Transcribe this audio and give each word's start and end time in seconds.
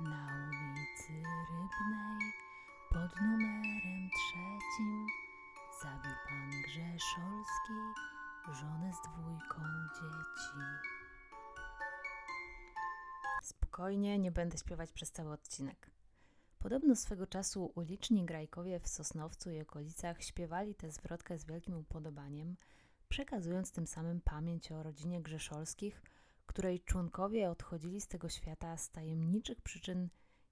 Na 0.00 0.26
ulicy 0.50 1.12
Rybnej 1.50 2.32
pod 2.90 3.20
numerem 3.20 4.08
trzecim 4.10 5.06
zabił 5.82 6.12
pan 6.28 6.50
Grzeszolski 6.62 7.72
żonę 8.60 8.92
z 8.92 9.08
dwójką 9.08 9.62
dzieci. 9.94 10.58
Spokojnie, 13.42 14.18
nie 14.18 14.30
będę 14.32 14.58
śpiewać 14.58 14.92
przez 14.92 15.12
cały 15.12 15.32
odcinek. 15.32 15.90
Podobno 16.58 16.96
swego 16.96 17.26
czasu 17.26 17.72
uliczni 17.74 18.24
grajkowie 18.24 18.80
w 18.80 18.88
Sosnowcu 18.88 19.50
i 19.50 19.60
okolicach 19.60 20.22
śpiewali 20.22 20.74
tę 20.74 20.90
zwrotkę 20.90 21.38
z 21.38 21.44
wielkim 21.44 21.76
upodobaniem, 21.76 22.56
przekazując 23.08 23.72
tym 23.72 23.86
samym 23.86 24.20
pamięć 24.20 24.72
o 24.72 24.82
rodzinie 24.82 25.22
Grzeszolskich, 25.22 26.02
której 26.58 26.80
członkowie 26.80 27.50
odchodzili 27.50 28.00
z 28.00 28.08
tego 28.08 28.28
świata 28.28 28.76
z 28.76 28.90
tajemniczych 28.90 29.60
przyczyn 29.60 30.08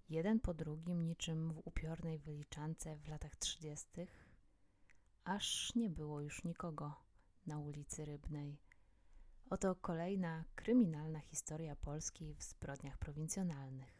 jeden 0.08 0.40
po 0.40 0.54
drugim, 0.54 1.06
niczym 1.06 1.52
w 1.52 1.60
upiornej 1.64 2.18
wyliczance 2.18 2.96
w 2.96 3.08
latach 3.08 3.36
trzydziestych, 3.36 4.26
aż 5.24 5.74
nie 5.74 5.90
było 5.90 6.20
już 6.20 6.44
nikogo 6.44 6.94
na 7.46 7.58
ulicy 7.58 8.04
Rybnej. 8.04 8.58
Oto 9.50 9.74
kolejna 9.74 10.44
kryminalna 10.54 11.20
historia 11.20 11.76
Polski 11.76 12.34
w 12.34 12.42
zbrodniach 12.42 12.98
prowincjonalnych. 12.98 13.95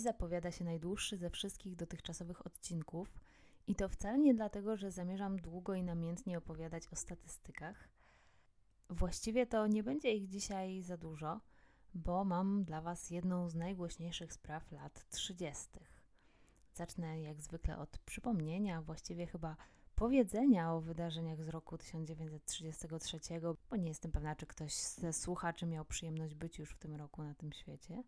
Zapowiada 0.00 0.50
się 0.50 0.64
najdłuższy 0.64 1.16
ze 1.16 1.30
wszystkich 1.30 1.76
dotychczasowych 1.76 2.46
odcinków 2.46 3.20
i 3.66 3.74
to 3.74 3.88
wcale 3.88 4.18
nie 4.18 4.34
dlatego, 4.34 4.76
że 4.76 4.90
zamierzam 4.90 5.36
długo 5.36 5.74
i 5.74 5.82
namiętnie 5.82 6.38
opowiadać 6.38 6.88
o 6.92 6.96
statystykach. 6.96 7.88
Właściwie 8.90 9.46
to 9.46 9.66
nie 9.66 9.82
będzie 9.82 10.12
ich 10.12 10.28
dzisiaj 10.28 10.82
za 10.82 10.96
dużo, 10.96 11.40
bo 11.94 12.24
mam 12.24 12.64
dla 12.64 12.80
Was 12.80 13.10
jedną 13.10 13.48
z 13.48 13.54
najgłośniejszych 13.54 14.32
spraw 14.32 14.72
lat 14.72 15.08
30. 15.10 15.68
Zacznę 16.74 17.20
jak 17.20 17.40
zwykle 17.40 17.78
od 17.78 17.98
przypomnienia, 17.98 18.82
właściwie 18.82 19.26
chyba 19.26 19.56
powiedzenia 19.94 20.72
o 20.72 20.80
wydarzeniach 20.80 21.42
z 21.44 21.48
roku 21.48 21.78
1933, 21.78 23.18
bo 23.70 23.76
nie 23.76 23.88
jestem 23.88 24.12
pewna, 24.12 24.36
czy 24.36 24.46
ktoś 24.46 24.74
ze 24.74 25.12
słuchaczy 25.12 25.66
miał 25.66 25.84
przyjemność 25.84 26.34
być 26.34 26.58
już 26.58 26.70
w 26.70 26.78
tym 26.78 26.94
roku 26.94 27.22
na 27.22 27.34
tym 27.34 27.52
świecie. 27.52 28.02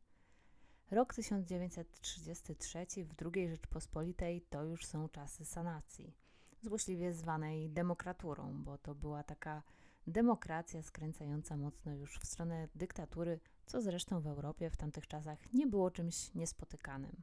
Rok 0.92 1.14
1933 1.14 2.86
w 3.04 3.14
II 3.34 3.48
Rzeczpospolitej 3.48 4.42
to 4.50 4.64
już 4.64 4.86
są 4.86 5.08
czasy 5.08 5.44
sanacji, 5.44 6.14
złośliwie 6.62 7.12
zwanej 7.14 7.70
demokraturą, 7.70 8.62
bo 8.64 8.78
to 8.78 8.94
była 8.94 9.22
taka 9.22 9.62
demokracja 10.06 10.82
skręcająca 10.82 11.56
mocno 11.56 11.94
już 11.94 12.18
w 12.18 12.26
stronę 12.26 12.68
dyktatury, 12.74 13.40
co 13.66 13.80
zresztą 13.80 14.20
w 14.20 14.26
Europie 14.26 14.70
w 14.70 14.76
tamtych 14.76 15.06
czasach 15.06 15.52
nie 15.52 15.66
było 15.66 15.90
czymś 15.90 16.34
niespotykanym. 16.34 17.22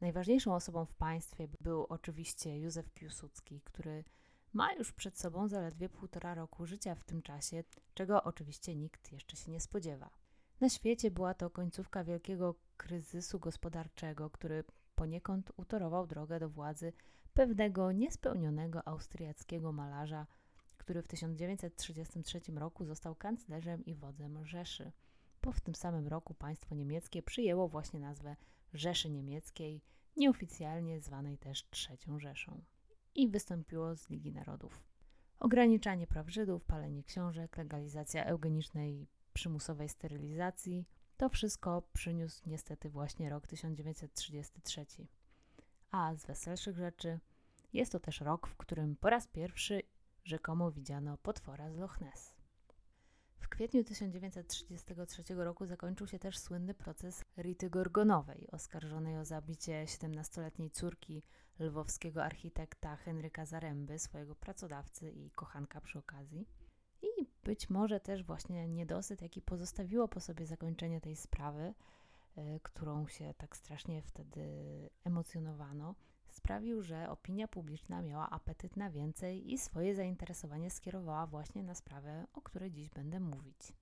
Najważniejszą 0.00 0.54
osobą 0.54 0.84
w 0.84 0.94
państwie 0.94 1.48
był 1.60 1.86
oczywiście 1.88 2.58
Józef 2.58 2.90
Piłsudski, 2.90 3.60
który 3.60 4.04
ma 4.52 4.72
już 4.72 4.92
przed 4.92 5.18
sobą 5.18 5.48
zaledwie 5.48 5.88
półtora 5.88 6.34
roku 6.34 6.66
życia 6.66 6.94
w 6.94 7.04
tym 7.04 7.22
czasie, 7.22 7.64
czego 7.94 8.22
oczywiście 8.22 8.76
nikt 8.76 9.12
jeszcze 9.12 9.36
się 9.36 9.50
nie 9.50 9.60
spodziewa. 9.60 10.10
Na 10.60 10.68
świecie 10.68 11.10
była 11.10 11.34
to 11.34 11.50
końcówka 11.50 12.04
wielkiego 12.04 12.54
kryzysu 12.80 13.38
gospodarczego, 13.38 14.30
który 14.30 14.64
poniekąd 14.94 15.52
utorował 15.56 16.06
drogę 16.06 16.40
do 16.40 16.48
władzy 16.48 16.92
pewnego 17.34 17.92
niespełnionego 17.92 18.88
austriackiego 18.88 19.72
malarza, 19.72 20.26
który 20.78 21.02
w 21.02 21.08
1933 21.08 22.40
roku 22.54 22.84
został 22.84 23.14
kanclerzem 23.14 23.84
i 23.84 23.94
wodzem 23.94 24.46
Rzeszy. 24.46 24.92
Po 25.40 25.52
w 25.52 25.60
tym 25.60 25.74
samym 25.74 26.08
roku 26.08 26.34
państwo 26.34 26.74
niemieckie 26.74 27.22
przyjęło 27.22 27.68
właśnie 27.68 28.00
nazwę 28.00 28.36
Rzeszy 28.74 29.10
Niemieckiej, 29.10 29.82
nieoficjalnie 30.16 31.00
zwanej 31.00 31.38
też 31.38 31.70
Trzecią 31.70 32.18
Rzeszą, 32.18 32.62
i 33.14 33.28
wystąpiło 33.28 33.96
z 33.96 34.10
Ligi 34.10 34.32
Narodów. 34.32 34.84
Ograniczanie 35.40 36.06
praw 36.06 36.30
Żydów, 36.30 36.64
palenie 36.64 37.04
książek, 37.04 37.56
legalizacja 37.56 38.24
eugenicznej 38.24 39.06
przymusowej 39.32 39.88
sterylizacji, 39.88 40.86
to 41.20 41.28
wszystko 41.28 41.82
przyniósł 41.92 42.42
niestety 42.46 42.90
właśnie 42.90 43.30
rok 43.30 43.46
1933. 43.46 44.86
A 45.90 46.14
z 46.14 46.26
weselszych 46.26 46.76
rzeczy 46.76 47.20
jest 47.72 47.92
to 47.92 48.00
też 48.00 48.20
rok, 48.20 48.46
w 48.46 48.56
którym 48.56 48.96
po 48.96 49.10
raz 49.10 49.26
pierwszy 49.26 49.82
rzekomo 50.24 50.70
widziano 50.70 51.18
potwora 51.18 51.70
z 51.70 51.76
Loch 51.76 52.00
Ness. 52.00 52.36
W 53.38 53.48
kwietniu 53.48 53.84
1933 53.84 55.34
roku 55.34 55.66
zakończył 55.66 56.06
się 56.06 56.18
też 56.18 56.38
słynny 56.38 56.74
proces 56.74 57.24
Rity 57.38 57.70
Gorgonowej, 57.70 58.48
oskarżonej 58.50 59.18
o 59.18 59.24
zabicie 59.24 59.84
17-letniej 59.84 60.70
córki 60.70 61.22
lwowskiego 61.58 62.24
architekta 62.24 62.96
Henryka 62.96 63.46
Zaręby, 63.46 63.98
swojego 63.98 64.34
pracodawcy 64.34 65.10
i 65.10 65.30
kochanka 65.30 65.80
przy 65.80 65.98
okazji. 65.98 66.48
I 67.02 67.26
być 67.44 67.70
może 67.70 68.00
też 68.00 68.24
właśnie 68.24 68.68
niedosyt, 68.68 69.22
jaki 69.22 69.42
pozostawiło 69.42 70.08
po 70.08 70.20
sobie 70.20 70.46
zakończenie 70.46 71.00
tej 71.00 71.16
sprawy, 71.16 71.74
y, 72.38 72.60
którą 72.62 73.08
się 73.08 73.34
tak 73.38 73.56
strasznie 73.56 74.02
wtedy 74.02 74.44
emocjonowano, 75.04 75.94
sprawił, 76.28 76.82
że 76.82 77.10
opinia 77.10 77.48
publiczna 77.48 78.02
miała 78.02 78.30
apetyt 78.30 78.76
na 78.76 78.90
więcej 78.90 79.52
i 79.52 79.58
swoje 79.58 79.94
zainteresowanie 79.94 80.70
skierowała 80.70 81.26
właśnie 81.26 81.62
na 81.62 81.74
sprawę, 81.74 82.26
o 82.32 82.40
której 82.40 82.70
dziś 82.70 82.90
będę 82.90 83.20
mówić. 83.20 83.72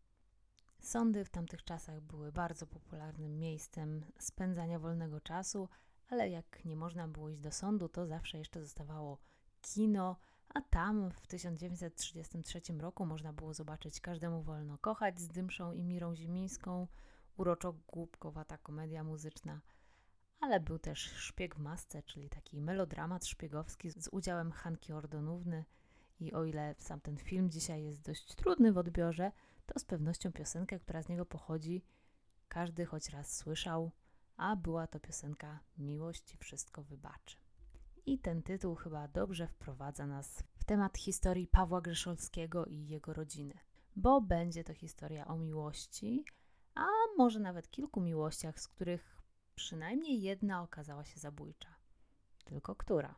Sądy 0.81 1.25
w 1.25 1.31
tamtych 1.31 1.65
czasach 1.65 2.01
były 2.01 2.33
bardzo 2.33 2.67
popularnym 2.67 3.39
miejscem 3.39 4.05
spędzania 4.19 4.79
wolnego 4.79 5.21
czasu, 5.21 5.69
ale 6.09 6.31
jak 6.31 6.65
nie 6.65 6.77
można 6.77 7.09
było 7.09 7.29
iść 7.29 7.41
do 7.41 7.53
sądu, 7.53 7.89
to 7.89 8.07
zawsze 8.07 8.39
jeszcze 8.39 8.63
zostawało 8.63 9.19
kino, 9.61 10.17
a 10.55 10.61
tam 10.61 11.11
w 11.11 11.27
1933 11.27 12.61
roku 12.79 13.07
można 13.07 13.33
było 13.33 13.55
zobaczyć 13.55 14.01
Każdemu 14.01 14.43
wolno 14.43 14.79
kochać 14.79 15.21
z 15.21 15.29
Dymszą 15.29 15.73
i 15.73 15.85
Mirą 15.85 16.15
Zimińską, 16.15 16.87
uroczo 17.37 17.73
głupkowata 17.73 18.59
komedia 18.59 19.05
muzyczna, 19.05 19.61
ale 20.41 20.61
był 20.61 20.79
też 20.79 20.99
Szpieg 20.99 21.55
w 21.55 21.59
masce, 21.59 22.03
czyli 22.03 22.29
taki 22.29 22.61
melodramat 22.61 23.27
szpiegowski 23.27 23.91
z 23.91 24.09
udziałem 24.13 24.53
Hanki 24.53 24.93
Ordonówny. 24.93 25.65
I 26.21 26.33
o 26.33 26.45
ile 26.45 26.75
sam 26.79 27.01
ten 27.01 27.17
film 27.17 27.51
dzisiaj 27.51 27.85
jest 27.85 28.01
dość 28.01 28.35
trudny 28.35 28.73
w 28.73 28.79
odbiorze, 28.79 29.33
to 29.67 29.79
z 29.79 29.85
pewnością 29.85 30.33
piosenkę, 30.33 30.79
która 30.79 31.03
z 31.03 31.09
niego 31.09 31.27
pochodzi, 31.27 31.85
każdy 32.49 32.87
choć 32.87 33.09
raz 33.09 33.37
słyszał, 33.37 33.91
a 34.37 34.57
była 34.57 34.87
to 34.87 35.01
piosenka 35.01 35.61
Miłość 35.79 36.37
wszystko 36.41 36.83
wybaczy. 36.83 37.48
I 38.09 38.19
ten 38.19 38.43
tytuł 38.43 38.75
chyba 38.75 39.09
dobrze 39.09 39.47
wprowadza 39.47 40.07
nas 40.07 40.43
w 40.55 40.65
temat 40.65 40.99
historii 40.99 41.47
Pawła 41.47 41.81
Grzeszolskiego 41.81 42.67
i 42.67 42.87
jego 42.87 43.13
rodziny, 43.13 43.59
bo 43.97 44.21
będzie 44.21 44.65
to 44.65 44.75
historia 44.75 45.27
o 45.27 45.37
miłości, 45.37 46.25
a 46.75 46.87
może 47.17 47.41
nawet 47.41 47.71
kilku 47.71 48.01
miłościach, 48.01 48.61
z 48.61 48.69
których 48.69 49.23
przynajmniej 49.55 50.23
jedna 50.23 50.63
okazała 50.63 51.05
się 51.05 51.21
zabójcza. 51.21 51.75
Tylko 52.45 52.77
która? 52.77 53.15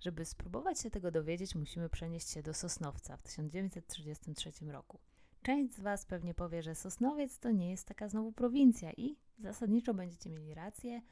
Żeby 0.00 0.24
spróbować 0.24 0.80
się 0.80 0.90
tego 0.90 1.10
dowiedzieć, 1.10 1.54
musimy 1.54 1.88
przenieść 1.88 2.30
się 2.30 2.42
do 2.42 2.54
Sosnowca 2.54 3.16
w 3.16 3.22
1933 3.22 4.52
roku. 4.72 4.98
Część 5.42 5.74
z 5.74 5.80
Was 5.80 6.06
pewnie 6.06 6.34
powie, 6.34 6.62
że 6.62 6.74
Sosnowiec 6.74 7.38
to 7.38 7.50
nie 7.50 7.70
jest 7.70 7.86
taka 7.86 8.08
znowu 8.08 8.32
prowincja 8.32 8.92
i 8.92 9.16
zasadniczo 9.38 9.94
będziecie 9.94 10.30
mieli 10.30 10.54
rację, 10.54 11.02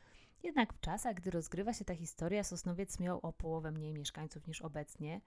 jednak 0.43 0.73
w 0.73 0.81
czasach, 0.81 1.15
gdy 1.15 1.31
rozgrywa 1.31 1.73
się 1.73 1.85
ta 1.85 1.95
historia, 1.95 2.45
Sosnowiec 2.45 3.01
miał 3.01 3.21
o 3.23 3.33
połowę 3.33 3.73
mniej 3.73 3.95
mieszkańców 3.95 4.47
niż 4.47 4.63
obecnie, 4.63 5.21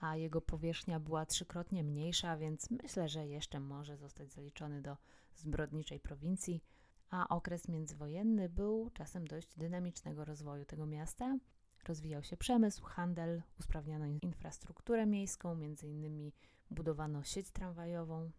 a 0.00 0.16
jego 0.16 0.40
powierzchnia 0.40 1.00
była 1.00 1.26
trzykrotnie 1.26 1.84
mniejsza, 1.84 2.36
więc 2.36 2.70
myślę, 2.70 3.08
że 3.08 3.26
jeszcze 3.26 3.60
może 3.60 3.96
zostać 3.96 4.32
zaliczony 4.32 4.82
do 4.82 4.96
zbrodniczej 5.34 6.00
prowincji, 6.00 6.64
a 7.10 7.28
okres 7.28 7.68
międzywojenny 7.68 8.48
był 8.48 8.90
czasem 8.90 9.26
dość 9.26 9.56
dynamicznego 9.56 10.24
rozwoju 10.24 10.64
tego 10.64 10.86
miasta. 10.86 11.38
Rozwijał 11.84 12.22
się 12.22 12.36
przemysł, 12.36 12.84
handel, 12.84 13.42
usprawniano 13.60 14.06
infrastrukturę 14.06 15.06
miejską, 15.06 15.60
innymi 15.82 16.32
budowano 16.70 17.22
sieć 17.22 17.50
tramwajową. 17.50 18.30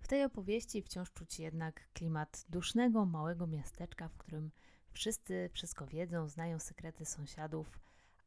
W 0.00 0.08
tej 0.08 0.24
opowieści 0.24 0.82
wciąż 0.82 1.12
czuć 1.12 1.38
jednak 1.38 1.88
klimat 1.92 2.44
dusznego, 2.48 3.06
małego 3.06 3.46
miasteczka, 3.46 4.08
w 4.08 4.16
którym 4.16 4.50
Wszyscy 4.94 5.50
wszystko 5.52 5.86
wiedzą, 5.86 6.28
znają 6.28 6.58
sekrety 6.58 7.04
sąsiadów, 7.04 7.78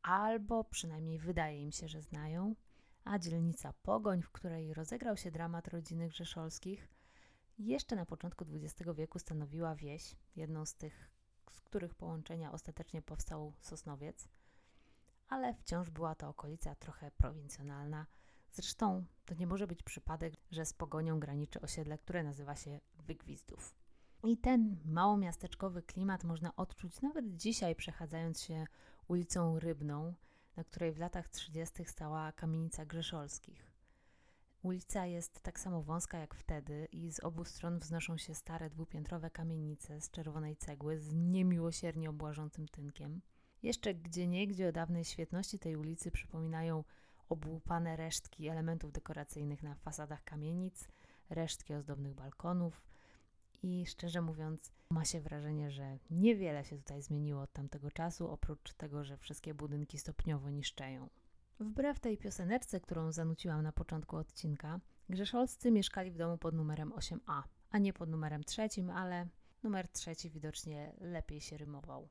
albo 0.01 0.63
przynajmniej 0.63 1.19
wydaje 1.19 1.63
im 1.63 1.71
się, 1.71 1.87
że 1.87 2.01
znają, 2.01 2.55
a 3.03 3.19
dzielnica 3.19 3.73
Pogoń, 3.73 4.21
w 4.21 4.31
której 4.31 4.73
rozegrał 4.73 5.17
się 5.17 5.31
dramat 5.31 5.67
rodziny 5.67 6.09
Grzeszolskich, 6.09 6.87
jeszcze 7.59 7.95
na 7.95 8.05
początku 8.05 8.45
XX 8.51 8.91
wieku 8.95 9.19
stanowiła 9.19 9.75
wieś, 9.75 10.15
jedną 10.35 10.65
z 10.65 10.75
tych, 10.75 11.11
z 11.49 11.61
których 11.61 11.95
połączenia 11.95 12.51
ostatecznie 12.51 13.01
powstał 13.01 13.53
Sosnowiec, 13.61 14.27
ale 15.27 15.53
wciąż 15.53 15.89
była 15.89 16.15
to 16.15 16.29
okolica 16.29 16.75
trochę 16.75 17.11
prowincjonalna. 17.11 18.05
Zresztą 18.51 19.05
to 19.25 19.35
nie 19.35 19.47
może 19.47 19.67
być 19.67 19.83
przypadek, 19.83 20.33
że 20.51 20.65
z 20.65 20.73
Pogonią 20.73 21.19
graniczy 21.19 21.61
osiedle, 21.61 21.97
które 21.97 22.23
nazywa 22.23 22.55
się 22.55 22.79
Wygwizdów. 23.07 23.86
I 24.23 24.37
ten 24.37 24.77
małomiasteczkowy 24.85 25.81
klimat 25.81 26.23
można 26.23 26.55
odczuć 26.55 27.01
nawet 27.01 27.35
dzisiaj, 27.35 27.75
przechadzając 27.75 28.41
się 28.41 28.65
ulicą 29.07 29.59
Rybną, 29.59 30.13
na 30.55 30.63
której 30.63 30.91
w 30.91 30.97
latach 30.99 31.29
30. 31.29 31.85
stała 31.85 32.31
kamienica 32.31 32.85
Grzeszolskich. 32.85 33.71
Ulica 34.63 35.05
jest 35.05 35.41
tak 35.41 35.59
samo 35.59 35.83
wąska 35.83 36.17
jak 36.17 36.35
wtedy 36.35 36.87
i 36.91 37.11
z 37.11 37.19
obu 37.19 37.45
stron 37.45 37.79
wznoszą 37.79 38.17
się 38.17 38.35
stare 38.35 38.69
dwupiętrowe 38.69 39.29
kamienice 39.29 40.01
z 40.01 40.11
czerwonej 40.11 40.55
cegły 40.55 40.99
z 40.99 41.13
niemiłosiernie 41.13 42.09
obłażącym 42.09 42.67
tynkiem. 42.67 43.21
Jeszcze 43.63 43.93
gdzieniegdzie 43.93 44.69
o 44.69 44.71
dawnej 44.71 45.05
świetności 45.05 45.59
tej 45.59 45.75
ulicy 45.75 46.11
przypominają 46.11 46.83
obłupane 47.29 47.95
resztki 47.95 48.47
elementów 48.47 48.91
dekoracyjnych 48.91 49.63
na 49.63 49.75
fasadach 49.75 50.23
kamienic, 50.23 50.87
resztki 51.29 51.73
ozdobnych 51.73 52.13
balkonów 52.13 52.86
i 53.63 53.85
szczerze 53.85 54.21
mówiąc 54.21 54.71
ma 54.89 55.05
się 55.05 55.21
wrażenie, 55.21 55.71
że 55.71 55.99
niewiele 56.09 56.65
się 56.65 56.77
tutaj 56.77 57.01
zmieniło 57.01 57.41
od 57.41 57.53
tamtego 57.53 57.91
czasu, 57.91 58.29
oprócz 58.29 58.73
tego, 58.73 59.03
że 59.03 59.17
wszystkie 59.17 59.53
budynki 59.53 59.97
stopniowo 59.97 60.49
niszczeją. 60.49 61.09
Wbrew 61.59 61.99
tej 61.99 62.17
pioseneczce, 62.17 62.79
którą 62.79 63.11
zanuciłam 63.11 63.61
na 63.61 63.71
początku 63.71 64.15
odcinka, 64.17 64.79
Grzeszolscy 65.09 65.71
mieszkali 65.71 66.11
w 66.11 66.17
domu 66.17 66.37
pod 66.37 66.55
numerem 66.55 66.91
8a, 66.91 67.43
a 67.71 67.77
nie 67.77 67.93
pod 67.93 68.09
numerem 68.09 68.43
trzecim, 68.43 68.89
ale 68.89 69.27
numer 69.63 69.87
trzeci 69.87 70.29
widocznie 70.29 70.93
lepiej 70.99 71.41
się 71.41 71.57
rymował. 71.57 72.09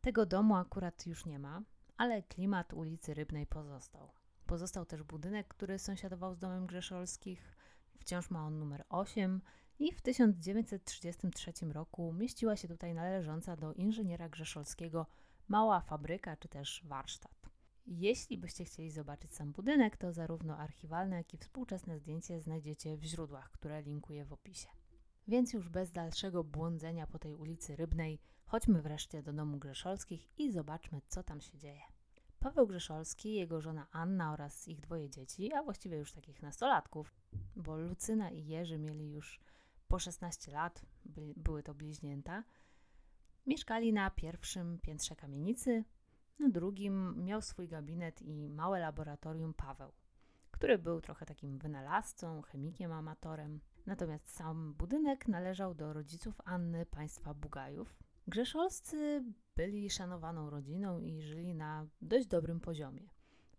Tego 0.00 0.26
domu 0.26 0.56
akurat 0.56 1.06
już 1.06 1.26
nie 1.26 1.38
ma, 1.38 1.62
ale 1.96 2.22
klimat 2.22 2.72
ulicy 2.72 3.14
Rybnej 3.14 3.46
pozostał. 3.46 4.12
Pozostał 4.46 4.86
też 4.86 5.02
budynek, 5.02 5.48
który 5.48 5.78
sąsiadował 5.78 6.34
z 6.34 6.38
domem 6.38 6.66
Grzeszolskich. 6.66 7.56
Wciąż 7.98 8.30
ma 8.30 8.46
on 8.46 8.58
numer 8.58 8.84
8 8.88 9.40
i 9.80 9.92
w 9.92 10.00
1933 10.00 11.52
roku 11.72 12.12
mieściła 12.12 12.56
się 12.56 12.68
tutaj 12.68 12.94
należąca 12.94 13.56
do 13.56 13.72
inżyniera 13.72 14.28
Grzeszolskiego 14.28 15.06
mała 15.48 15.80
fabryka 15.80 16.36
czy 16.36 16.48
też 16.48 16.82
warsztat. 16.84 17.50
Jeśli 17.86 18.38
byście 18.38 18.64
chcieli 18.64 18.90
zobaczyć 18.90 19.34
sam 19.34 19.52
budynek, 19.52 19.96
to 19.96 20.12
zarówno 20.12 20.56
archiwalne, 20.56 21.16
jak 21.16 21.34
i 21.34 21.38
współczesne 21.38 21.98
zdjęcie 21.98 22.40
znajdziecie 22.40 22.96
w 22.96 23.04
źródłach, 23.04 23.50
które 23.50 23.82
linkuję 23.82 24.24
w 24.24 24.32
opisie. 24.32 24.68
Więc 25.28 25.52
już 25.52 25.68
bez 25.68 25.92
dalszego 25.92 26.44
błądzenia 26.44 27.06
po 27.06 27.18
tej 27.18 27.34
ulicy 27.34 27.76
Rybnej, 27.76 28.18
chodźmy 28.44 28.82
wreszcie 28.82 29.22
do 29.22 29.32
domu 29.32 29.58
Grzeszolskich 29.58 30.38
i 30.38 30.52
zobaczmy, 30.52 31.00
co 31.08 31.22
tam 31.22 31.40
się 31.40 31.58
dzieje. 31.58 31.82
Paweł 32.38 32.66
Grzeszolski, 32.66 33.34
jego 33.34 33.60
żona 33.60 33.86
Anna 33.90 34.32
oraz 34.32 34.68
ich 34.68 34.80
dwoje 34.80 35.10
dzieci, 35.10 35.52
a 35.52 35.62
właściwie 35.62 35.96
już 35.96 36.12
takich 36.12 36.42
nastolatków, 36.42 37.14
bo 37.56 37.76
Lucyna 37.76 38.30
i 38.30 38.46
Jerzy 38.46 38.78
mieli 38.78 39.10
już 39.10 39.40
po 39.90 39.98
16 39.98 40.52
lat, 40.52 40.82
by, 41.04 41.34
były 41.36 41.62
to 41.62 41.74
bliźnięta, 41.74 42.44
mieszkali 43.46 43.92
na 43.92 44.10
pierwszym 44.10 44.78
piętrze 44.78 45.16
kamienicy, 45.16 45.84
na 46.38 46.48
drugim 46.48 47.24
miał 47.24 47.42
swój 47.42 47.68
gabinet 47.68 48.22
i 48.22 48.50
małe 48.50 48.80
laboratorium 48.80 49.54
Paweł, 49.54 49.92
który 50.50 50.78
był 50.78 51.00
trochę 51.00 51.26
takim 51.26 51.58
wynalazcą, 51.58 52.42
chemikiem 52.42 52.92
amatorem. 52.92 53.60
Natomiast 53.86 54.34
sam 54.34 54.74
budynek 54.74 55.28
należał 55.28 55.74
do 55.74 55.92
rodziców 55.92 56.40
Anny 56.44 56.86
państwa 56.86 57.34
Bugajów. 57.34 57.96
Grzeszolscy 58.28 59.24
byli 59.56 59.90
szanowaną 59.90 60.50
rodziną 60.50 60.98
i 61.00 61.22
żyli 61.22 61.54
na 61.54 61.86
dość 62.02 62.26
dobrym 62.26 62.60
poziomie. 62.60 63.08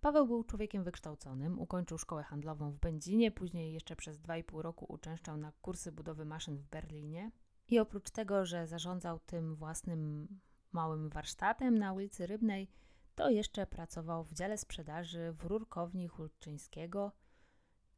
Paweł 0.01 0.27
był 0.27 0.43
człowiekiem 0.43 0.83
wykształconym, 0.83 1.59
ukończył 1.59 1.97
szkołę 1.97 2.23
handlową 2.23 2.71
w 2.71 2.79
Będzinie, 2.79 3.31
później 3.31 3.73
jeszcze 3.73 3.95
przez 3.95 4.19
2,5 4.19 4.61
roku 4.61 4.85
uczęszczał 4.89 5.37
na 5.37 5.51
kursy 5.51 5.91
budowy 5.91 6.25
maszyn 6.25 6.57
w 6.57 6.65
Berlinie. 6.65 7.31
I 7.67 7.79
oprócz 7.79 8.09
tego, 8.09 8.45
że 8.45 8.67
zarządzał 8.67 9.19
tym 9.19 9.55
własnym 9.55 10.27
małym 10.71 11.09
warsztatem 11.09 11.77
na 11.77 11.93
ulicy 11.93 12.27
Rybnej, 12.27 12.69
to 13.15 13.29
jeszcze 13.29 13.67
pracował 13.67 14.23
w 14.23 14.33
dziale 14.33 14.57
sprzedaży 14.57 15.33
w 15.33 15.45
Rurkowni 15.45 16.07
Hulczyńskiego, 16.07 17.11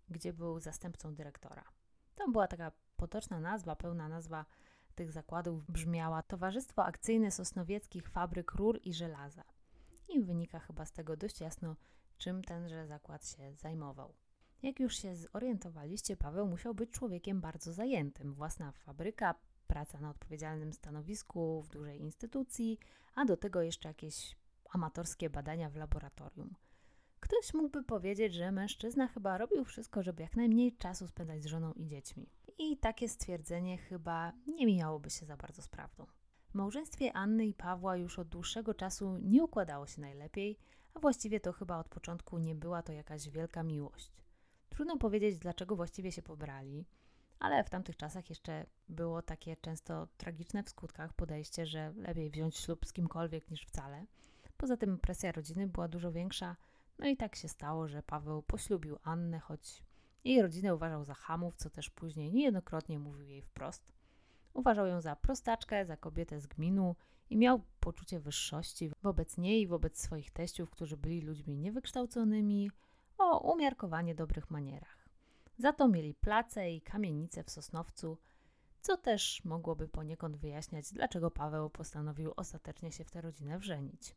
gdzie 0.09 0.33
był 0.33 0.59
zastępcą 0.59 1.15
dyrektora. 1.15 1.63
Tam 2.15 2.31
była 2.31 2.47
taka 2.47 2.71
potoczna 2.97 3.39
nazwa, 3.39 3.75
pełna 3.75 4.09
nazwa 4.09 4.45
tych 4.95 5.11
zakładów 5.11 5.65
brzmiała 5.65 6.23
Towarzystwo 6.23 6.85
Akcyjne 6.85 7.31
Sosnowieckich 7.31 8.09
Fabryk 8.09 8.51
Rur 8.51 8.79
i 8.83 8.93
Żelaza. 8.93 9.43
I 10.09 10.21
wynika 10.21 10.59
chyba 10.59 10.85
z 10.85 10.91
tego 10.91 11.17
dość 11.17 11.41
jasno, 11.41 11.75
czym 12.17 12.43
tenże 12.43 12.87
zakład 12.87 13.27
się 13.27 13.55
zajmował. 13.55 14.13
Jak 14.63 14.79
już 14.79 14.97
się 14.97 15.15
zorientowaliście, 15.15 16.17
Paweł 16.17 16.47
musiał 16.47 16.75
być 16.75 16.91
człowiekiem 16.91 17.41
bardzo 17.41 17.73
zajętym. 17.73 18.33
Własna 18.33 18.71
fabryka, 18.71 19.35
praca 19.67 19.99
na 19.99 20.09
odpowiedzialnym 20.09 20.73
stanowisku 20.73 21.61
w 21.61 21.69
dużej 21.69 22.01
instytucji, 22.01 22.77
a 23.15 23.25
do 23.25 23.37
tego 23.37 23.61
jeszcze 23.61 23.87
jakieś 23.87 24.35
amatorskie 24.69 25.29
badania 25.29 25.69
w 25.69 25.75
laboratorium. 25.75 26.55
Ktoś 27.19 27.53
mógłby 27.53 27.83
powiedzieć, 27.83 28.33
że 28.33 28.51
mężczyzna 28.51 29.07
chyba 29.07 29.37
robił 29.37 29.65
wszystko, 29.65 30.03
żeby 30.03 30.23
jak 30.23 30.35
najmniej 30.35 30.77
czasu 30.77 31.07
spędzać 31.07 31.43
z 31.43 31.45
żoną 31.45 31.73
i 31.73 31.87
dziećmi. 31.87 32.29
I 32.57 32.77
takie 32.77 33.09
stwierdzenie 33.09 33.77
chyba 33.77 34.33
nie 34.47 34.65
mijałoby 34.65 35.09
się 35.09 35.25
za 35.25 35.37
bardzo 35.37 35.61
z 35.61 35.67
prawdą. 35.67 36.05
Małżeństwie 36.53 37.13
Anny 37.13 37.45
i 37.45 37.53
Pawła 37.53 37.97
już 37.97 38.19
od 38.19 38.27
dłuższego 38.27 38.73
czasu 38.73 39.17
nie 39.17 39.43
układało 39.43 39.87
się 39.87 40.01
najlepiej, 40.01 40.57
a 40.93 40.99
właściwie 40.99 41.39
to 41.39 41.53
chyba 41.53 41.79
od 41.79 41.89
początku 41.89 42.37
nie 42.37 42.55
była 42.55 42.83
to 42.83 42.93
jakaś 42.93 43.29
wielka 43.29 43.63
miłość. 43.63 44.11
Trudno 44.69 44.97
powiedzieć, 44.97 45.37
dlaczego 45.37 45.75
właściwie 45.75 46.11
się 46.11 46.21
pobrali 46.21 46.85
ale 47.43 47.63
w 47.63 47.69
tamtych 47.69 47.97
czasach 47.97 48.29
jeszcze 48.29 48.65
było 48.89 49.21
takie 49.21 49.55
często 49.55 50.07
tragiczne 50.17 50.63
w 50.63 50.69
skutkach 50.69 51.13
podejście, 51.13 51.65
że 51.65 51.93
lepiej 51.95 52.29
wziąć 52.29 52.57
ślub 52.57 52.85
z 52.85 52.93
kimkolwiek 52.93 53.51
niż 53.51 53.65
wcale. 53.65 54.05
Poza 54.57 54.77
tym 54.77 54.99
presja 54.99 55.31
rodziny 55.31 55.67
była 55.67 55.87
dużo 55.87 56.11
większa, 56.11 56.55
no 56.99 57.07
i 57.07 57.17
tak 57.17 57.35
się 57.35 57.47
stało, 57.47 57.87
że 57.87 58.03
Paweł 58.03 58.41
poślubił 58.41 58.97
Annę, 59.03 59.39
choć 59.39 59.83
jej 60.23 60.41
rodzinę 60.41 60.75
uważał 60.75 61.03
za 61.03 61.13
hamów, 61.13 61.55
co 61.55 61.69
też 61.69 61.89
później 61.89 62.31
niejednokrotnie 62.31 62.99
mówił 62.99 63.27
jej 63.27 63.41
wprost. 63.41 63.93
Uważał 64.53 64.87
ją 64.87 65.01
za 65.01 65.15
prostaczkę, 65.15 65.85
za 65.85 65.97
kobietę 65.97 66.39
z 66.39 66.47
gminu 66.47 66.95
i 67.29 67.37
miał 67.37 67.61
poczucie 67.79 68.19
wyższości 68.19 68.91
wobec 69.03 69.37
niej 69.37 69.61
i 69.61 69.67
wobec 69.67 69.99
swoich 70.01 70.31
teściów, 70.31 70.69
którzy 70.69 70.97
byli 70.97 71.21
ludźmi 71.21 71.57
niewykształconymi, 71.57 72.71
o 73.17 73.53
umiarkowanie 73.53 74.15
dobrych 74.15 74.49
manierach. 74.49 75.09
Za 75.57 75.73
to 75.73 75.87
mieli 75.87 76.13
place 76.13 76.71
i 76.71 76.81
kamienice 76.81 77.43
w 77.43 77.49
Sosnowcu, 77.49 78.17
co 78.81 78.97
też 78.97 79.45
mogłoby 79.45 79.87
poniekąd 79.87 80.37
wyjaśniać, 80.37 80.91
dlaczego 80.91 81.31
Paweł 81.31 81.69
postanowił 81.69 82.33
ostatecznie 82.35 82.91
się 82.91 83.03
w 83.03 83.11
tę 83.11 83.21
rodzinę 83.21 83.59
wrzenić. 83.59 84.15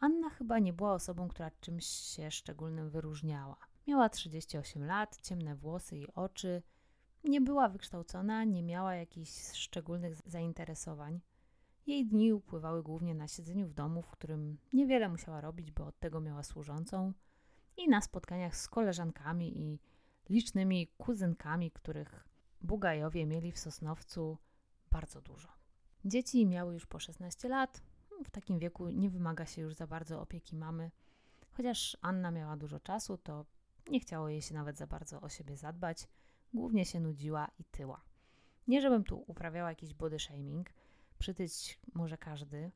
Anna 0.00 0.30
chyba 0.30 0.58
nie 0.58 0.72
była 0.72 0.92
osobą, 0.92 1.28
która 1.28 1.50
czymś 1.50 1.86
się 1.86 2.30
szczególnym 2.30 2.90
wyróżniała. 2.90 3.56
Miała 3.86 4.08
38 4.08 4.84
lat, 4.84 5.18
ciemne 5.22 5.54
włosy 5.54 5.96
i 5.96 6.06
oczy, 6.14 6.62
nie 7.26 7.40
była 7.40 7.68
wykształcona, 7.68 8.44
nie 8.44 8.62
miała 8.62 8.94
jakichś 8.94 9.52
szczególnych 9.52 10.20
zainteresowań. 10.26 11.20
Jej 11.86 12.06
dni 12.06 12.32
upływały 12.32 12.82
głównie 12.82 13.14
na 13.14 13.28
siedzeniu 13.28 13.66
w 13.66 13.74
domu, 13.74 14.02
w 14.02 14.10
którym 14.10 14.58
niewiele 14.72 15.08
musiała 15.08 15.40
robić, 15.40 15.72
bo 15.72 15.86
od 15.86 15.98
tego 15.98 16.20
miała 16.20 16.42
służącą, 16.42 17.12
i 17.76 17.88
na 17.88 18.00
spotkaniach 18.00 18.56
z 18.56 18.68
koleżankami 18.68 19.58
i 19.58 19.78
licznymi 20.28 20.86
kuzynkami, 20.98 21.70
których 21.70 22.28
Bugajowie 22.60 23.26
mieli 23.26 23.52
w 23.52 23.58
Sosnowcu 23.58 24.38
bardzo 24.90 25.20
dużo. 25.20 25.48
Dzieci 26.04 26.46
miały 26.46 26.74
już 26.74 26.86
po 26.86 26.98
16 26.98 27.48
lat, 27.48 27.82
w 28.24 28.30
takim 28.30 28.58
wieku 28.58 28.88
nie 28.88 29.10
wymaga 29.10 29.46
się 29.46 29.62
już 29.62 29.74
za 29.74 29.86
bardzo 29.86 30.20
opieki 30.20 30.56
mamy. 30.56 30.90
Chociaż 31.50 31.96
Anna 32.00 32.30
miała 32.30 32.56
dużo 32.56 32.80
czasu, 32.80 33.18
to 33.18 33.44
nie 33.90 34.00
chciało 34.00 34.28
jej 34.28 34.42
się 34.42 34.54
nawet 34.54 34.76
za 34.76 34.86
bardzo 34.86 35.20
o 35.20 35.28
siebie 35.28 35.56
zadbać, 35.56 36.08
głównie 36.54 36.84
się 36.84 37.00
nudziła 37.00 37.48
i 37.58 37.64
tyła. 37.64 38.00
Nie 38.68 38.80
żebym 38.80 39.04
tu 39.04 39.24
uprawiała 39.26 39.68
jakiś 39.68 39.94
body 39.94 40.18
shaming, 40.18 40.70
przytyć 41.18 41.80
może 41.94 42.18
każdy, 42.18 42.70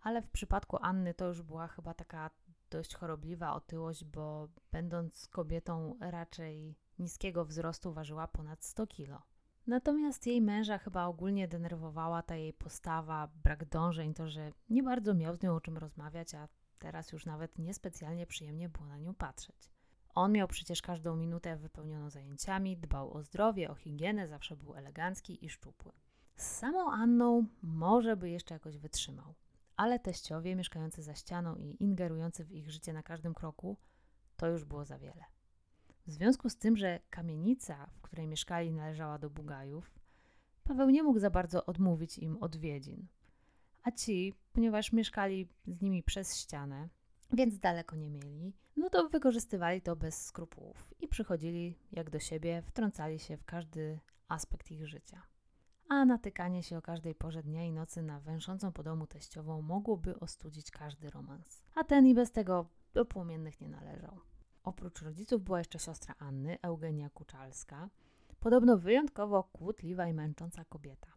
ale 0.00 0.22
w 0.22 0.30
przypadku 0.30 0.78
Anny 0.80 1.14
to 1.14 1.26
już 1.26 1.42
była 1.42 1.68
chyba 1.68 1.94
taka 1.94 2.30
dość 2.70 2.94
chorobliwa 2.94 3.52
otyłość, 3.54 4.04
bo 4.04 4.48
będąc 4.72 5.28
kobietą 5.28 5.96
raczej 6.00 6.74
niskiego 6.98 7.44
wzrostu 7.44 7.92
ważyła 7.92 8.28
ponad 8.28 8.64
100 8.64 8.86
kg. 8.86 9.22
Natomiast 9.66 10.26
jej 10.26 10.40
męża 10.40 10.78
chyba 10.78 11.06
ogólnie 11.06 11.48
denerwowała 11.48 12.22
ta 12.22 12.36
jej 12.36 12.52
postawa, 12.52 13.28
brak 13.42 13.64
dążeń, 13.64 14.14
to, 14.14 14.28
że 14.28 14.52
nie 14.70 14.82
bardzo 14.82 15.14
miał 15.14 15.36
z 15.36 15.42
nią 15.42 15.54
o 15.54 15.60
czym 15.60 15.78
rozmawiać, 15.78 16.34
a 16.34 16.48
teraz 16.78 17.12
już 17.12 17.26
nawet 17.26 17.58
niespecjalnie 17.58 18.26
przyjemnie 18.26 18.68
było 18.68 18.86
na 18.86 18.98
nią 18.98 19.14
patrzeć. 19.14 19.70
On 20.14 20.32
miał 20.32 20.48
przecież 20.48 20.82
każdą 20.82 21.16
minutę 21.16 21.56
wypełnioną 21.56 22.10
zajęciami, 22.10 22.76
dbał 22.76 23.12
o 23.12 23.22
zdrowie, 23.22 23.70
o 23.70 23.74
higienę, 23.74 24.28
zawsze 24.28 24.56
był 24.56 24.74
elegancki 24.74 25.44
i 25.44 25.48
szczupły. 25.48 25.92
Z 26.36 26.46
samą 26.46 26.92
Anną 26.92 27.46
może 27.62 28.16
by 28.16 28.30
jeszcze 28.30 28.54
jakoś 28.54 28.78
wytrzymał, 28.78 29.34
ale 29.76 29.98
teściowie 29.98 30.56
mieszkający 30.56 31.02
za 31.02 31.14
ścianą 31.14 31.56
i 31.56 31.76
ingerujący 31.80 32.44
w 32.44 32.52
ich 32.52 32.70
życie 32.70 32.92
na 32.92 33.02
każdym 33.02 33.34
kroku, 33.34 33.76
to 34.36 34.46
już 34.46 34.64
było 34.64 34.84
za 34.84 34.98
wiele. 34.98 35.24
W 36.06 36.10
związku 36.10 36.50
z 36.50 36.56
tym, 36.56 36.76
że 36.76 37.00
kamienica, 37.10 37.86
w 37.86 38.00
której 38.00 38.26
mieszkali, 38.26 38.72
należała 38.72 39.18
do 39.18 39.30
Bugajów, 39.30 39.98
Paweł 40.64 40.90
nie 40.90 41.02
mógł 41.02 41.18
za 41.18 41.30
bardzo 41.30 41.66
odmówić 41.66 42.18
im 42.18 42.36
odwiedzin. 42.36 43.06
A 43.82 43.90
ci, 43.90 44.34
ponieważ 44.52 44.92
mieszkali 44.92 45.48
z 45.66 45.80
nimi 45.80 46.02
przez 46.02 46.36
ścianę, 46.36 46.88
więc 47.32 47.58
daleko 47.58 47.96
nie 47.96 48.10
mieli, 48.10 48.52
no 48.76 48.90
to 48.90 49.08
wykorzystywali 49.08 49.82
to 49.82 49.96
bez 49.96 50.24
skrupułów 50.24 50.94
i 51.00 51.08
przychodzili 51.08 51.78
jak 51.92 52.10
do 52.10 52.18
siebie, 52.18 52.62
wtrącali 52.62 53.18
się 53.18 53.36
w 53.36 53.44
każdy 53.44 54.00
aspekt 54.28 54.70
ich 54.70 54.86
życia. 54.86 55.22
A 55.88 56.04
natykanie 56.04 56.62
się 56.62 56.78
o 56.78 56.82
każdej 56.82 57.14
porze 57.14 57.42
dnia 57.42 57.64
i 57.64 57.72
nocy 57.72 58.02
na 58.02 58.20
węszącą 58.20 58.72
po 58.72 58.82
domu 58.82 59.06
teściową 59.06 59.62
mogłoby 59.62 60.20
ostudzić 60.20 60.70
każdy 60.70 61.10
romans. 61.10 61.62
A 61.74 61.84
ten 61.84 62.06
i 62.06 62.14
bez 62.14 62.32
tego 62.32 62.66
do 62.94 63.04
płomiennych 63.04 63.60
nie 63.60 63.68
należał. 63.68 64.20
Oprócz 64.62 65.02
rodziców 65.02 65.42
była 65.42 65.58
jeszcze 65.58 65.78
siostra 65.78 66.14
Anny, 66.18 66.58
Eugenia 66.62 67.10
Kuczalska, 67.10 67.88
podobno 68.40 68.78
wyjątkowo 68.78 69.42
kłótliwa 69.42 70.06
i 70.06 70.14
męcząca 70.14 70.64
kobieta. 70.64 71.12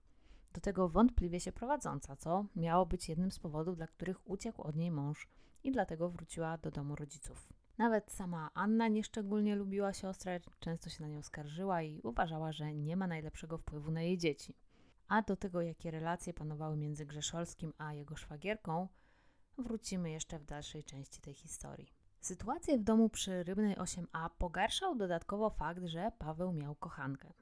Do 0.54 0.62
tego 0.62 0.90
wątpliwie 0.90 1.40
się 1.40 1.52
prowadząca, 1.52 2.16
co 2.16 2.46
miało 2.56 2.86
być 2.86 3.10
jednym 3.10 3.32
z 3.32 3.40
powodów, 3.40 3.76
dla 3.76 3.88
których 3.88 4.30
uciekł 4.30 4.62
od 4.62 4.76
niej 4.76 4.92
mąż 4.92 5.28
i 5.64 5.72
dlatego 5.72 6.10
wróciła 6.10 6.58
do 6.58 6.72
domu 6.72 6.96
rodziców. 6.96 7.50
Nawet 7.78 8.12
sama 8.12 8.50
Anna 8.54 8.88
nieszczególnie 8.88 9.56
lubiła 9.56 9.94
siostrę, 9.94 10.40
często 10.60 10.90
się 10.90 11.04
na 11.04 11.08
nią 11.08 11.24
skarżyła 11.24 11.82
i 11.82 12.02
uważała, 12.02 12.52
że 12.52 12.74
nie 12.74 12.98
ma 12.98 13.08
najlepszego 13.08 13.58
wpływu 13.58 13.92
na 13.92 14.02
jej 14.02 14.18
dzieci. 14.18 14.56
A 15.08 15.22
do 15.22 15.36
tego, 15.36 15.62
jakie 15.62 15.92
relacje 15.92 16.34
panowały 16.34 16.78
między 16.78 17.06
Grzeszolskim 17.06 17.74
a 17.78 17.94
jego 17.94 18.16
szwagierką, 18.16 18.88
wrócimy 19.58 20.12
jeszcze 20.12 20.40
w 20.40 20.46
dalszej 20.46 20.84
części 20.84 21.22
tej 21.22 21.34
historii. 21.34 21.94
Sytuację 22.22 22.78
w 22.78 22.84
domu 22.84 23.10
przy 23.10 23.44
Rybnej 23.44 23.76
8a 23.76 24.30
pogarszał 24.38 24.96
dodatkowo 24.96 25.50
fakt, 25.50 25.86
że 25.86 26.12
Paweł 26.18 26.54
miał 26.54 26.76
kochankę. 26.76 27.34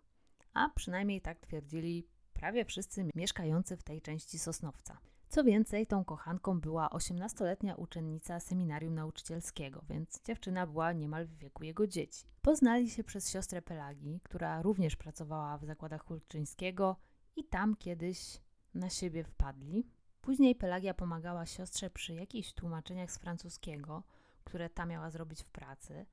A 0.54 0.70
przynajmniej 0.76 1.22
tak 1.22 1.40
twierdzili 1.40 2.08
prawie 2.34 2.66
wszyscy 2.66 3.10
mieszkający 3.16 3.78
w 3.78 3.84
tej 3.84 4.02
części 4.02 4.40
Sosnowca. 4.40 4.98
Co 5.30 5.44
więcej, 5.44 5.88
tą 5.88 6.06
kochanką 6.06 6.60
była 6.60 6.90
18-letnia 6.90 7.76
uczennica 7.76 8.40
seminarium 8.40 8.96
nauczycielskiego, 8.96 9.84
więc 9.90 10.22
dziewczyna 10.24 10.68
była 10.68 10.94
niemal 10.94 11.26
w 11.26 11.38
wieku 11.38 11.64
jego 11.64 11.88
dzieci. 11.88 12.26
Poznali 12.42 12.90
się 12.90 13.04
przez 13.04 13.32
siostrę 13.32 13.62
Pelagi, 13.62 14.20
która 14.24 14.62
również 14.62 14.96
pracowała 14.96 15.58
w 15.58 15.66
zakładach 15.66 16.06
Hulczyńskiego 16.06 16.96
i 17.36 17.44
tam 17.44 17.76
kiedyś 17.76 18.42
na 18.74 18.90
siebie 18.90 19.24
wpadli. 19.24 19.88
Później 20.22 20.56
Pelagia 20.56 20.94
pomagała 20.94 21.46
siostrze 21.46 21.90
przy 21.90 22.14
jakichś 22.14 22.54
tłumaczeniach 22.54 23.12
z 23.12 23.18
francuskiego, 23.18 24.04
które 24.44 24.70
ta 24.70 24.86
miała 24.86 25.10
zrobić 25.10 25.44
w 25.44 25.50
pracy. 25.50 26.06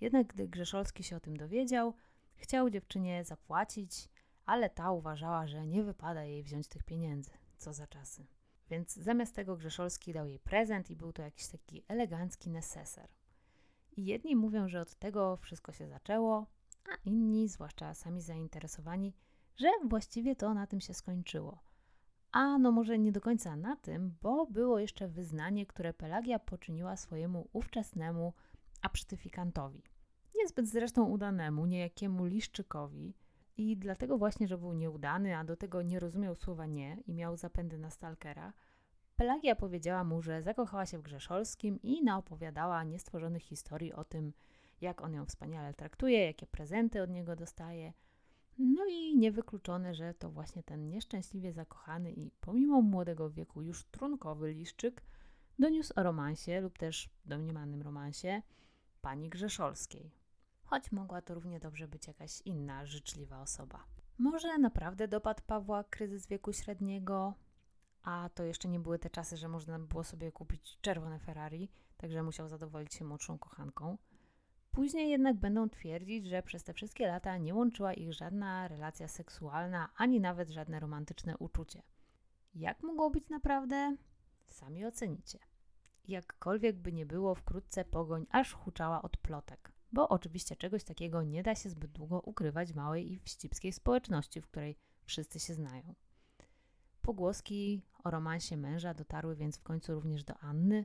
Jednak 0.00 0.26
gdy 0.26 0.48
Grzeszolski 0.48 1.02
się 1.02 1.16
o 1.16 1.20
tym 1.20 1.36
dowiedział, 1.36 1.94
chciał 2.34 2.70
dziewczynie 2.70 3.24
zapłacić, 3.24 4.08
ale 4.46 4.70
ta 4.70 4.92
uważała, 4.92 5.46
że 5.46 5.66
nie 5.66 5.82
wypada 5.84 6.24
jej 6.24 6.42
wziąć 6.42 6.68
tych 6.68 6.82
pieniędzy. 6.82 7.30
Co 7.58 7.72
za 7.72 7.86
czasy. 7.86 8.37
Więc 8.70 8.94
zamiast 8.94 9.34
tego 9.34 9.56
Grzeszolski 9.56 10.12
dał 10.12 10.26
jej 10.26 10.38
prezent 10.38 10.90
i 10.90 10.96
był 10.96 11.12
to 11.12 11.22
jakiś 11.22 11.46
taki 11.46 11.84
elegancki 11.88 12.50
neseser. 12.50 13.08
I 13.96 14.04
jedni 14.04 14.36
mówią, 14.36 14.68
że 14.68 14.80
od 14.80 14.94
tego 14.94 15.36
wszystko 15.36 15.72
się 15.72 15.88
zaczęło, 15.88 16.46
a 16.92 16.96
inni, 17.04 17.48
zwłaszcza 17.48 17.94
sami 17.94 18.20
zainteresowani, 18.20 19.14
że 19.56 19.68
właściwie 19.84 20.36
to 20.36 20.54
na 20.54 20.66
tym 20.66 20.80
się 20.80 20.94
skończyło. 20.94 21.58
A 22.32 22.58
no 22.58 22.72
może 22.72 22.98
nie 22.98 23.12
do 23.12 23.20
końca 23.20 23.56
na 23.56 23.76
tym, 23.76 24.16
bo 24.22 24.46
było 24.46 24.78
jeszcze 24.78 25.08
wyznanie, 25.08 25.66
które 25.66 25.92
Pelagia 25.92 26.38
poczyniła 26.38 26.96
swojemu 26.96 27.48
ówczesnemu 27.52 28.32
absztyfikantowi. 28.82 29.82
Niezbyt 30.34 30.68
zresztą 30.68 31.04
udanemu, 31.04 31.66
niejakiemu 31.66 32.24
Liszczykowi. 32.24 33.14
I 33.58 33.76
dlatego 33.76 34.18
właśnie, 34.18 34.48
że 34.48 34.58
był 34.58 34.72
nieudany, 34.72 35.36
a 35.36 35.44
do 35.44 35.56
tego 35.56 35.82
nie 35.82 36.00
rozumiał 36.00 36.34
słowa 36.34 36.66
nie 36.66 36.96
i 37.06 37.14
miał 37.14 37.36
zapędy 37.36 37.78
na 37.78 37.90
stalkera, 37.90 38.52
Pelagia 39.16 39.56
powiedziała 39.56 40.04
mu, 40.04 40.22
że 40.22 40.42
zakochała 40.42 40.86
się 40.86 40.98
w 40.98 41.02
Grzeszolskim 41.02 41.82
i 41.82 42.02
naopowiadała 42.04 42.84
niestworzonych 42.84 43.42
historii 43.42 43.92
o 43.92 44.04
tym, 44.04 44.32
jak 44.80 45.02
on 45.02 45.12
ją 45.12 45.26
wspaniale 45.26 45.74
traktuje, 45.74 46.24
jakie 46.24 46.46
prezenty 46.46 47.02
od 47.02 47.10
niego 47.10 47.36
dostaje– 47.36 47.92
no 48.58 48.86
i 48.86 49.16
niewykluczone, 49.16 49.94
że 49.94 50.14
to 50.14 50.30
właśnie 50.30 50.62
ten 50.62 50.88
nieszczęśliwie 50.88 51.52
zakochany 51.52 52.12
i 52.12 52.30
pomimo 52.40 52.82
młodego 52.82 53.30
wieku 53.30 53.62
już 53.62 53.84
trunkowy 53.84 54.52
liszczyk 54.52 55.02
doniósł 55.58 55.92
o 55.96 56.02
romansie 56.02 56.60
lub 56.60 56.78
też 56.78 57.10
domniemanym 57.24 57.82
romansie 57.82 58.42
pani 59.00 59.28
Grzeszolskiej. 59.28 60.10
Choć 60.70 60.92
mogła 60.92 61.22
to 61.22 61.34
równie 61.34 61.60
dobrze 61.60 61.88
być 61.88 62.06
jakaś 62.06 62.40
inna 62.44 62.86
życzliwa 62.86 63.40
osoba. 63.40 63.84
Może 64.18 64.58
naprawdę 64.58 65.08
dopadł 65.08 65.42
Pawła 65.46 65.84
kryzys 65.84 66.26
wieku 66.26 66.52
średniego, 66.52 67.34
a 68.02 68.28
to 68.34 68.44
jeszcze 68.44 68.68
nie 68.68 68.80
były 68.80 68.98
te 68.98 69.10
czasy, 69.10 69.36
że 69.36 69.48
można 69.48 69.78
było 69.78 70.04
sobie 70.04 70.32
kupić 70.32 70.78
czerwone 70.80 71.18
Ferrari, 71.18 71.70
także 71.96 72.22
musiał 72.22 72.48
zadowolić 72.48 72.94
się 72.94 73.04
młodszą 73.04 73.38
kochanką. 73.38 73.98
Później 74.70 75.10
jednak 75.10 75.36
będą 75.36 75.68
twierdzić, 75.68 76.26
że 76.26 76.42
przez 76.42 76.64
te 76.64 76.72
wszystkie 76.72 77.06
lata 77.06 77.36
nie 77.36 77.54
łączyła 77.54 77.94
ich 77.94 78.12
żadna 78.12 78.68
relacja 78.68 79.08
seksualna, 79.08 79.88
ani 79.96 80.20
nawet 80.20 80.50
żadne 80.50 80.80
romantyczne 80.80 81.36
uczucie. 81.38 81.82
Jak 82.54 82.82
mogło 82.82 83.10
być 83.10 83.28
naprawdę? 83.28 83.96
Sami 84.46 84.86
ocenicie. 84.86 85.38
Jakkolwiek 86.08 86.76
by 86.76 86.92
nie 86.92 87.06
było, 87.06 87.34
wkrótce 87.34 87.84
pogoń 87.84 88.26
aż 88.30 88.52
huczała 88.54 89.02
od 89.02 89.16
plotek, 89.16 89.72
bo 89.92 90.08
oczywiście 90.08 90.56
czegoś 90.56 90.84
takiego 90.84 91.22
nie 91.22 91.42
da 91.42 91.54
się 91.54 91.70
zbyt 91.70 91.90
długo 91.90 92.20
ukrywać 92.20 92.72
w 92.72 92.76
małej 92.76 93.12
i 93.12 93.18
wścibskiej 93.18 93.72
społeczności, 93.72 94.40
w 94.40 94.46
której 94.46 94.76
wszyscy 95.04 95.40
się 95.40 95.54
znają. 95.54 95.94
Pogłoski 97.02 97.82
o 98.04 98.10
romansie 98.10 98.56
męża 98.56 98.94
dotarły 98.94 99.36
więc 99.36 99.58
w 99.58 99.62
końcu 99.62 99.94
również 99.94 100.24
do 100.24 100.38
Anny 100.38 100.84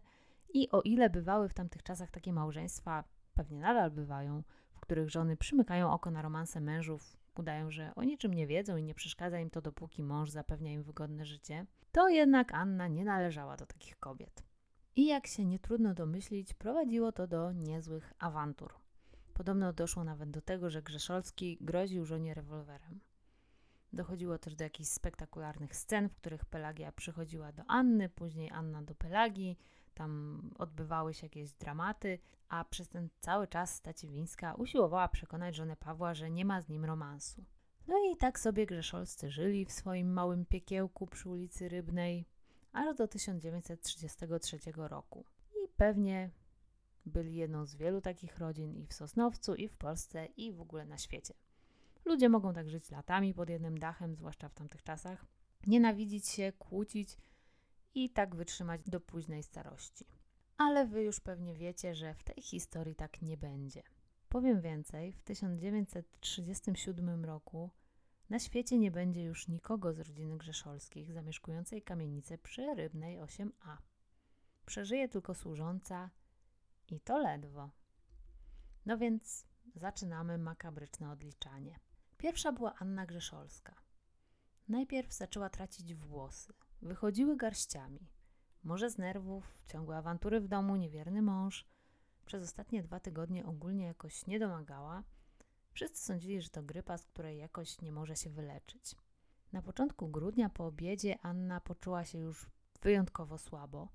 i 0.54 0.70
o 0.72 0.82
ile 0.82 1.10
bywały 1.10 1.50
w 1.50 1.54
tamtych 1.54 1.84
czasach 1.84 2.12
takie 2.12 2.34
małżeństwa 2.34 3.04
pewnie 3.34 3.60
nadal 3.60 3.92
bywają, 3.92 4.44
w 4.74 4.80
których 4.80 5.10
żony 5.10 5.38
przymykają 5.38 5.92
oko 5.92 6.12
na 6.12 6.22
romanse 6.22 6.62
mężów, 6.62 7.18
udają, 7.36 7.72
że 7.72 7.96
o 7.96 8.04
niczym 8.04 8.34
nie 8.34 8.48
wiedzą 8.48 8.78
i 8.78 8.84
nie 8.84 8.96
przeszkadza 8.96 9.40
im 9.40 9.50
to, 9.50 9.62
dopóki 9.62 10.04
mąż 10.04 10.30
zapewnia 10.30 10.72
im 10.72 10.84
wygodne 10.84 11.26
życie, 11.26 11.66
to 11.92 12.10
jednak 12.10 12.54
Anna 12.54 12.88
nie 12.88 13.06
należała 13.06 13.58
do 13.58 13.66
takich 13.66 14.00
kobiet. 14.00 14.44
I 14.96 15.06
jak 15.06 15.28
się 15.28 15.46
nie 15.46 15.60
trudno 15.60 15.94
domyślić, 15.94 16.54
prowadziło 16.54 17.12
to 17.12 17.28
do 17.28 17.52
niezłych 17.52 18.14
awantur. 18.20 18.83
Podobno 19.34 19.74
doszło 19.74 20.04
nawet 20.04 20.32
do 20.32 20.42
tego, 20.42 20.70
że 20.70 20.82
Grzeszolski 20.82 21.58
groził 21.62 22.06
żonie 22.06 22.34
rewolwerem. 22.34 23.00
Dochodziło 23.94 24.38
też 24.38 24.56
do 24.56 24.63
jakichś 24.63 24.90
spektakularnych 24.90 25.75
scen, 25.75 26.10
w 26.10 26.16
których 26.16 26.46
Pelagia 26.46 26.92
przychodziła 26.92 27.52
do 27.52 27.63
Anny, 27.68 28.10
później 28.10 28.52
Anna 28.52 28.82
do 28.82 28.96
Pelagii, 28.96 29.58
tam 29.94 30.42
odbywały 30.58 31.13
się 31.13 31.25
jakieś 31.25 31.52
dramaty, 31.52 32.20
a 32.50 32.66
przez 32.66 32.90
ten 32.90 33.10
cały 33.20 33.48
czas 33.48 33.75
Staciewińska 33.75 34.54
usiłowała 34.54 35.08
przekonać 35.08 35.56
żonę 35.56 35.75
Pawła, 35.75 36.13
że 36.13 36.32
nie 36.32 36.46
ma 36.46 36.62
z 36.62 36.70
nim 36.70 36.86
romansu. 36.86 37.46
No 37.88 37.96
i 38.12 38.18
tak 38.18 38.40
sobie 38.40 38.66
Grzeszolscy 38.66 39.30
żyli 39.30 39.66
w 39.66 39.72
swoim 39.72 40.13
małym 40.13 40.46
piekiełku 40.46 41.08
przy 41.08 41.30
ulicy 41.30 41.70
Rybnej 41.70 42.25
aż 42.74 42.96
do 42.96 43.08
1933 43.08 44.58
roku. 44.75 45.25
I 45.63 45.68
pewnie 45.78 46.30
byli 47.06 47.36
jedną 47.36 47.66
z 47.66 47.76
wielu 47.76 48.02
takich 48.02 48.38
rodzin 48.38 48.76
i 48.76 48.86
w 48.86 48.94
Sosnowcu, 48.94 49.56
i 49.56 49.68
w 49.68 49.78
Polsce, 49.78 50.26
i 50.26 50.54
w 50.54 50.62
ogóle 50.62 50.86
na 50.86 50.98
świecie. 50.98 51.34
Ludzie 52.06 52.30
mogą 52.30 52.54
tak 52.54 52.70
żyć 52.70 52.92
latami 52.92 53.34
pod 53.34 53.50
jednym 53.50 53.78
dachem, 53.78 54.16
zwłaszcza 54.16 54.50
w 54.50 54.54
tamtych 54.54 54.84
czasach, 54.84 55.26
nienawidzić 55.68 56.28
się, 56.28 56.54
kłócić 56.60 57.18
i 57.96 58.10
tak 58.10 58.36
wytrzymać 58.36 58.82
do 58.86 59.00
późnej 59.00 59.44
starości. 59.44 60.06
Ale 60.58 60.86
wy 60.86 61.04
już 61.04 61.20
pewnie 61.20 61.56
wiecie, 61.56 61.96
że 61.96 62.14
w 62.14 62.24
tej 62.24 62.42
historii 62.42 62.96
tak 62.96 63.22
nie 63.22 63.38
będzie. 63.38 63.84
Powiem 64.30 64.62
więcej, 64.62 65.12
w 65.12 65.22
1937 65.22 67.26
roku 67.26 67.70
na 68.30 68.40
świecie 68.40 68.78
nie 68.78 68.92
będzie 68.92 69.24
już 69.24 69.48
nikogo 69.48 69.94
z 69.94 70.00
rodziny 70.00 70.38
Grzeszolskich 70.38 71.14
zamieszkującej 71.14 71.82
kamienicę 71.82 72.38
przy 72.38 72.76
Rybnej 72.76 73.20
8a. 73.20 73.78
Przeżyje 74.66 75.10
tylko 75.10 75.34
służąca 75.34 76.10
i 76.90 77.00
to 77.00 77.18
ledwo. 77.18 77.70
No 78.86 78.98
więc 78.98 79.46
zaczynamy 79.75 80.38
makabryczne 80.38 81.12
odliczanie. 81.12 81.80
Pierwsza 82.18 82.52
była 82.52 82.75
Anna 82.75 83.06
Grzeszolska. 83.06 83.75
Najpierw 84.68 85.13
zaczęła 85.13 85.50
tracić 85.50 85.96
włosy. 85.96 86.54
Wychodziły 86.82 87.38
garściami. 87.38 88.08
Może 88.63 88.90
z 88.90 88.98
nerwów, 88.98 89.58
ciągłe 89.68 89.98
awantury 89.98 90.42
w 90.42 90.48
domu, 90.48 90.75
niewierny 90.75 91.22
mąż. 91.22 91.66
przez 92.25 92.44
ostatnie 92.44 92.84
dwa 92.84 93.00
tygodnie 93.00 93.46
ogólnie 93.46 93.86
jakoś 93.86 94.28
nie 94.28 94.40
domagała, 94.40 95.04
wszyscy 95.74 96.06
sądzili, 96.06 96.42
że 96.42 96.50
to 96.50 96.63
grypa, 96.63 96.98
z 96.98 97.06
której 97.06 97.38
jakoś 97.38 97.82
nie 97.82 97.92
może 97.92 98.16
się 98.16 98.30
wyleczyć. 98.30 98.96
Na 99.52 99.62
początku 99.62 100.08
grudnia 100.08 100.50
po 100.50 100.66
obiedzie 100.66 101.18
Anna 101.22 101.62
poczuła 101.62 102.06
się 102.06 102.18
już 102.18 102.50
wyjątkowo 102.82 103.38
słabo. 103.38 103.88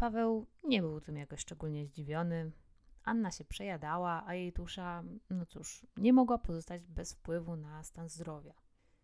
Paweł 0.00 0.46
nie 0.64 0.82
był 0.82 1.00
tym 1.00 1.16
jakoś 1.16 1.40
szczególnie 1.40 1.86
zdziwiony. 1.86 2.52
Anna 3.04 3.30
się 3.30 3.44
przejadała, 3.44 4.26
a 4.26 4.34
jej 4.34 4.52
tusza, 4.52 5.02
no 5.30 5.46
cóż, 5.46 5.86
nie 5.96 6.12
mogła 6.12 6.38
pozostać 6.38 6.86
bez 6.86 7.14
wpływu 7.14 7.56
na 7.56 7.82
stan 7.82 8.08
zdrowia. 8.08 8.54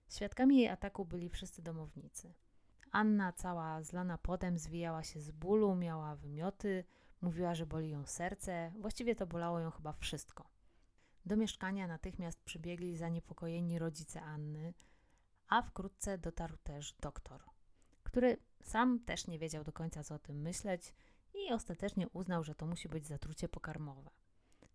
Świadkami 0.08 0.56
jej 0.56 0.68
ataku 0.68 1.04
byli 1.04 1.28
wszyscy 1.28 1.62
domownicy. 1.62 2.34
Anna, 2.92 3.32
cała 3.32 3.82
zlana 3.82 4.18
potem, 4.18 4.58
zwijała 4.58 5.02
się 5.02 5.20
z 5.20 5.30
bólu, 5.30 5.74
miała 5.74 6.16
wymioty, 6.16 6.84
mówiła, 7.20 7.54
że 7.54 7.66
boli 7.66 7.90
ją 7.90 8.06
serce, 8.06 8.72
właściwie 8.78 9.14
to 9.14 9.26
bolało 9.26 9.60
ją 9.60 9.70
chyba 9.70 9.92
wszystko. 9.92 10.50
Do 11.26 11.36
mieszkania 11.36 11.86
natychmiast 11.86 12.44
przybiegli 12.44 12.96
zaniepokojeni 12.96 13.78
rodzice 13.78 14.22
Anny, 14.22 14.74
a 15.48 15.62
wkrótce 15.62 16.18
dotarł 16.18 16.56
też 16.56 16.92
doktor, 16.92 17.44
który 18.02 18.36
sam 18.68 19.00
też 19.00 19.26
nie 19.26 19.38
wiedział 19.38 19.64
do 19.64 19.73
końca, 19.73 20.04
co 20.04 20.14
o 20.14 20.18
tym 20.18 20.40
myśleć 20.40 20.94
i 21.35 21.52
ostatecznie 21.52 22.08
uznał, 22.08 22.44
że 22.44 22.54
to 22.54 22.66
musi 22.66 22.88
być 22.88 23.06
zatrucie 23.06 23.49
pokarmowe. 23.49 24.11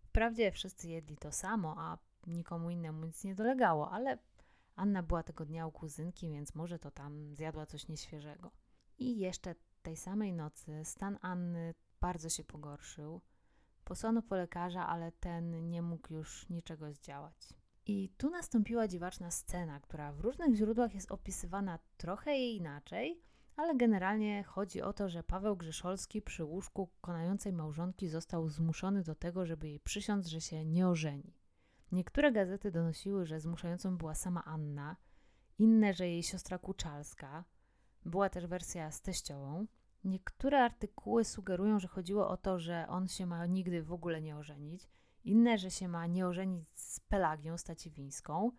Wprawdzie 0.02 0.52
wszyscy 0.52 0.88
jedli 0.88 1.16
to 1.16 1.32
samo, 1.32 1.74
a 1.78 1.98
nikomu 2.26 2.70
innemu 2.70 3.06
nic 3.06 3.24
nie 3.24 3.34
dolegało, 3.34 3.90
ale 3.90 4.18
Anna 4.76 5.02
była 5.02 5.22
tego 5.22 5.44
dnia 5.44 5.66
u 5.66 5.72
kuzynki, 5.72 6.30
więc 6.30 6.54
może 6.54 6.78
to 6.78 6.90
tam 6.90 7.34
zjadła 7.34 7.66
coś 7.66 7.88
nieświeżego. 7.88 8.50
I 8.98 9.18
jeszcze 9.18 9.54
tej 9.82 9.96
samej 9.96 10.32
nocy 10.32 10.84
stan 10.84 11.18
Anny 11.20 11.74
bardzo 12.00 12.28
się 12.28 12.44
pogorszył. 12.44 13.20
Posłano 13.84 14.22
po 14.22 14.36
lekarza, 14.36 14.86
ale 14.86 15.12
ten 15.12 15.70
nie 15.70 15.82
mógł 15.82 16.14
już 16.14 16.48
niczego 16.48 16.92
zdziałać. 16.92 17.54
I 17.86 18.08
tu 18.16 18.30
nastąpiła 18.30 18.88
dziwaczna 18.88 19.30
scena, 19.30 19.80
która 19.80 20.12
w 20.12 20.20
różnych 20.20 20.54
źródłach 20.54 20.94
jest 20.94 21.12
opisywana 21.12 21.78
trochę 21.96 22.38
inaczej, 22.38 23.22
ale 23.56 23.76
generalnie 23.76 24.44
chodzi 24.44 24.82
o 24.82 24.92
to, 24.92 25.08
że 25.08 25.22
Paweł 25.22 25.56
Grzeszolski 25.56 26.22
przy 26.22 26.44
łóżku 26.44 26.88
konającej 27.00 27.52
małżonki 27.52 28.08
został 28.08 28.48
zmuszony 28.48 29.02
do 29.02 29.14
tego, 29.14 29.46
żeby 29.46 29.68
jej 29.68 29.80
przysiąc, 29.80 30.26
że 30.26 30.40
się 30.40 30.64
nie 30.64 30.88
ożeni. 30.88 31.34
Niektóre 31.92 32.32
gazety 32.32 32.70
donosiły, 32.70 33.26
że 33.26 33.40
zmuszającą 33.40 33.96
była 33.98 34.14
sama 34.14 34.44
Anna, 34.44 34.96
inne, 35.58 35.94
że 35.94 36.08
jej 36.08 36.22
siostra 36.22 36.58
Kuczalska. 36.58 37.44
Była 38.04 38.28
też 38.28 38.46
wersja 38.46 38.90
z 38.90 39.02
teściową. 39.02 39.66
Niektóre 40.04 40.64
artykuły 40.64 41.24
sugerują, 41.24 41.78
że 41.78 41.88
chodziło 41.88 42.28
o 42.28 42.36
to, 42.36 42.58
że 42.58 42.86
on 42.88 43.08
się 43.08 43.26
ma 43.26 43.46
nigdy 43.46 43.82
w 43.82 43.92
ogóle 43.92 44.20
nie 44.20 44.36
ożenić, 44.36 44.88
inne, 45.24 45.58
że 45.58 45.70
się 45.70 45.88
ma 45.88 46.06
nie 46.06 46.26
ożenić 46.26 46.68
z 46.74 47.00
Pelagią 47.00 47.58
Staciwińską, 47.58 48.50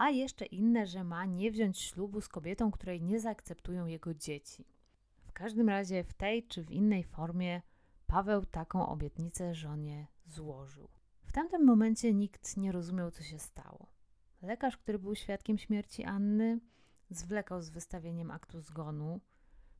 a 0.00 0.10
jeszcze 0.10 0.46
inne, 0.46 0.86
że 0.86 1.04
ma 1.04 1.24
nie 1.24 1.50
wziąć 1.50 1.78
ślubu 1.78 2.20
z 2.20 2.28
kobietą, 2.28 2.70
której 2.70 3.02
nie 3.02 3.20
zaakceptują 3.20 3.86
jego 3.86 4.14
dzieci. 4.14 4.64
W 5.22 5.32
każdym 5.32 5.68
razie 5.68 6.04
w 6.04 6.14
tej 6.14 6.46
czy 6.46 6.62
w 6.64 6.70
innej 6.70 7.04
formie 7.04 7.62
Paweł 8.06 8.46
taką 8.46 8.88
obietnicę 8.88 9.54
żonie 9.54 10.06
złożył. 10.26 10.88
W 11.24 11.32
tamtym 11.32 11.64
momencie 11.64 12.14
nikt 12.14 12.56
nie 12.56 12.72
rozumiał, 12.72 13.10
co 13.10 13.22
się 13.22 13.38
stało. 13.38 13.86
Lekarz, 14.42 14.76
który 14.76 14.98
był 14.98 15.14
świadkiem 15.14 15.58
śmierci 15.58 16.04
Anny, 16.04 16.60
zwlekał 17.10 17.62
z 17.62 17.70
wystawieniem 17.70 18.30
aktu 18.30 18.60
zgonu, 18.60 19.20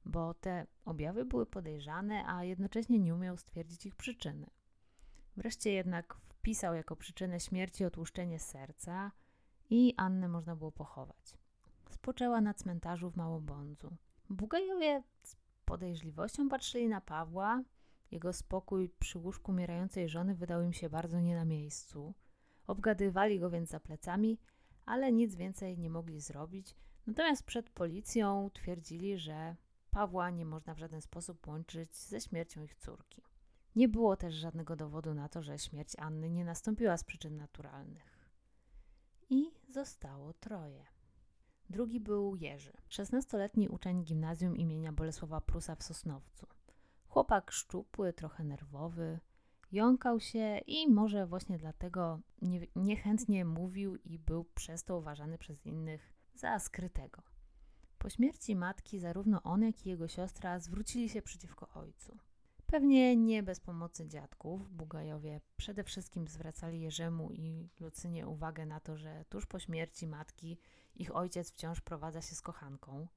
bo 0.04 0.34
te 0.34 0.66
objawy 0.84 1.24
były 1.24 1.46
podejrzane, 1.46 2.24
a 2.26 2.44
jednocześnie 2.44 2.98
nie 2.98 3.14
umiał 3.14 3.36
stwierdzić 3.36 3.86
ich 3.86 3.96
przyczyny. 3.96 4.46
Wreszcie 5.36 5.72
jednak 5.72 6.14
wpisał 6.14 6.74
jako 6.74 6.96
przyczynę 6.96 7.40
śmierci 7.40 7.84
otłuszczenie 7.84 8.38
serca 8.38 9.12
i 9.70 9.94
Annę 9.96 10.28
można 10.28 10.56
było 10.56 10.72
pochować. 10.72 11.34
Spoczęła 11.90 12.40
na 12.40 12.54
cmentarzu 12.54 13.10
w 13.10 13.16
Małobądzu. 13.16 13.96
Bugajowie 14.30 15.02
z 15.22 15.36
podejrzliwością 15.64 16.48
patrzyli 16.48 16.88
na 16.88 17.00
Pawła, 17.00 17.62
jego 18.10 18.32
spokój 18.32 18.88
przy 18.88 19.18
łóżku 19.18 19.52
umierającej 19.52 20.08
żony 20.08 20.34
wydał 20.34 20.62
im 20.62 20.72
się 20.72 20.90
bardzo 20.90 21.20
nie 21.20 21.34
na 21.34 21.44
miejscu. 21.44 22.14
Obgadywali 22.66 23.40
go 23.40 23.50
więc 23.50 23.70
za 23.70 23.80
plecami, 23.80 24.38
ale 24.86 25.12
nic 25.12 25.34
więcej 25.34 25.78
nie 25.78 25.90
mogli 25.90 26.20
zrobić. 26.20 26.76
Natomiast 27.06 27.42
przed 27.42 27.70
policją 27.70 28.50
twierdzili, 28.54 29.18
że 29.18 29.56
Pawła 29.90 30.30
nie 30.30 30.44
można 30.44 30.74
w 30.74 30.78
żaden 30.78 31.00
sposób 31.00 31.46
łączyć 31.46 31.96
ze 31.96 32.20
śmiercią 32.20 32.62
ich 32.62 32.74
córki. 32.74 33.22
Nie 33.76 33.88
było 33.88 34.16
też 34.16 34.34
żadnego 34.34 34.76
dowodu 34.76 35.14
na 35.14 35.28
to, 35.28 35.42
że 35.42 35.58
śmierć 35.58 35.96
Anny 35.98 36.30
nie 36.30 36.44
nastąpiła 36.44 36.96
z 36.96 37.04
przyczyn 37.04 37.36
naturalnych. 37.36 38.19
I 39.30 39.50
zostało 39.68 40.32
troje. 40.32 40.84
Drugi 41.70 42.00
był 42.00 42.36
Jerzy, 42.36 42.72
16-letni 42.88 43.68
uczeń 43.68 44.04
gimnazjum 44.04 44.56
imienia 44.56 44.92
Bolesława 44.92 45.40
Prusa 45.40 45.74
w 45.76 45.82
Sosnowcu. 45.82 46.46
Chłopak 47.08 47.52
szczupły, 47.52 48.12
trochę 48.12 48.44
nerwowy, 48.44 49.20
jąkał 49.72 50.20
się 50.20 50.60
i 50.66 50.88
może 50.88 51.26
właśnie 51.26 51.58
dlatego 51.58 52.20
nie, 52.42 52.66
niechętnie 52.76 53.44
mówił 53.44 53.96
i 53.96 54.18
był 54.18 54.44
przez 54.44 54.84
to 54.84 54.98
uważany 54.98 55.38
przez 55.38 55.66
innych 55.66 56.12
za 56.34 56.58
skrytego. 56.58 57.22
Po 57.98 58.10
śmierci 58.10 58.56
matki 58.56 58.98
zarówno 58.98 59.42
on, 59.42 59.62
jak 59.62 59.86
i 59.86 59.88
jego 59.88 60.08
siostra 60.08 60.60
zwrócili 60.60 61.08
się 61.08 61.22
przeciwko 61.22 61.68
ojcu. 61.74 62.18
Pewnie 62.70 63.16
nie 63.16 63.42
bez 63.42 63.60
pomocy 63.60 64.06
dziadków. 64.06 64.70
Bugajowie 64.70 65.40
przede 65.56 65.84
wszystkim 65.84 66.28
zwracali 66.28 66.80
Jerzemu 66.80 67.32
i 67.32 67.68
Lucynie 67.80 68.26
uwagę 68.26 68.66
na 68.66 68.80
to, 68.80 68.96
że 68.96 69.24
tuż 69.28 69.46
po 69.46 69.58
śmierci 69.58 70.06
matki 70.06 70.58
ich 70.94 71.16
ojciec 71.16 71.52
wciąż 71.52 71.80
prowadza 71.80 72.22
się 72.22 72.34
z 72.34 72.40
kochanką– 72.40 73.06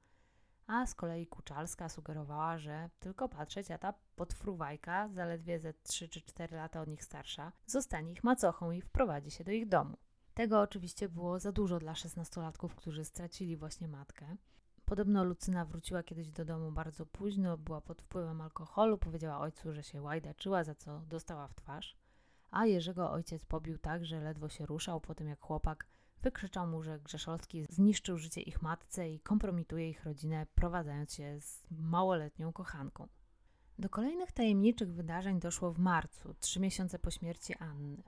a 0.67 0.85
z 0.85 0.95
kolei 0.95 1.27
Kuczalska 1.27 1.89
sugerowała, 1.89 2.57
że 2.57 2.89
tylko 2.99 3.29
patrzeć, 3.29 3.71
a 3.71 3.77
ta 3.77 3.93
podfruwajka, 4.15 5.09
zaledwie 5.09 5.59
ze 5.59 5.73
3 5.73 6.09
czy 6.09 6.21
4 6.21 6.55
lata 6.55 6.81
od 6.81 6.87
nich 6.87 7.03
starsza, 7.03 7.51
zostanie 7.65 8.11
ich 8.11 8.23
macochą 8.23 8.71
i 8.71 8.81
wprowadzi 8.81 9.31
się 9.31 9.43
do 9.43 9.51
ich 9.51 9.67
domu. 9.67 9.97
Tego 10.33 10.61
oczywiście 10.61 11.09
było 11.09 11.39
za 11.39 11.51
dużo 11.51 11.79
dla 11.79 11.95
szesnastolatków, 11.95 12.75
którzy 12.75 13.05
stracili 13.05 13.57
właśnie 13.57 13.87
matkę. 13.87 14.37
Podobno 14.93 15.23
Lucyna 15.23 15.65
wróciła 15.65 16.03
kiedyś 16.03 16.29
do 16.29 16.45
domu 16.45 16.71
bardzo 16.71 17.05
późno, 17.05 17.57
była 17.57 17.81
pod 17.81 18.01
wpływem 18.01 18.41
alkoholu, 18.41 18.97
powiedziała 18.97 19.39
ojcu, 19.39 19.73
że 19.73 19.83
się 19.83 20.01
łajdaczyła, 20.01 20.63
za 20.63 20.75
co 20.75 20.99
dostała 20.99 21.47
w 21.47 21.53
twarz. 21.53 21.95
A 22.51 22.65
Jerzego 22.65 23.11
ojciec 23.11 23.45
pobił 23.45 23.77
tak, 23.77 24.05
że 24.05 24.19
ledwo 24.19 24.49
się 24.49 24.65
ruszał 24.65 25.01
po 25.01 25.15
tym, 25.15 25.27
jak 25.27 25.39
chłopak 25.39 25.87
Wykrzyczał 26.21 26.67
mu, 26.67 26.83
że 26.83 26.99
Grzeszowski 26.99 27.65
zniszczył 27.69 28.17
życie 28.17 28.41
ich 28.41 28.61
matce 28.61 29.09
i 29.09 29.19
kompromituje 29.19 29.89
ich 29.89 30.03
rodzinę, 30.03 30.45
prowadzając 30.55 31.13
się 31.13 31.41
z 31.41 31.63
małoletnią 31.71 32.53
kochanką. 32.53 33.07
Do 33.79 33.89
kolejnych 33.89 34.31
tajemniczych 34.31 34.93
wydarzeń 34.93 35.39
doszło 35.39 35.71
w 35.71 35.79
marcu, 35.79 36.33
trzy 36.39 36.59
miesiące 36.59 36.99
po 36.99 37.11
śmierci 37.11 37.55
Anny. 37.55 38.03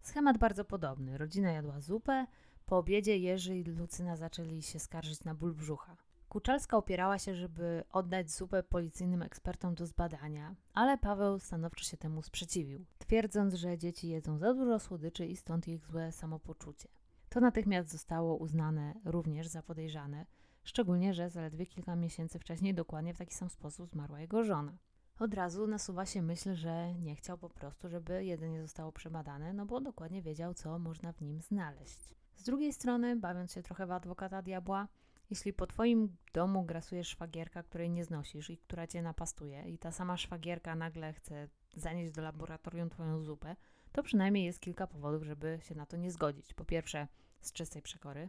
Schemat 0.00 0.38
bardzo 0.38 0.64
podobny. 0.64 1.18
Rodzina 1.18 1.50
jadła 1.50 1.80
zupę, 1.80 2.26
po 2.66 2.78
obiedzie 2.78 3.18
Jerzy 3.18 3.56
i 3.56 3.64
Lucyna 3.64 4.16
zaczęli 4.16 4.62
się 4.62 4.78
skarżyć 4.78 5.24
na 5.24 5.34
ból 5.34 5.54
brzucha. 5.54 5.96
Kuczalska 6.28 6.76
opierała 6.76 7.18
się, 7.18 7.34
żeby 7.34 7.84
oddać 7.92 8.30
zupę 8.30 8.62
policyjnym 8.62 9.22
ekspertom 9.22 9.74
do 9.74 9.86
zbadania, 9.86 10.54
ale 10.74 10.98
Paweł 10.98 11.38
stanowczo 11.38 11.84
się 11.84 11.96
temu 11.96 12.22
sprzeciwił, 12.22 12.84
twierdząc, 12.98 13.54
że 13.54 13.78
dzieci 13.78 14.08
jedzą 14.08 14.38
za 14.38 14.54
dużo 14.54 14.78
słodyczy 14.78 15.26
i 15.26 15.36
stąd 15.36 15.68
ich 15.68 15.86
złe 15.86 16.12
samopoczucie. 16.12 16.88
To 17.28 17.40
natychmiast 17.40 17.90
zostało 17.90 18.36
uznane 18.36 18.94
również 19.04 19.46
za 19.46 19.62
podejrzane, 19.62 20.26
szczególnie, 20.64 21.14
że 21.14 21.30
zaledwie 21.30 21.66
kilka 21.66 21.96
miesięcy 21.96 22.38
wcześniej 22.38 22.74
dokładnie 22.74 23.14
w 23.14 23.18
taki 23.18 23.34
sam 23.34 23.50
sposób 23.50 23.90
zmarła 23.90 24.20
jego 24.20 24.44
żona. 24.44 24.78
Od 25.18 25.34
razu 25.34 25.66
nasuwa 25.66 26.06
się 26.06 26.22
myśl, 26.22 26.54
że 26.54 26.94
nie 26.94 27.16
chciał 27.16 27.38
po 27.38 27.48
prostu, 27.48 27.88
żeby 27.88 28.24
jedynie 28.24 28.62
zostało 28.62 28.92
przebadane, 28.92 29.52
no 29.52 29.66
bo 29.66 29.80
dokładnie 29.80 30.22
wiedział, 30.22 30.54
co 30.54 30.78
można 30.78 31.12
w 31.12 31.20
nim 31.20 31.40
znaleźć. 31.40 32.16
Z 32.36 32.42
drugiej 32.42 32.72
strony, 32.72 33.16
bawiąc 33.16 33.52
się 33.52 33.62
trochę 33.62 33.86
w 33.86 33.90
adwokata 33.90 34.42
diabła, 34.42 34.88
jeśli 35.30 35.52
po 35.52 35.66
twoim 35.66 36.16
domu 36.34 36.64
grasuje 36.64 37.04
szwagierka, 37.04 37.62
której 37.62 37.90
nie 37.90 38.04
znosisz 38.04 38.50
i 38.50 38.58
która 38.58 38.86
cię 38.86 39.02
napastuje, 39.02 39.68
i 39.68 39.78
ta 39.78 39.92
sama 39.92 40.16
szwagierka 40.16 40.74
nagle 40.74 41.12
chce 41.12 41.48
zanieść 41.76 42.12
do 42.12 42.22
laboratorium 42.22 42.90
twoją 42.90 43.22
zupę, 43.22 43.56
to 43.92 44.02
przynajmniej 44.02 44.44
jest 44.44 44.60
kilka 44.60 44.86
powodów, 44.86 45.22
żeby 45.22 45.58
się 45.62 45.74
na 45.74 45.86
to 45.86 45.96
nie 45.96 46.10
zgodzić. 46.10 46.54
Po 46.54 46.64
pierwsze, 46.64 47.08
z 47.40 47.52
czystej 47.52 47.82
przekory. 47.82 48.28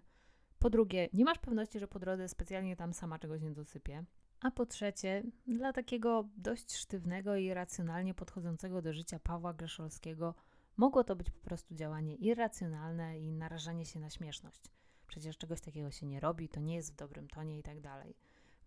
Po 0.60 0.70
drugie, 0.70 1.10
nie 1.14 1.26
masz 1.26 1.38
pewności, 1.38 1.80
że 1.80 1.88
po 1.88 2.00
drodze 2.00 2.30
specjalnie 2.30 2.76
tam 2.76 2.94
sama 2.94 3.20
czegoś 3.20 3.42
nie 3.42 3.52
dosypie. 3.52 4.04
A 4.42 4.52
po 4.52 4.66
trzecie, 4.66 5.24
dla 5.48 5.74
takiego 5.74 6.28
dość 6.38 6.76
sztywnego 6.76 7.36
i 7.36 7.54
racjonalnie 7.54 8.14
podchodzącego 8.14 8.82
do 8.82 8.94
życia 8.94 9.20
Pawła 9.20 9.54
Grzeszolskiego 9.54 10.36
mogło 10.78 11.04
to 11.04 11.16
być 11.16 11.32
po 11.32 11.40
prostu 11.40 11.76
działanie 11.76 12.16
irracjonalne 12.16 13.20
i 13.20 13.32
narażanie 13.32 13.86
się 13.86 14.00
na 14.00 14.10
śmieszność. 14.10 14.62
Przecież 15.08 15.38
czegoś 15.38 15.62
takiego 15.62 15.92
się 15.92 16.06
nie 16.06 16.20
robi, 16.20 16.50
to 16.50 16.60
nie 16.60 16.76
jest 16.76 16.94
w 16.94 16.96
dobrym 16.96 17.28
tonie 17.28 17.60
i 17.60 17.64
tak 17.64 17.82
dalej. 17.82 18.16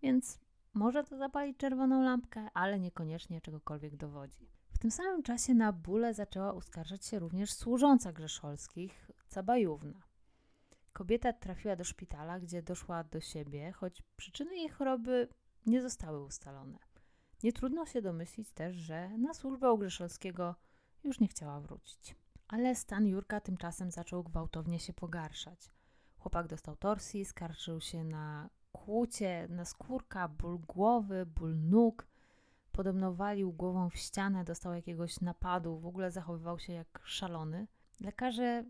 Więc 0.01 0.39
może 0.73 1.03
to 1.03 1.17
zapalić 1.17 1.57
czerwoną 1.57 2.03
lampkę, 2.03 2.47
ale 2.53 2.79
niekoniecznie 2.79 3.41
czegokolwiek 3.41 3.95
dowodzi 3.95 4.51
tym 4.81 4.91
samym 4.91 5.23
czasie 5.23 5.53
na 5.53 5.73
bóle 5.73 6.13
zaczęła 6.13 6.53
uskarżać 6.53 7.05
się 7.05 7.19
również 7.19 7.53
służąca 7.53 8.11
Grzeszolskich, 8.11 9.11
Cabajówna. 9.27 10.01
Kobieta 10.93 11.33
trafiła 11.33 11.75
do 11.75 11.83
szpitala, 11.83 12.39
gdzie 12.39 12.63
doszła 12.63 13.03
do 13.03 13.19
siebie, 13.19 13.71
choć 13.71 14.03
przyczyny 14.17 14.55
jej 14.55 14.69
choroby 14.69 15.27
nie 15.65 15.81
zostały 15.81 16.23
ustalone. 16.23 16.79
Nie 17.43 17.53
trudno 17.53 17.85
się 17.85 18.01
domyślić 18.01 18.51
też, 18.51 18.75
że 18.75 19.17
na 19.17 19.33
służbę 19.33 19.71
u 19.71 19.77
Grzeszolskiego 19.77 20.55
już 21.03 21.19
nie 21.19 21.27
chciała 21.27 21.59
wrócić. 21.59 22.15
Ale 22.47 22.75
stan 22.75 23.07
Jurka 23.07 23.41
tymczasem 23.41 23.91
zaczął 23.91 24.23
gwałtownie 24.23 24.79
się 24.79 24.93
pogarszać. 24.93 25.71
Chłopak 26.17 26.47
dostał 26.47 26.75
torsji, 26.75 27.25
skarżył 27.25 27.81
się 27.81 28.03
na 28.03 28.49
kłucie, 28.71 29.47
na 29.49 29.65
skórka, 29.65 30.27
ból 30.27 30.59
głowy, 30.59 31.25
ból 31.25 31.57
nóg. 31.57 32.07
Podobno 32.71 33.13
walił 33.13 33.53
głową 33.53 33.89
w 33.89 33.95
ścianę, 33.95 34.43
dostał 34.43 34.73
jakiegoś 34.73 35.21
napadu, 35.21 35.79
w 35.79 35.85
ogóle 35.85 36.11
zachowywał 36.11 36.59
się 36.59 36.73
jak 36.73 37.01
szalony. 37.03 37.67
Lekarze 37.99 38.63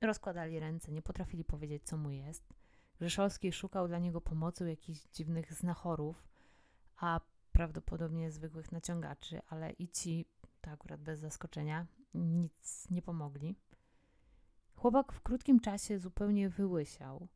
rozkładali 0.00 0.60
ręce, 0.60 0.92
nie 0.92 1.02
potrafili 1.02 1.44
powiedzieć, 1.44 1.82
co 1.84 1.96
mu 1.96 2.10
jest. 2.10 2.48
Grzeszowski 2.98 3.52
szukał 3.52 3.88
dla 3.88 3.98
niego 3.98 4.20
pomocy 4.20 4.64
u 4.64 4.66
jakichś 4.66 5.00
dziwnych 5.12 5.52
znachorów, 5.52 6.28
a 6.96 7.20
prawdopodobnie 7.52 8.30
zwykłych 8.30 8.72
naciągaczy, 8.72 9.40
ale 9.48 9.70
i 9.70 9.88
ci, 9.88 10.26
to 10.64 10.70
akurat 10.70 11.00
bez 11.00 11.20
zaskoczenia, 11.20 11.86
nic 12.14 12.90
nie 12.90 13.02
pomogli. 13.02 13.56
Chłopak 14.74 15.12
w 15.12 15.20
krótkim 15.20 15.60
czasie 15.60 15.98
zupełnie 15.98 16.48
wyłysiał 16.48 17.28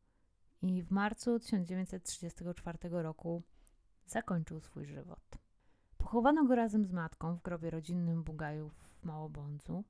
i 0.61 0.83
w 0.83 0.91
marcu 0.91 1.39
1934 1.39 2.77
roku 2.91 3.43
zakończył 4.05 4.59
swój 4.59 4.85
żywot. 4.85 5.37
Pochowano 5.97 6.45
go 6.45 6.55
razem 6.55 6.85
z 6.85 6.91
matką 6.91 7.35
w 7.35 7.41
grobie 7.41 7.69
rodzinnym 7.69 8.23
Bugajów 8.23 8.73
w 8.73 9.05
Małobądzu. 9.05 9.83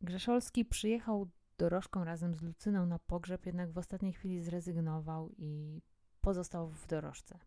Grzeszolski 0.00 0.64
przyjechał 0.64 1.28
dorożką 1.58 2.04
razem 2.04 2.34
z 2.34 2.42
Lucyną 2.42 2.86
na 2.86 2.98
pogrzeb, 2.98 3.46
jednak 3.46 3.72
w 3.72 3.78
ostatniej 3.78 4.12
chwili 4.12 4.42
zrezygnował 4.42 5.30
i 5.38 5.82
pozostał 6.20 6.68
w 6.68 6.86
dorożce. 6.86 7.38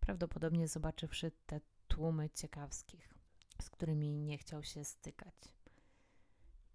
Prawdopodobnie 0.00 0.68
zobaczywszy 0.68 1.32
te 1.46 1.60
tłumy 1.88 2.30
ciekawskich, 2.30 3.11
z 3.62 3.70
którymi 3.70 4.20
nie 4.20 4.38
chciał 4.38 4.62
się 4.62 4.84
stykać. 4.84 5.34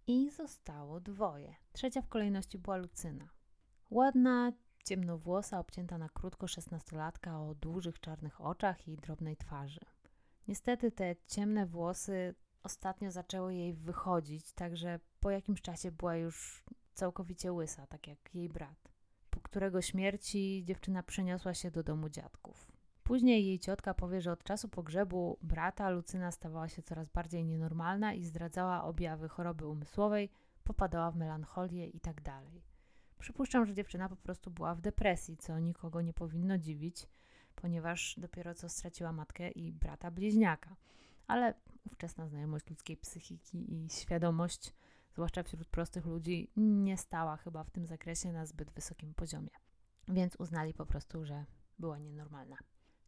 I 0.07 0.29
zostało 0.31 0.99
dwoje. 0.99 1.55
Trzecia 1.73 2.01
w 2.01 2.07
kolejności 2.07 2.57
była 2.57 2.77
Lucyna. 2.77 3.29
Ładna, 3.91 4.51
ciemnowłosa, 4.85 5.59
obcięta 5.59 5.97
na 5.97 6.09
krótko 6.09 6.47
szesnastolatka 6.47 7.41
o 7.41 7.55
dużych 7.55 7.99
czarnych 7.99 8.41
oczach 8.41 8.87
i 8.87 8.97
drobnej 8.97 9.37
twarzy. 9.37 9.79
Niestety 10.47 10.91
te 10.91 11.15
ciemne 11.27 11.65
włosy 11.65 12.35
ostatnio 12.63 13.11
zaczęły 13.11 13.55
jej 13.55 13.73
wychodzić, 13.73 14.53
także 14.53 14.99
po 15.19 15.31
jakimś 15.31 15.61
czasie 15.61 15.91
była 15.91 16.15
już 16.15 16.63
całkowicie 16.93 17.53
łysa, 17.53 17.87
tak 17.87 18.07
jak 18.07 18.35
jej 18.35 18.49
brat, 18.49 18.89
po 19.29 19.39
którego 19.39 19.81
śmierci 19.81 20.63
dziewczyna 20.65 21.03
przeniosła 21.03 21.53
się 21.53 21.71
do 21.71 21.83
domu 21.83 22.09
dziadków. 22.09 22.76
Później 23.07 23.45
jej 23.45 23.59
ciotka 23.59 23.93
powie, 23.93 24.21
że 24.21 24.31
od 24.31 24.43
czasu 24.43 24.69
pogrzebu 24.69 25.37
brata 25.41 25.89
Lucyna 25.89 26.31
stawała 26.31 26.67
się 26.67 26.81
coraz 26.81 27.09
bardziej 27.09 27.45
nienormalna 27.45 28.13
i 28.13 28.23
zdradzała 28.23 28.83
objawy 28.83 29.29
choroby 29.29 29.67
umysłowej, 29.67 30.29
popadała 30.63 31.11
w 31.11 31.15
melancholię 31.15 31.87
itd. 31.87 32.21
Tak 32.23 32.43
Przypuszczam, 33.19 33.65
że 33.65 33.73
dziewczyna 33.73 34.09
po 34.09 34.15
prostu 34.15 34.51
była 34.51 34.75
w 34.75 34.81
depresji, 34.81 35.37
co 35.37 35.59
nikogo 35.59 36.01
nie 36.01 36.13
powinno 36.13 36.57
dziwić, 36.57 37.07
ponieważ 37.55 38.15
dopiero 38.17 38.53
co 38.53 38.69
straciła 38.69 39.11
matkę 39.11 39.51
i 39.51 39.73
brata 39.73 40.11
bliźniaka. 40.11 40.75
Ale 41.27 41.53
ówczesna 41.85 42.27
znajomość 42.27 42.69
ludzkiej 42.69 42.97
psychiki 42.97 43.73
i 43.73 43.89
świadomość, 43.89 44.73
zwłaszcza 45.13 45.43
wśród 45.43 45.67
prostych 45.67 46.05
ludzi, 46.05 46.51
nie 46.55 46.97
stała 46.97 47.37
chyba 47.37 47.63
w 47.63 47.69
tym 47.69 47.85
zakresie 47.85 48.31
na 48.31 48.45
zbyt 48.45 48.71
wysokim 48.71 49.13
poziomie. 49.13 49.51
Więc 50.07 50.35
uznali 50.35 50.73
po 50.73 50.85
prostu, 50.85 51.25
że 51.25 51.45
była 51.79 51.99
nienormalna. 51.99 52.57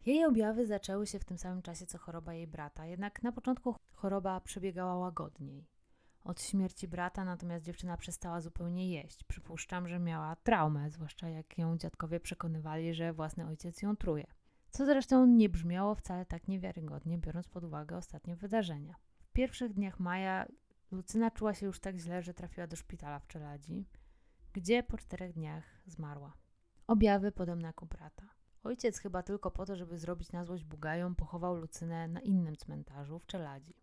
Jej 0.05 0.25
objawy 0.25 0.67
zaczęły 0.67 1.07
się 1.07 1.19
w 1.19 1.25
tym 1.25 1.37
samym 1.37 1.61
czasie 1.61 1.85
co 1.85 1.97
choroba 1.97 2.33
jej 2.33 2.47
brata, 2.47 2.85
jednak 2.85 3.23
na 3.23 3.31
początku 3.31 3.75
choroba 3.93 4.41
przebiegała 4.41 4.95
łagodniej. 4.97 5.67
Od 6.23 6.41
śmierci 6.41 6.87
brata 6.87 7.25
natomiast 7.25 7.65
dziewczyna 7.65 7.97
przestała 7.97 8.41
zupełnie 8.41 8.89
jeść. 8.89 9.23
Przypuszczam, 9.23 9.87
że 9.87 9.99
miała 9.99 10.35
traumę, 10.35 10.89
zwłaszcza 10.89 11.29
jak 11.29 11.57
ją 11.57 11.77
dziadkowie 11.77 12.19
przekonywali, 12.19 12.93
że 12.93 13.13
własny 13.13 13.47
ojciec 13.47 13.81
ją 13.81 13.95
truje. 13.95 14.27
Co 14.69 14.85
zresztą 14.85 15.25
nie 15.25 15.49
brzmiało 15.49 15.95
wcale 15.95 16.25
tak 16.25 16.47
niewiarygodnie, 16.47 17.17
biorąc 17.17 17.47
pod 17.47 17.63
uwagę 17.63 17.97
ostatnie 17.97 18.35
wydarzenia. 18.35 18.95
W 19.19 19.31
pierwszych 19.31 19.73
dniach 19.73 19.99
maja 19.99 20.45
Lucyna 20.91 21.31
czuła 21.31 21.53
się 21.53 21.65
już 21.65 21.79
tak 21.79 21.97
źle, 21.97 22.21
że 22.21 22.33
trafiła 22.33 22.67
do 22.67 22.75
szpitala 22.75 23.19
w 23.19 23.27
Czeladzi, 23.27 23.85
gdzie 24.53 24.83
po 24.83 24.97
czterech 24.97 25.33
dniach 25.33 25.63
zmarła. 25.85 26.33
Objawy 26.87 27.31
podobne 27.31 27.67
jak 27.67 27.83
u 27.83 27.85
brata. 27.85 28.38
Ojciec 28.63 28.97
chyba 28.97 29.23
tylko 29.23 29.51
po 29.51 29.65
to, 29.65 29.75
żeby 29.75 29.97
zrobić 29.97 30.31
na 30.31 30.45
złość 30.45 30.63
Bugajom, 30.63 31.15
pochował 31.15 31.55
Lucynę 31.55 32.07
na 32.07 32.19
innym 32.19 32.55
cmentarzu 32.55 33.19
w 33.19 33.25
Czeladzi. 33.25 33.73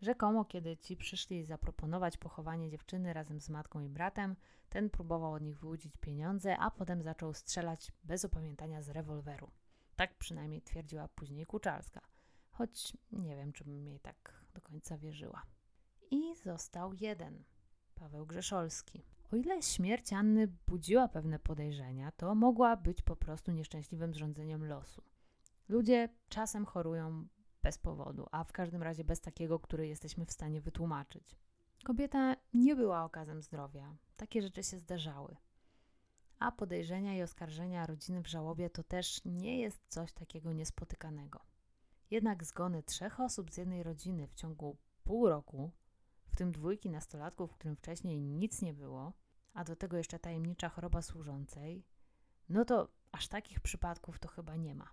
Rzekomo, 0.00 0.44
kiedy 0.44 0.76
ci 0.76 0.96
przyszli 0.96 1.44
zaproponować 1.44 2.16
pochowanie 2.16 2.70
dziewczyny 2.70 3.12
razem 3.12 3.40
z 3.40 3.48
matką 3.48 3.80
i 3.80 3.88
bratem, 3.88 4.36
ten 4.68 4.90
próbował 4.90 5.32
od 5.32 5.42
nich 5.42 5.58
wyłudzić 5.58 5.96
pieniądze, 5.96 6.58
a 6.58 6.70
potem 6.70 7.02
zaczął 7.02 7.34
strzelać 7.34 7.92
bez 8.04 8.24
opamiętania 8.24 8.82
z 8.82 8.88
rewolweru. 8.88 9.50
Tak 9.96 10.18
przynajmniej 10.18 10.62
twierdziła 10.62 11.08
później 11.08 11.46
Kuczalska, 11.46 12.00
choć 12.50 12.96
nie 13.12 13.36
wiem, 13.36 13.52
czy 13.52 13.64
bym 13.64 13.86
jej 13.86 14.00
tak 14.00 14.44
do 14.54 14.60
końca 14.60 14.98
wierzyła. 14.98 15.42
I 16.10 16.34
został 16.36 16.92
jeden, 16.92 17.44
Paweł 17.94 18.26
Grzeszolski. 18.26 19.02
O 19.32 19.36
ile 19.36 19.62
śmierć 19.62 20.12
Anny 20.12 20.48
budziła 20.66 21.08
pewne 21.08 21.38
podejrzenia, 21.38 22.12
to 22.12 22.34
mogła 22.34 22.76
być 22.76 23.02
po 23.02 23.16
prostu 23.16 23.52
nieszczęśliwym 23.52 24.14
zrządzeniem 24.14 24.64
losu. 24.64 25.02
Ludzie 25.68 26.08
czasem 26.28 26.66
chorują 26.66 27.28
bez 27.62 27.78
powodu, 27.78 28.26
a 28.32 28.44
w 28.44 28.52
każdym 28.52 28.82
razie 28.82 29.04
bez 29.04 29.20
takiego, 29.20 29.58
który 29.58 29.88
jesteśmy 29.88 30.26
w 30.26 30.32
stanie 30.32 30.60
wytłumaczyć. 30.60 31.36
Kobieta 31.84 32.36
nie 32.54 32.76
była 32.76 33.04
okazem 33.04 33.42
zdrowia. 33.42 33.96
Takie 34.16 34.42
rzeczy 34.42 34.62
się 34.62 34.78
zdarzały. 34.78 35.36
A 36.38 36.52
podejrzenia 36.52 37.16
i 37.16 37.22
oskarżenia 37.22 37.86
rodziny 37.86 38.22
w 38.22 38.28
żałobie 38.28 38.70
to 38.70 38.82
też 38.82 39.20
nie 39.24 39.60
jest 39.60 39.82
coś 39.88 40.12
takiego 40.12 40.52
niespotykanego. 40.52 41.40
Jednak 42.10 42.44
zgony 42.44 42.82
trzech 42.82 43.20
osób 43.20 43.52
z 43.52 43.56
jednej 43.56 43.82
rodziny 43.82 44.28
w 44.28 44.34
ciągu 44.34 44.76
pół 45.04 45.28
roku, 45.28 45.70
w 46.26 46.36
tym 46.36 46.52
dwójki 46.52 46.90
nastolatków, 46.90 47.52
w 47.52 47.54
którym 47.54 47.76
wcześniej 47.76 48.20
nic 48.20 48.62
nie 48.62 48.74
było, 48.74 49.12
a 49.54 49.64
do 49.64 49.76
tego 49.76 49.96
jeszcze 49.96 50.18
tajemnicza 50.18 50.68
choroba 50.68 51.02
służącej, 51.02 51.84
no 52.48 52.64
to 52.64 52.88
aż 53.12 53.28
takich 53.28 53.60
przypadków 53.60 54.18
to 54.18 54.28
chyba 54.28 54.56
nie 54.56 54.74
ma. 54.74 54.90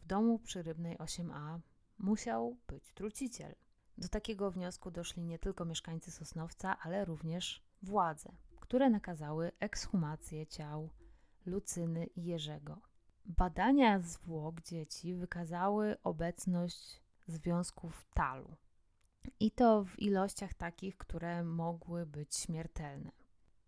W 0.00 0.06
domu 0.06 0.38
przy 0.38 0.62
Rybnej 0.62 0.98
8a 0.98 1.58
musiał 1.98 2.56
być 2.68 2.92
truciciel. 2.92 3.54
Do 3.98 4.08
takiego 4.08 4.50
wniosku 4.50 4.90
doszli 4.90 5.24
nie 5.24 5.38
tylko 5.38 5.64
mieszkańcy 5.64 6.10
Sosnowca, 6.10 6.78
ale 6.78 7.04
również 7.04 7.62
władze, 7.82 8.32
które 8.60 8.90
nakazały 8.90 9.52
ekshumację 9.60 10.46
ciał 10.46 10.90
Lucyny 11.46 12.06
i 12.06 12.24
Jerzego. 12.24 12.80
Badania 13.24 14.00
zwłok 14.00 14.62
dzieci 14.62 15.14
wykazały 15.14 15.96
obecność 16.02 17.00
związków 17.26 18.06
talu. 18.14 18.56
I 19.40 19.50
to 19.50 19.84
w 19.84 19.98
ilościach 19.98 20.54
takich, 20.54 20.96
które 20.96 21.44
mogły 21.44 22.06
być 22.06 22.36
śmiertelne. 22.36 23.21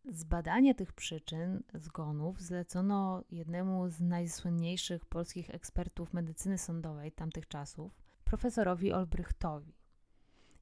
Zbadanie 0.08 0.74
tych 0.74 0.92
przyczyn 0.92 1.62
zgonów 1.74 2.40
zlecono 2.40 3.24
jednemu 3.30 3.88
z 3.88 4.00
najsłynniejszych 4.00 5.04
polskich 5.04 5.50
ekspertów 5.50 6.12
medycyny 6.12 6.58
sądowej 6.58 7.12
tamtych 7.12 7.48
czasów, 7.48 8.02
profesorowi 8.24 8.92
Olbrychtowi. 8.92 9.74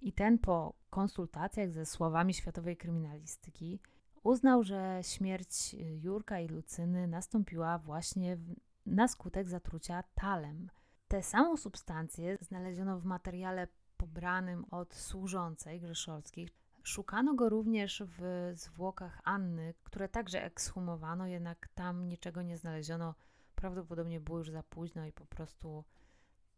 I 0.00 0.12
ten 0.12 0.38
po 0.38 0.74
konsultacjach 0.90 1.72
ze 1.72 1.86
słowami 1.86 2.34
światowej 2.34 2.76
kryminalistyki 2.76 3.80
uznał, 4.22 4.62
że 4.62 5.00
śmierć 5.02 5.76
Jurka 6.02 6.40
i 6.40 6.48
Lucyny 6.48 7.08
nastąpiła 7.08 7.78
właśnie 7.78 8.38
na 8.86 9.08
skutek 9.08 9.48
zatrucia 9.48 10.02
talem. 10.14 10.70
Tę 11.08 11.22
samą 11.22 11.56
substancję 11.56 12.38
znaleziono 12.40 13.00
w 13.00 13.04
materiale 13.04 13.68
pobranym 13.96 14.64
od 14.70 14.94
służącej 14.94 15.80
Grzeszowskich, 15.80 16.50
Szukano 16.82 17.34
go 17.34 17.48
również 17.48 18.02
w 18.06 18.52
zwłokach 18.54 19.20
Anny, 19.24 19.74
które 19.84 20.08
także 20.08 20.44
ekshumowano, 20.44 21.26
jednak 21.26 21.68
tam 21.74 22.08
niczego 22.08 22.42
nie 22.42 22.56
znaleziono. 22.56 23.14
Prawdopodobnie 23.54 24.20
było 24.20 24.38
już 24.38 24.50
za 24.50 24.62
późno 24.62 25.06
i 25.06 25.12
po 25.12 25.26
prostu 25.26 25.84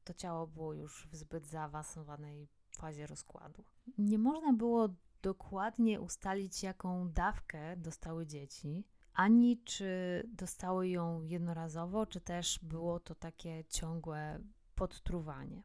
to 0.04 0.14
ciało 0.14 0.46
było 0.46 0.74
już 0.74 1.06
w 1.06 1.16
zbyt 1.16 1.46
zaawansowanej 1.46 2.48
fazie 2.70 3.06
rozkładu. 3.06 3.64
Nie 3.98 4.18
można 4.18 4.52
było 4.52 4.88
dokładnie 5.22 6.00
ustalić, 6.00 6.62
jaką 6.62 7.10
dawkę 7.10 7.76
dostały 7.76 8.26
dzieci, 8.26 8.84
ani 9.14 9.62
czy 9.64 10.22
dostały 10.28 10.88
ją 10.88 11.22
jednorazowo, 11.22 12.06
czy 12.06 12.20
też 12.20 12.58
było 12.62 13.00
to 13.00 13.14
takie 13.14 13.64
ciągłe 13.64 14.40
podtruwanie. 14.74 15.62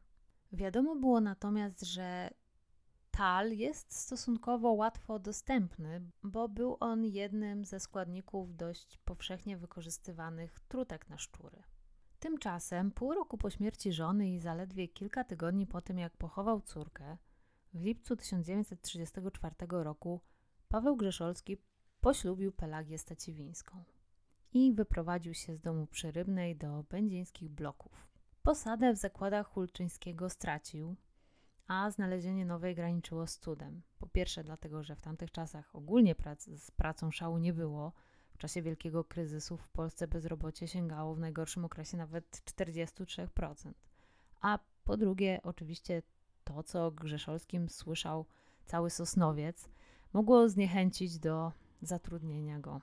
Wiadomo 0.52 0.96
było 0.96 1.20
natomiast, 1.20 1.82
że 1.82 2.30
tal 3.20 3.52
jest 3.52 3.96
stosunkowo 3.96 4.72
łatwo 4.72 5.18
dostępny, 5.18 6.10
bo 6.22 6.48
był 6.48 6.76
on 6.80 7.04
jednym 7.04 7.64
ze 7.64 7.80
składników 7.80 8.56
dość 8.56 8.98
powszechnie 8.98 9.56
wykorzystywanych 9.56 10.60
trutek 10.60 11.08
na 11.08 11.18
szczury. 11.18 11.62
Tymczasem, 12.20 12.90
pół 12.90 13.14
roku 13.14 13.38
po 13.38 13.50
śmierci 13.50 13.92
żony 13.92 14.30
i 14.30 14.38
zaledwie 14.38 14.88
kilka 14.88 15.24
tygodni 15.24 15.66
po 15.66 15.80
tym, 15.80 15.98
jak 15.98 16.16
pochował 16.16 16.60
córkę, 16.60 17.16
w 17.74 17.82
lipcu 17.82 18.16
1934 18.16 19.54
roku 19.70 20.20
Paweł 20.68 20.96
Grzeszolski 20.96 21.56
poślubił 22.00 22.52
Pelagię 22.52 22.98
Staciwińską 22.98 23.84
i 24.52 24.72
wyprowadził 24.72 25.34
się 25.34 25.54
z 25.54 25.60
domu 25.60 25.86
przyrybnej 25.86 26.56
do 26.56 26.84
będzieńskich 26.90 27.50
bloków. 27.50 28.08
Posadę 28.42 28.92
w 28.92 28.98
zakładach 28.98 29.46
Hulczyńskiego 29.46 30.30
stracił, 30.30 30.96
a 31.70 31.90
znalezienie 31.90 32.46
nowej 32.46 32.74
graniczyło 32.74 33.26
z 33.26 33.38
cudem. 33.38 33.82
Po 33.98 34.06
pierwsze 34.06 34.44
dlatego, 34.44 34.82
że 34.82 34.96
w 34.96 35.00
tamtych 35.00 35.30
czasach 35.30 35.76
ogólnie 35.76 36.14
prac, 36.14 36.44
z 36.44 36.70
pracą 36.70 37.10
szału 37.10 37.38
nie 37.38 37.52
było. 37.52 37.92
W 38.34 38.38
czasie 38.38 38.62
wielkiego 38.62 39.04
kryzysu 39.04 39.56
w 39.56 39.68
Polsce 39.68 40.08
bezrobocie 40.08 40.68
sięgało 40.68 41.14
w 41.14 41.18
najgorszym 41.18 41.64
okresie 41.64 41.96
nawet 41.96 42.42
43%. 42.44 43.72
A 44.40 44.58
po 44.84 44.96
drugie, 44.96 45.40
oczywiście 45.42 46.02
to, 46.44 46.62
co 46.62 46.90
Grzeszolskim 46.90 47.68
słyszał 47.68 48.26
cały 48.64 48.90
Sosnowiec, 48.90 49.68
mogło 50.12 50.48
zniechęcić 50.48 51.18
do 51.18 51.52
zatrudnienia 51.82 52.58
go. 52.58 52.80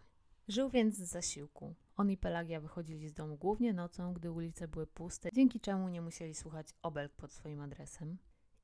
Żył 0.48 0.70
więc 0.70 0.96
z 0.96 1.10
zasiłku. 1.10 1.76
On 1.98 2.12
i 2.12 2.18
Pelagia 2.18 2.62
wychodzili 2.62 3.10
z 3.10 3.14
domu 3.14 3.38
głównie 3.38 3.74
nocą, 3.74 4.14
gdy 4.14 4.32
ulice 4.32 4.68
były 4.68 4.88
puste, 4.88 5.30
dzięki 5.34 5.60
czemu 5.60 5.90
nie 5.90 6.02
musieli 6.02 6.34
słuchać 6.34 6.68
obelg 6.82 7.14
pod 7.14 7.32
swoim 7.32 7.62
adresem. 7.62 8.18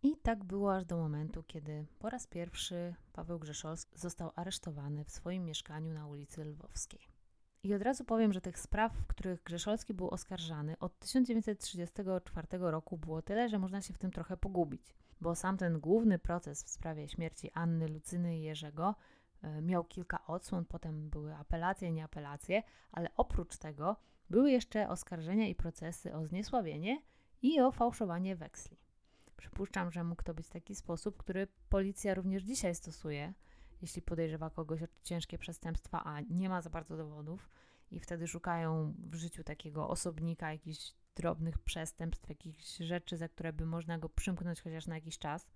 I 0.06 0.18
tak 0.18 0.44
było 0.44 0.76
aż 0.76 0.86
do 0.86 0.98
momentu, 0.98 1.44
kiedy 1.44 1.86
po 2.00 2.10
raz 2.10 2.28
pierwszy 2.28 2.96
Paweł 3.14 3.40
Grzeszolski 3.40 4.00
został 4.00 4.32
aresztowany 4.36 5.06
w 5.06 5.12
swoim 5.12 5.46
mieszkaniu 5.46 5.94
na 5.94 6.08
ulicy 6.08 6.46
Lwowskiej. 6.46 7.00
I 7.64 7.74
od 7.74 7.82
razu 7.82 8.04
powiem, 8.04 8.34
że 8.34 8.42
tych 8.42 8.60
spraw, 8.60 8.94
w 8.94 9.08
których 9.08 9.44
Grzeszolski 9.44 9.94
był 9.94 10.10
oskarżany 10.10 10.80
od 10.80 11.00
1934 11.00 12.48
roku 12.52 12.98
było 12.98 13.22
tyle, 13.22 13.50
że 13.50 13.60
można 13.60 13.82
się 13.82 13.94
w 13.94 13.98
tym 13.98 14.12
trochę 14.12 14.38
pogubić, 14.38 14.96
bo 15.22 15.36
sam 15.36 15.58
ten 15.58 15.80
główny 15.80 16.20
proces 16.20 16.64
w 16.64 16.70
sprawie 16.70 17.08
śmierci 17.08 17.52
Anny, 17.54 17.88
Lucyny 17.88 18.38
i 18.38 18.42
Jerzego 18.42 18.96
e, 19.42 19.62
miał 19.62 19.84
kilka 19.84 20.28
odsłon, 20.28 20.66
potem 20.66 21.10
były 21.10 21.36
apelacje, 21.36 21.92
nie 21.92 22.04
apelacje, 22.04 22.64
ale 22.92 23.10
oprócz 23.18 23.58
tego 23.58 23.96
były 24.30 24.52
jeszcze 24.52 24.90
oskarżenia 24.90 25.48
i 25.48 25.56
procesy 25.56 26.16
o 26.16 26.26
zniesławienie 26.26 27.02
i 27.42 27.62
o 27.62 27.72
fałszowanie 27.72 28.36
weksli. 28.36 28.83
Przypuszczam, 29.44 29.92
że 29.92 30.04
mógł 30.04 30.24
to 30.24 30.34
być 30.34 30.50
taki 30.50 30.76
sposób, 30.76 31.18
który 31.18 31.48
policja 31.70 32.14
również 32.14 32.44
dzisiaj 32.44 32.76
stosuje, 32.76 33.34
jeśli 33.82 34.02
podejrzewa 34.02 34.50
kogoś 34.50 34.84
o 34.84 34.86
ciężkie 35.04 35.38
przestępstwa, 35.38 36.04
a 36.04 36.22
nie 36.22 36.50
ma 36.50 36.62
za 36.62 36.70
bardzo 36.70 36.98
dowodów, 36.98 37.50
i 37.92 38.00
wtedy 38.00 38.28
szukają 38.28 38.94
w 38.98 39.16
życiu 39.16 39.44
takiego 39.44 39.90
osobnika 39.90 40.52
jakichś 40.52 40.94
drobnych 41.16 41.60
przestępstw, 41.60 42.30
jakichś 42.30 42.78
rzeczy, 42.78 43.18
za 43.18 43.28
które 43.28 43.54
by 43.54 43.66
można 43.66 43.98
go 43.98 44.10
przymknąć 44.10 44.62
chociaż 44.62 44.88
na 44.88 44.96
jakiś 44.96 45.20
czas, 45.20 45.48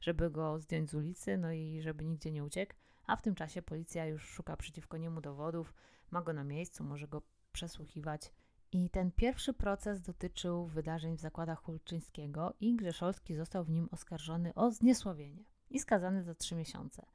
żeby 0.00 0.30
go 0.30 0.58
zdjąć 0.58 0.90
z 0.90 0.94
ulicy, 0.94 1.36
no 1.36 1.52
i 1.52 1.82
żeby 1.82 2.04
nigdzie 2.04 2.32
nie 2.32 2.44
uciekł. 2.44 2.74
A 3.06 3.16
w 3.16 3.22
tym 3.22 3.34
czasie 3.34 3.62
policja 3.62 4.06
już 4.06 4.28
szuka 4.28 4.56
przeciwko 4.56 4.96
niemu 4.96 5.20
dowodów, 5.20 5.74
ma 6.10 6.22
go 6.22 6.32
na 6.32 6.44
miejscu, 6.44 6.84
może 6.84 7.08
go 7.08 7.22
przesłuchiwać 7.52 8.32
i 8.84 8.90
ten 8.90 9.10
pierwszy 9.10 9.52
proces 9.52 10.00
dotyczył 10.00 10.66
wydarzeń 10.66 11.16
w 11.16 11.20
zakładach 11.20 11.62
Hulczyńskiego 11.62 12.54
i 12.60 12.76
Grzeszolski 12.76 13.34
został 13.34 13.64
w 13.64 13.70
nim 13.70 13.88
oskarżony 13.92 14.54
o 14.54 14.70
zniesławienie 14.70 15.44
i 15.70 15.78
skazany 15.78 16.22
za 16.22 16.34
trzy 16.34 16.54
miesiące. 16.54 17.06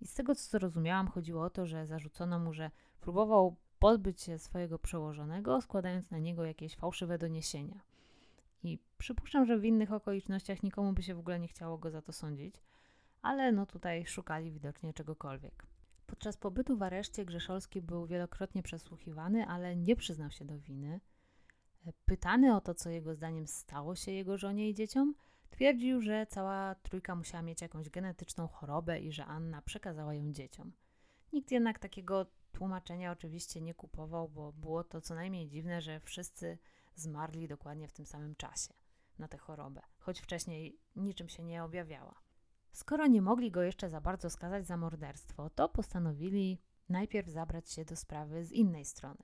I 0.00 0.06
z 0.06 0.14
tego 0.14 0.34
co 0.34 0.50
zrozumiałam, 0.50 1.08
chodziło 1.08 1.44
o 1.44 1.50
to, 1.50 1.66
że 1.66 1.86
zarzucono 1.86 2.38
mu, 2.38 2.52
że 2.52 2.70
próbował 3.00 3.56
pozbyć 3.78 4.22
się 4.22 4.38
swojego 4.38 4.78
przełożonego, 4.78 5.60
składając 5.60 6.10
na 6.10 6.18
niego 6.18 6.44
jakieś 6.44 6.76
fałszywe 6.76 7.18
doniesienia. 7.18 7.80
I 8.62 8.78
przypuszczam, 8.98 9.46
że 9.46 9.58
w 9.58 9.64
innych 9.64 9.92
okolicznościach 9.92 10.62
nikomu 10.62 10.92
by 10.92 11.02
się 11.02 11.14
w 11.14 11.18
ogóle 11.18 11.40
nie 11.40 11.48
chciało 11.48 11.78
go 11.78 11.90
za 11.90 12.02
to 12.02 12.12
sądzić, 12.12 12.54
ale 13.22 13.52
no 13.52 13.66
tutaj 13.66 14.06
szukali 14.06 14.50
widocznie 14.50 14.92
czegokolwiek. 14.92 15.66
Podczas 16.08 16.36
pobytu 16.36 16.76
w 16.76 16.82
areszcie 16.82 17.24
Grzeszolski 17.24 17.82
był 17.82 18.06
wielokrotnie 18.06 18.62
przesłuchiwany, 18.62 19.46
ale 19.46 19.76
nie 19.76 19.96
przyznał 19.96 20.30
się 20.30 20.44
do 20.44 20.58
winy. 20.58 21.00
Pytany 22.04 22.56
o 22.56 22.60
to, 22.60 22.74
co 22.74 22.90
jego 22.90 23.14
zdaniem 23.14 23.46
stało 23.46 23.96
się 23.96 24.12
jego 24.12 24.38
żonie 24.38 24.70
i 24.70 24.74
dzieciom, 24.74 25.14
twierdził, 25.50 26.00
że 26.00 26.26
cała 26.26 26.74
trójka 26.74 27.14
musiała 27.14 27.42
mieć 27.42 27.62
jakąś 27.62 27.90
genetyczną 27.90 28.48
chorobę 28.48 29.00
i 29.00 29.12
że 29.12 29.26
Anna 29.26 29.62
przekazała 29.62 30.14
ją 30.14 30.32
dzieciom. 30.32 30.72
Nikt 31.32 31.50
jednak 31.50 31.78
takiego 31.78 32.26
tłumaczenia 32.52 33.12
oczywiście 33.12 33.60
nie 33.60 33.74
kupował, 33.74 34.28
bo 34.28 34.52
było 34.52 34.84
to 34.84 35.00
co 35.00 35.14
najmniej 35.14 35.48
dziwne, 35.48 35.80
że 35.80 36.00
wszyscy 36.00 36.58
zmarli 36.94 37.48
dokładnie 37.48 37.88
w 37.88 37.92
tym 37.92 38.06
samym 38.06 38.34
czasie 38.34 38.74
na 39.18 39.28
tę 39.28 39.38
chorobę, 39.38 39.80
choć 39.98 40.20
wcześniej 40.20 40.78
niczym 40.96 41.28
się 41.28 41.44
nie 41.44 41.64
objawiała. 41.64 42.27
Skoro 42.72 43.06
nie 43.06 43.22
mogli 43.22 43.50
go 43.50 43.62
jeszcze 43.62 43.90
za 43.90 44.00
bardzo 44.00 44.30
skazać 44.30 44.66
za 44.66 44.76
morderstwo, 44.76 45.50
to 45.50 45.68
postanowili 45.68 46.58
najpierw 46.88 47.28
zabrać 47.28 47.70
się 47.70 47.84
do 47.84 47.96
sprawy 47.96 48.44
z 48.44 48.52
innej 48.52 48.84
strony. 48.84 49.22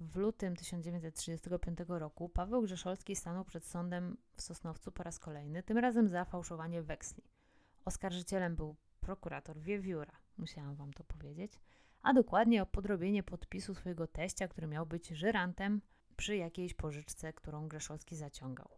W 0.00 0.16
lutym 0.16 0.56
1935 0.56 1.78
roku 1.88 2.28
Paweł 2.28 2.62
Grzeszolski 2.62 3.16
stanął 3.16 3.44
przed 3.44 3.64
sądem 3.64 4.16
w 4.36 4.42
Sosnowcu 4.42 4.92
po 4.92 5.02
raz 5.02 5.18
kolejny, 5.18 5.62
tym 5.62 5.78
razem 5.78 6.08
za 6.08 6.24
fałszowanie 6.24 6.82
weksli. 6.82 7.24
Oskarżycielem 7.84 8.56
był 8.56 8.76
prokurator 9.00 9.58
Wiewióra, 9.58 10.12
musiałam 10.38 10.74
wam 10.74 10.92
to 10.92 11.04
powiedzieć, 11.04 11.60
a 12.02 12.12
dokładnie 12.14 12.62
o 12.62 12.66
podrobienie 12.66 13.22
podpisu 13.22 13.74
swojego 13.74 14.06
teścia, 14.06 14.48
który 14.48 14.66
miał 14.66 14.86
być 14.86 15.08
żyrantem 15.08 15.80
przy 16.16 16.36
jakiejś 16.36 16.74
pożyczce, 16.74 17.32
którą 17.32 17.68
Grzeszolski 17.68 18.16
zaciągał. 18.16 18.68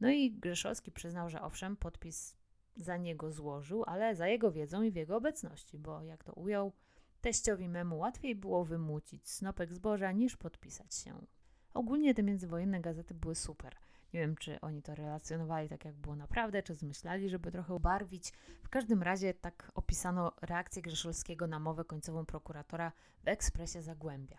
No 0.00 0.10
i 0.10 0.30
Grzeszolski 0.30 0.92
przyznał, 0.92 1.30
że 1.30 1.42
owszem, 1.42 1.76
podpis 1.76 2.36
za 2.76 2.96
niego 2.96 3.32
złożył, 3.32 3.84
ale 3.86 4.16
za 4.16 4.26
jego 4.26 4.52
wiedzą 4.52 4.82
i 4.82 4.90
w 4.90 4.96
jego 4.96 5.16
obecności, 5.16 5.78
bo 5.78 6.02
jak 6.02 6.24
to 6.24 6.32
ujął, 6.32 6.72
teściowi 7.20 7.68
memu 7.68 7.98
łatwiej 7.98 8.34
było 8.34 8.64
wymucić 8.64 9.30
snopek 9.30 9.72
zboża 9.72 10.12
niż 10.12 10.36
podpisać 10.36 10.94
się. 10.94 11.26
Ogólnie 11.74 12.14
te 12.14 12.22
międzywojenne 12.22 12.80
gazety 12.80 13.14
były 13.14 13.34
super. 13.34 13.76
Nie 14.14 14.20
wiem, 14.20 14.36
czy 14.36 14.60
oni 14.60 14.82
to 14.82 14.94
relacjonowali 14.94 15.68
tak, 15.68 15.84
jak 15.84 15.94
było 15.94 16.16
naprawdę, 16.16 16.62
czy 16.62 16.74
zmyślali, 16.74 17.28
żeby 17.28 17.52
trochę 17.52 17.74
ubarwić. 17.74 18.32
W 18.62 18.68
każdym 18.68 19.02
razie 19.02 19.34
tak 19.34 19.72
opisano 19.74 20.32
reakcję 20.42 20.82
Grzeszolskiego 20.82 21.46
na 21.46 21.58
mowę 21.58 21.84
końcową 21.84 22.26
prokuratora 22.26 22.92
w 23.24 23.28
ekspresie 23.28 23.82
Zagłębia. 23.82 24.38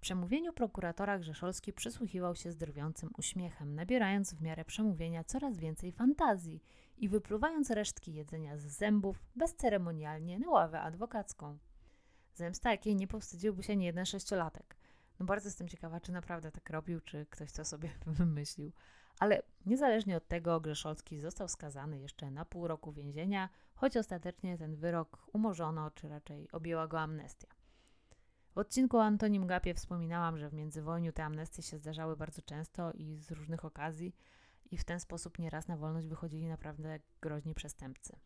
Przemówieniu 0.00 0.52
prokuratora 0.52 1.18
Grzeszolski 1.18 1.72
przysłuchiwał 1.72 2.34
się 2.36 2.52
z 2.52 2.56
drwiącym 2.56 3.10
uśmiechem, 3.18 3.74
nabierając 3.74 4.34
w 4.34 4.42
miarę 4.42 4.64
przemówienia 4.64 5.24
coraz 5.24 5.58
więcej 5.58 5.92
fantazji 5.92 6.62
i 6.98 7.08
wypluwając 7.08 7.70
resztki 7.70 8.14
jedzenia 8.14 8.58
z 8.58 8.62
zębów 8.62 9.22
bezceremonialnie 9.36 10.38
na 10.38 10.50
ławę 10.50 10.80
adwokacką. 10.80 11.58
Zemsta, 12.34 12.70
jakiej 12.70 12.96
nie 12.96 13.06
powstydziłby 13.06 13.62
się 13.62 13.76
niejeden 13.76 14.06
sześciolatek. 14.06 14.76
No 15.20 15.26
bardzo 15.26 15.48
jestem 15.48 15.68
ciekawa, 15.68 16.00
czy 16.00 16.12
naprawdę 16.12 16.52
tak 16.52 16.70
robił, 16.70 17.00
czy 17.00 17.26
ktoś 17.30 17.52
to 17.52 17.64
sobie 17.64 17.90
wymyślił. 18.18 18.72
Ale 19.18 19.42
niezależnie 19.66 20.16
od 20.16 20.28
tego 20.28 20.60
Grzeszolski 20.60 21.20
został 21.20 21.48
skazany 21.48 21.98
jeszcze 21.98 22.30
na 22.30 22.44
pół 22.44 22.68
roku 22.68 22.92
więzienia, 22.92 23.48
choć 23.74 23.96
ostatecznie 23.96 24.58
ten 24.58 24.76
wyrok 24.76 25.26
umorzono, 25.32 25.90
czy 25.90 26.08
raczej 26.08 26.50
objęła 26.52 26.88
go 26.88 27.00
amnestia. 27.00 27.57
W 28.58 28.60
odcinku 28.60 28.96
o 28.96 29.04
Antonim 29.04 29.46
Gapie 29.46 29.74
wspominałam, 29.74 30.38
że 30.38 30.48
w 30.48 30.52
międzywojniu 30.52 31.12
te 31.12 31.24
amnestie 31.24 31.62
się 31.62 31.78
zdarzały 31.78 32.16
bardzo 32.16 32.42
często 32.42 32.92
i 32.92 33.16
z 33.16 33.30
różnych 33.30 33.64
okazji 33.64 34.16
i 34.70 34.78
w 34.78 34.84
ten 34.84 35.00
sposób 35.00 35.38
nieraz 35.38 35.68
na 35.68 35.76
wolność 35.76 36.08
wychodzili 36.08 36.48
naprawdę 36.48 37.00
groźni 37.20 37.54
przestępcy. 37.54 38.16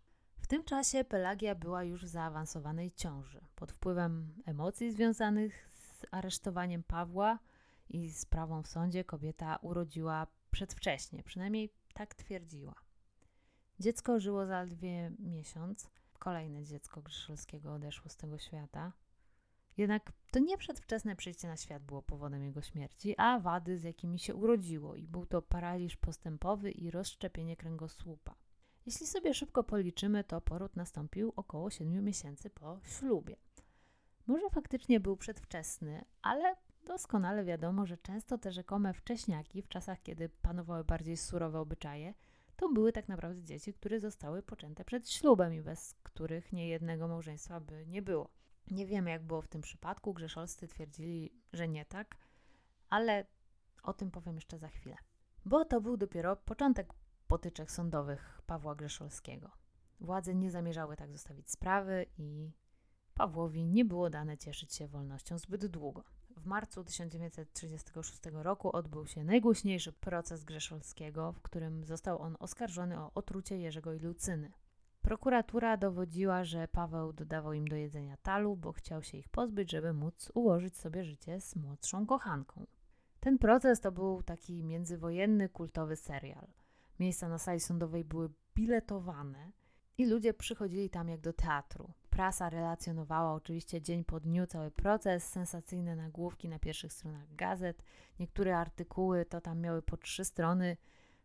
W 0.40 0.46
tym 0.46 0.64
czasie 0.64 1.04
Pelagia 1.04 1.54
była 1.54 1.84
już 1.84 2.04
w 2.04 2.08
zaawansowanej 2.08 2.92
ciąży. 2.92 3.40
Pod 3.54 3.72
wpływem 3.72 4.34
emocji 4.46 4.92
związanych 4.92 5.68
z 5.68 6.06
aresztowaniem 6.10 6.82
Pawła 6.82 7.38
i 7.88 8.12
sprawą 8.12 8.62
w 8.62 8.68
sądzie 8.68 9.04
kobieta 9.04 9.56
urodziła 9.56 10.26
przedwcześnie, 10.50 11.22
przynajmniej 11.22 11.72
tak 11.94 12.14
twierdziła. 12.14 12.74
Dziecko 13.80 14.20
żyło 14.20 14.46
zaledwie 14.46 15.12
miesiąc. 15.18 15.90
Kolejne 16.18 16.64
dziecko 16.64 17.02
Grzeszowskiego 17.02 17.72
odeszło 17.74 18.10
z 18.10 18.16
tego 18.16 18.38
świata. 18.38 18.92
Jednak 19.76 20.12
to 20.30 20.38
nie 20.38 20.58
przedwczesne 20.58 21.16
przyjście 21.16 21.48
na 21.48 21.56
świat 21.56 21.82
było 21.82 22.02
powodem 22.02 22.44
jego 22.44 22.62
śmierci, 22.62 23.14
a 23.18 23.38
wady, 23.38 23.78
z 23.78 23.84
jakimi 23.84 24.18
się 24.18 24.34
urodziło, 24.34 24.96
i 24.96 25.08
był 25.08 25.26
to 25.26 25.42
paraliż 25.42 25.96
postępowy 25.96 26.70
i 26.70 26.90
rozszczepienie 26.90 27.56
kręgosłupa. 27.56 28.34
Jeśli 28.86 29.06
sobie 29.06 29.34
szybko 29.34 29.64
policzymy, 29.64 30.24
to 30.24 30.40
poród 30.40 30.76
nastąpił 30.76 31.32
około 31.36 31.70
7 31.70 32.04
miesięcy 32.04 32.50
po 32.50 32.80
ślubie. 32.84 33.36
Może 34.26 34.50
faktycznie 34.50 35.00
był 35.00 35.16
przedwczesny, 35.16 36.04
ale 36.22 36.56
doskonale 36.84 37.44
wiadomo, 37.44 37.86
że 37.86 37.98
często 37.98 38.38
te 38.38 38.52
rzekome 38.52 38.94
wcześniaki, 38.94 39.62
w 39.62 39.68
czasach 39.68 40.02
kiedy 40.02 40.28
panowały 40.28 40.84
bardziej 40.84 41.16
surowe 41.16 41.60
obyczaje, 41.60 42.14
to 42.56 42.68
były 42.68 42.92
tak 42.92 43.08
naprawdę 43.08 43.42
dzieci, 43.42 43.74
które 43.74 44.00
zostały 44.00 44.42
poczęte 44.42 44.84
przed 44.84 45.10
ślubem 45.10 45.54
i 45.54 45.60
bez 45.60 45.94
których 46.02 46.52
niejednego 46.52 47.08
małżeństwa 47.08 47.60
by 47.60 47.86
nie 47.86 48.02
było. 48.02 48.41
Nie 48.70 48.86
wiemy, 48.86 49.10
jak 49.10 49.22
było 49.22 49.42
w 49.42 49.48
tym 49.48 49.60
przypadku. 49.60 50.14
Grzeszolscy 50.14 50.68
twierdzili, 50.68 51.32
że 51.52 51.68
nie 51.68 51.84
tak, 51.84 52.16
ale 52.90 53.26
o 53.82 53.92
tym 53.92 54.10
powiem 54.10 54.34
jeszcze 54.34 54.58
za 54.58 54.68
chwilę. 54.68 54.96
Bo 55.44 55.64
to 55.64 55.80
był 55.80 55.96
dopiero 55.96 56.36
początek 56.36 56.92
potyczek 57.26 57.70
sądowych 57.70 58.40
Pawła 58.46 58.74
Grzeszolskiego. 58.74 59.50
Władze 60.00 60.34
nie 60.34 60.50
zamierzały 60.50 60.96
tak 60.96 61.12
zostawić 61.12 61.50
sprawy 61.50 62.06
i 62.18 62.52
Pawłowi 63.14 63.64
nie 63.64 63.84
było 63.84 64.10
dane 64.10 64.38
cieszyć 64.38 64.74
się 64.74 64.88
wolnością 64.88 65.38
zbyt 65.38 65.66
długo. 65.66 66.04
W 66.36 66.46
marcu 66.46 66.84
1936 66.84 68.20
roku 68.32 68.76
odbył 68.76 69.06
się 69.06 69.24
najgłośniejszy 69.24 69.92
proces 69.92 70.44
Grzeszolskiego, 70.44 71.32
w 71.32 71.42
którym 71.42 71.84
został 71.84 72.22
on 72.22 72.36
oskarżony 72.40 73.00
o 73.00 73.10
otrucie 73.14 73.58
Jerzego 73.58 73.92
i 73.92 73.98
Lucyny. 73.98 74.52
Prokuratura 75.12 75.76
dowodziła, 75.76 76.44
że 76.44 76.68
Paweł 76.68 77.12
dodawał 77.12 77.52
im 77.52 77.68
do 77.68 77.76
jedzenia 77.76 78.16
talu, 78.16 78.56
bo 78.56 78.72
chciał 78.72 79.02
się 79.02 79.18
ich 79.18 79.28
pozbyć, 79.28 79.70
żeby 79.70 79.92
móc 79.92 80.30
ułożyć 80.34 80.76
sobie 80.76 81.04
życie 81.04 81.40
z 81.40 81.56
młodszą 81.56 82.06
kochanką. 82.06 82.66
Ten 83.20 83.38
proces 83.38 83.80
to 83.80 83.92
był 83.92 84.22
taki 84.22 84.64
międzywojenny, 84.64 85.48
kultowy 85.48 85.96
serial. 85.96 86.46
Miejsca 87.00 87.28
na 87.28 87.38
sali 87.38 87.60
sądowej 87.60 88.04
były 88.04 88.30
biletowane 88.54 89.52
i 89.98 90.06
ludzie 90.06 90.34
przychodzili 90.34 90.90
tam 90.90 91.08
jak 91.08 91.20
do 91.20 91.32
teatru. 91.32 91.90
Prasa 92.10 92.50
relacjonowała 92.50 93.34
oczywiście 93.34 93.82
dzień 93.82 94.04
po 94.04 94.20
dniu 94.20 94.46
cały 94.46 94.70
proces, 94.70 95.28
sensacyjne 95.28 95.96
nagłówki 95.96 96.48
na 96.48 96.58
pierwszych 96.58 96.92
stronach 96.92 97.34
gazet. 97.34 97.82
Niektóre 98.18 98.58
artykuły 98.58 99.24
to 99.24 99.40
tam 99.40 99.60
miały 99.60 99.82
po 99.82 99.96
trzy 99.96 100.24
strony. 100.24 100.76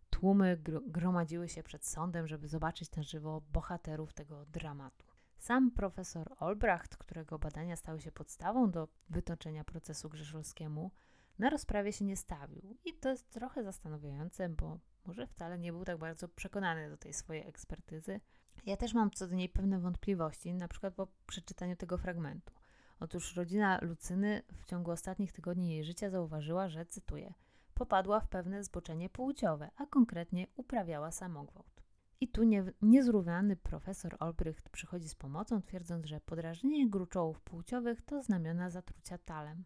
Tłumy 0.10 0.58
gromadziły 0.88 1.50
się 1.50 1.63
przed 1.63 1.86
sądem, 1.86 2.28
żeby 2.28 2.48
zobaczyć 2.48 2.96
na 2.96 3.04
żywo 3.04 3.41
bohaterów 3.54 4.13
tego 4.13 4.46
dramatu. 4.46 5.06
Sam 5.38 5.72
profesor 5.72 6.36
Olbracht, 6.39 6.98
którego 6.98 7.39
badania 7.39 7.76
stały 7.76 8.02
się 8.02 8.12
podstawą 8.12 8.72
do 8.72 8.88
wytoczenia 9.10 9.63
procesu 9.63 10.10
Grzeszolskiemu, 10.10 10.91
na 11.39 11.50
rozprawie 11.50 11.93
się 11.93 12.06
nie 12.06 12.17
stawił. 12.17 12.78
I 12.86 12.93
to 12.93 13.10
jest 13.10 13.30
trochę 13.30 13.63
zastanawiające, 13.63 14.50
bo 14.50 14.80
może 15.06 15.28
wcale 15.28 15.60
nie 15.60 15.72
był 15.72 15.86
tak 15.86 15.98
bardzo 15.98 16.28
przekonany 16.28 16.89
do 16.89 16.98
tej 16.98 17.13
swojej 17.13 17.48
ekspertyzy. 17.48 18.20
Ja 18.65 18.78
też 18.78 18.93
mam 18.93 19.12
co 19.12 19.28
do 19.28 19.36
niej 19.36 19.50
pewne 19.50 19.80
wątpliwości, 19.80 20.54
na 20.54 20.67
przykład 20.67 20.93
po 20.93 21.08
przeczytaniu 21.28 21.76
tego 21.76 21.98
fragmentu. 21.98 22.54
Otóż 23.00 23.36
rodzina 23.36 23.80
Lucyny 23.82 24.43
w 24.54 24.65
ciągu 24.65 24.91
ostatnich 24.91 25.32
tygodni 25.32 25.70
jej 25.70 25.84
życia 25.84 26.10
zauważyła, 26.10 26.70
że, 26.70 26.86
cytuję, 26.86 27.34
popadła 27.78 28.20
w 28.20 28.28
pewne 28.28 28.63
zboczenie 28.63 29.10
płciowe, 29.10 29.72
a 29.76 29.86
konkretnie 29.86 30.48
uprawiała 30.56 31.12
samogwałt. 31.12 31.84
I 32.22 32.28
tu 32.28 32.44
nie, 32.44 32.74
niezrównany 32.82 33.56
profesor 33.56 34.18
Olbrycht 34.20 34.70
przychodzi 34.70 35.10
z 35.10 35.16
pomocą, 35.16 35.62
twierdząc, 35.62 36.06
że 36.06 36.22
podrażnienie 36.22 36.90
gruczołów 36.90 37.42
płciowych 37.42 38.02
to 38.02 38.24
znamiona 38.24 38.70
zatrucia 38.70 39.18
talem. 39.18 39.63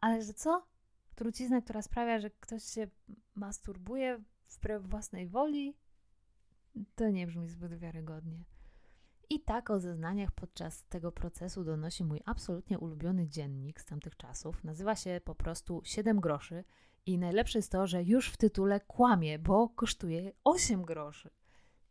Ale 0.00 0.22
że 0.22 0.34
co? 0.34 0.66
Trucizna, 1.14 1.60
która 1.60 1.82
sprawia, 1.82 2.18
że 2.20 2.30
ktoś 2.30 2.64
się 2.64 2.86
masturbuje 3.34 4.22
wbrew 4.50 4.82
własnej 4.82 5.28
woli? 5.28 5.76
To 6.94 7.10
nie 7.10 7.26
brzmi 7.26 7.48
zbyt 7.48 7.74
wiarygodnie. 7.74 8.44
I 9.30 9.40
tak 9.40 9.70
o 9.70 9.80
zeznaniach 9.80 10.32
podczas 10.32 10.86
tego 10.86 11.12
procesu 11.12 11.64
donosi 11.64 12.04
mój 12.04 12.20
absolutnie 12.24 12.78
ulubiony 12.78 13.28
dziennik 13.28 13.80
z 13.80 13.84
tamtych 13.84 14.16
czasów. 14.16 14.64
Nazywa 14.64 14.94
się 14.94 15.20
po 15.24 15.34
prostu 15.34 15.80
7 15.84 16.20
groszy 16.20 16.64
i 17.06 17.18
najlepsze 17.18 17.58
jest 17.58 17.72
to, 17.72 17.86
że 17.86 18.02
już 18.02 18.30
w 18.30 18.36
tytule 18.36 18.80
kłamie, 18.80 19.38
bo 19.38 19.68
kosztuje 19.68 20.32
8 20.44 20.82
groszy. 20.82 21.30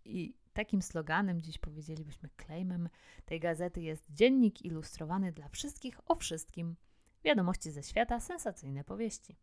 I 0.05 0.37
takim 0.53 0.81
sloganem, 0.81 1.41
dziś 1.41 1.57
powiedzielibyśmy 1.57 2.29
claimem, 2.45 2.89
tej 3.25 3.39
gazety 3.39 3.81
jest 3.81 4.05
dziennik 4.09 4.61
ilustrowany 4.61 5.31
dla 5.31 5.49
wszystkich 5.49 5.99
o 6.05 6.15
wszystkim. 6.15 6.75
Wiadomości 7.23 7.71
ze 7.71 7.83
świata, 7.83 8.19
sensacyjne 8.19 8.83
powieści. 8.83 9.37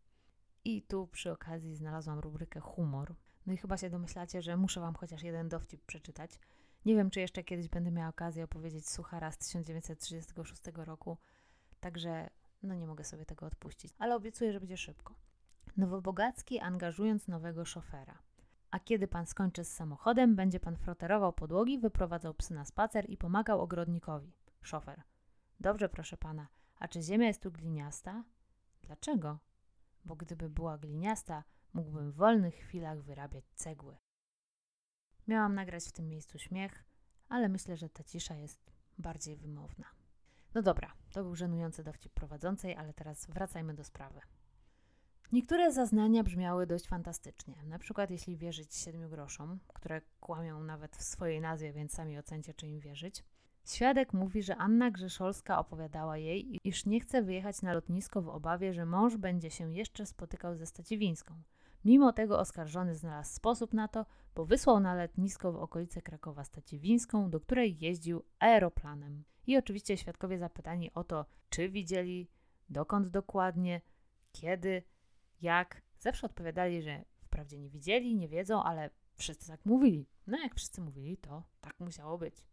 I 0.65 0.81
tu 0.81 1.07
przy 1.07 1.31
okazji 1.31 1.75
znalazłam 1.75 2.19
rubrykę 2.19 2.59
humor. 2.59 3.15
No 3.45 3.53
i 3.53 3.57
chyba 3.57 3.77
się 3.77 3.89
domyślacie, 3.89 4.41
że 4.41 4.57
muszę 4.57 4.81
Wam 4.81 4.95
chociaż 4.95 5.23
jeden 5.23 5.49
dowcip 5.49 5.85
przeczytać. 5.85 6.39
Nie 6.85 6.95
wiem, 6.95 7.09
czy 7.09 7.19
jeszcze 7.19 7.43
kiedyś 7.43 7.69
będę 7.69 7.91
miała 7.91 8.09
okazję 8.09 8.43
opowiedzieć 8.43 8.89
Suchara 8.89 9.31
z 9.31 9.37
1936 9.37 10.61
roku, 10.75 11.17
także 11.79 12.29
no 12.63 12.75
nie 12.75 12.87
mogę 12.87 13.03
sobie 13.03 13.25
tego 13.25 13.45
odpuścić, 13.45 13.93
ale 13.97 14.15
obiecuję, 14.15 14.53
że 14.53 14.59
będzie 14.59 14.77
szybko. 14.77 15.28
Nowobogacki 15.77 16.59
angażując 16.59 17.27
nowego 17.27 17.65
szofera. 17.65 18.19
A 18.71 18.79
kiedy 18.79 19.07
pan 19.07 19.25
skończy 19.25 19.63
z 19.63 19.73
samochodem, 19.73 20.35
będzie 20.35 20.59
pan 20.59 20.75
froterował 20.75 21.33
podłogi, 21.33 21.79
wyprowadzał 21.79 22.33
psy 22.33 22.53
na 22.53 22.65
spacer 22.65 23.09
i 23.09 23.17
pomagał 23.17 23.61
ogrodnikowi. 23.61 24.33
Szofer. 24.61 25.01
Dobrze, 25.59 25.89
proszę 25.89 26.17
pana. 26.17 26.47
A 26.79 26.87
czy 26.87 27.01
ziemia 27.01 27.27
jest 27.27 27.41
tu 27.41 27.51
gliniasta? 27.51 28.23
Dlaczego? 28.83 29.39
Bo 30.05 30.15
gdyby 30.15 30.49
była 30.49 30.77
gliniasta, 30.77 31.43
mógłbym 31.73 32.11
w 32.11 32.15
wolnych 32.15 32.55
chwilach 32.55 33.01
wyrabiać 33.01 33.45
cegły. 33.55 33.97
Miałam 35.27 35.55
nagrać 35.55 35.83
w 35.83 35.91
tym 35.91 36.09
miejscu 36.09 36.39
śmiech, 36.39 36.83
ale 37.29 37.49
myślę, 37.49 37.77
że 37.77 37.89
ta 37.89 38.03
cisza 38.03 38.35
jest 38.35 38.71
bardziej 38.97 39.37
wymowna. 39.37 39.85
No 40.53 40.61
dobra, 40.61 40.93
to 41.11 41.23
był 41.23 41.35
żenujący 41.35 41.83
dowcip 41.83 42.13
prowadzącej, 42.13 42.75
ale 42.75 42.93
teraz 42.93 43.27
wracajmy 43.27 43.73
do 43.73 43.83
sprawy. 43.83 44.19
Niektóre 45.31 45.71
zaznania 45.71 46.23
brzmiały 46.23 46.67
dość 46.67 46.87
fantastycznie. 46.87 47.55
Na 47.65 47.79
przykład, 47.79 48.11
jeśli 48.11 48.37
wierzyć 48.37 48.75
siedmiu 48.75 49.09
groszom, 49.09 49.59
które 49.73 50.01
kłamią 50.19 50.63
nawet 50.63 50.95
w 50.95 51.03
swojej 51.03 51.41
nazwie, 51.41 51.73
więc 51.73 51.93
sami 51.93 52.17
ocencie, 52.17 52.53
czy 52.53 52.67
im 52.67 52.79
wierzyć. 52.79 53.23
Świadek 53.65 54.13
mówi, 54.13 54.43
że 54.43 54.55
Anna 54.55 54.91
Grzeszolska 54.91 55.59
opowiadała 55.59 56.17
jej, 56.17 56.59
iż 56.63 56.85
nie 56.85 56.99
chce 56.99 57.21
wyjechać 57.21 57.61
na 57.61 57.73
lotnisko 57.73 58.21
w 58.21 58.29
obawie, 58.29 58.73
że 58.73 58.85
mąż 58.85 59.17
będzie 59.17 59.49
się 59.49 59.73
jeszcze 59.73 60.05
spotykał 60.05 60.55
ze 60.55 60.65
Staciwińską. 60.65 61.33
Mimo 61.85 62.13
tego 62.13 62.39
oskarżony 62.39 62.95
znalazł 62.95 63.35
sposób 63.35 63.73
na 63.73 63.87
to, 63.87 64.05
bo 64.35 64.45
wysłał 64.45 64.79
na 64.79 64.95
lotnisko 64.95 65.51
w 65.51 65.55
okolice 65.55 66.01
Krakowa 66.01 66.43
Staciwińską, 66.43 67.29
do 67.29 67.39
której 67.39 67.77
jeździł 67.79 68.23
aeroplanem. 68.39 69.23
I 69.47 69.57
oczywiście 69.57 69.97
świadkowie 69.97 70.37
zapytani 70.37 70.93
o 70.93 71.03
to, 71.03 71.25
czy 71.49 71.69
widzieli, 71.69 72.29
dokąd 72.69 73.07
dokładnie, 73.07 73.81
kiedy, 74.31 74.83
jak, 75.41 75.81
zawsze 75.99 76.25
odpowiadali, 76.25 76.81
że 76.81 77.05
wprawdzie 77.21 77.59
nie 77.59 77.69
widzieli, 77.69 78.15
nie 78.15 78.27
wiedzą, 78.27 78.63
ale 78.63 78.89
wszyscy 79.15 79.47
tak 79.47 79.65
mówili. 79.65 80.07
No 80.27 80.37
jak 80.37 80.55
wszyscy 80.55 80.81
mówili, 80.81 81.17
to 81.17 81.43
tak 81.61 81.79
musiało 81.79 82.17
być. 82.17 82.45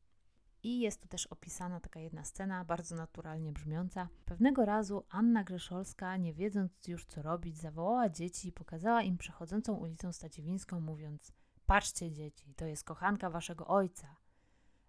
I 0.62 0.80
jest 0.80 1.02
tu 1.02 1.08
też 1.08 1.26
opisana 1.26 1.80
taka 1.80 2.00
jedna 2.00 2.24
scena, 2.24 2.64
bardzo 2.64 2.96
naturalnie 2.96 3.52
brzmiąca. 3.52 4.08
Pewnego 4.24 4.64
razu 4.64 5.04
Anna 5.08 5.44
Grzeszolska, 5.44 6.16
nie 6.16 6.34
wiedząc 6.34 6.88
już 6.88 7.04
co 7.04 7.22
robić, 7.22 7.56
zawołała 7.56 8.08
dzieci 8.08 8.48
i 8.48 8.52
pokazała 8.52 9.02
im 9.02 9.18
przechodzącą 9.18 9.74
ulicą 9.74 10.12
Staciewińską, 10.12 10.80
mówiąc: 10.80 11.32
Patrzcie, 11.66 12.12
dzieci, 12.12 12.54
to 12.54 12.66
jest 12.66 12.84
kochanka 12.84 13.30
waszego 13.30 13.66
ojca. 13.66 14.16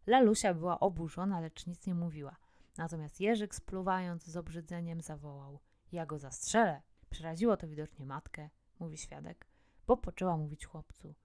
Lalusia 0.08 0.54
była 0.54 0.80
oburzona, 0.80 1.40
lecz 1.40 1.68
nic 1.68 1.86
nie 1.86 1.96
mówiła. 1.96 2.36
Natomiast 2.78 3.22
Jerzyk, 3.22 3.56
spluwając 3.56 4.26
z 4.26 4.38
obrzydzeniem, 4.38 5.02
zawołał: 5.02 5.60
Ja 5.92 6.06
go 6.06 6.20
zastrzelę. 6.20 6.82
Przeraziło 7.10 7.58
to 7.58 7.68
widocznie 7.68 8.06
matkę, 8.06 8.50
mówi 8.80 8.98
świadek, 8.98 9.48
bo 9.88 9.98
poczęła 9.98 10.38
mówić 10.38 10.66
chłopcu: 10.66 11.16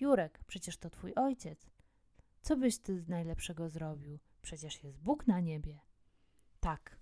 Jurek, 0.00 0.40
przecież 0.46 0.76
to 0.76 0.90
twój 0.90 1.14
ojciec. 1.14 1.70
Co 2.40 2.56
byś 2.56 2.78
ty 2.78 3.04
najlepszego 3.08 3.68
zrobił? 3.68 4.18
Przecież 4.42 4.84
jest 4.84 4.98
Bóg 4.98 5.26
na 5.26 5.40
niebie. 5.40 5.80
Tak, 6.60 6.98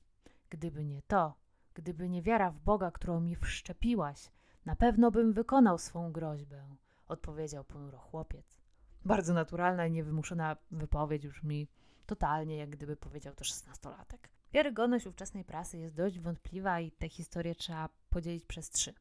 gdyby 0.50 0.84
nie 0.84 1.02
to, 1.02 1.34
gdyby 1.74 2.08
nie 2.08 2.22
wiara 2.22 2.50
w 2.50 2.60
Boga, 2.60 2.90
którą 2.90 3.20
mi 3.20 3.36
wszczepiłaś, 3.36 4.30
na 4.64 4.76
pewno 4.76 5.10
bym 5.10 5.32
wykonał 5.32 5.78
swą 5.78 6.12
groźbę, 6.12 6.76
odpowiedział 7.08 7.64
ponuro 7.64 7.98
chłopiec. 7.98 8.58
Bardzo 9.04 9.34
naturalna 9.34 9.86
i 9.86 9.90
niewymuszona 9.90 10.56
wypowiedź 10.70 11.28
brzmi 11.28 11.68
totalnie, 12.06 12.56
jak 12.56 12.70
gdyby 12.70 12.96
powiedział 12.96 13.34
to 13.34 13.44
szesnastolatek. 13.44 14.28
Wiarygodność 14.52 15.06
ówczesnej 15.06 15.44
prasy 15.44 15.78
jest 15.78 15.94
dość 15.94 16.18
wątpliwa 16.18 16.80
i 16.80 16.90
tę 16.90 17.08
historię 17.08 17.54
trzeba 17.54 17.88
podzielić 18.10 18.44
przez 18.44 18.70
trzy. 18.70 18.94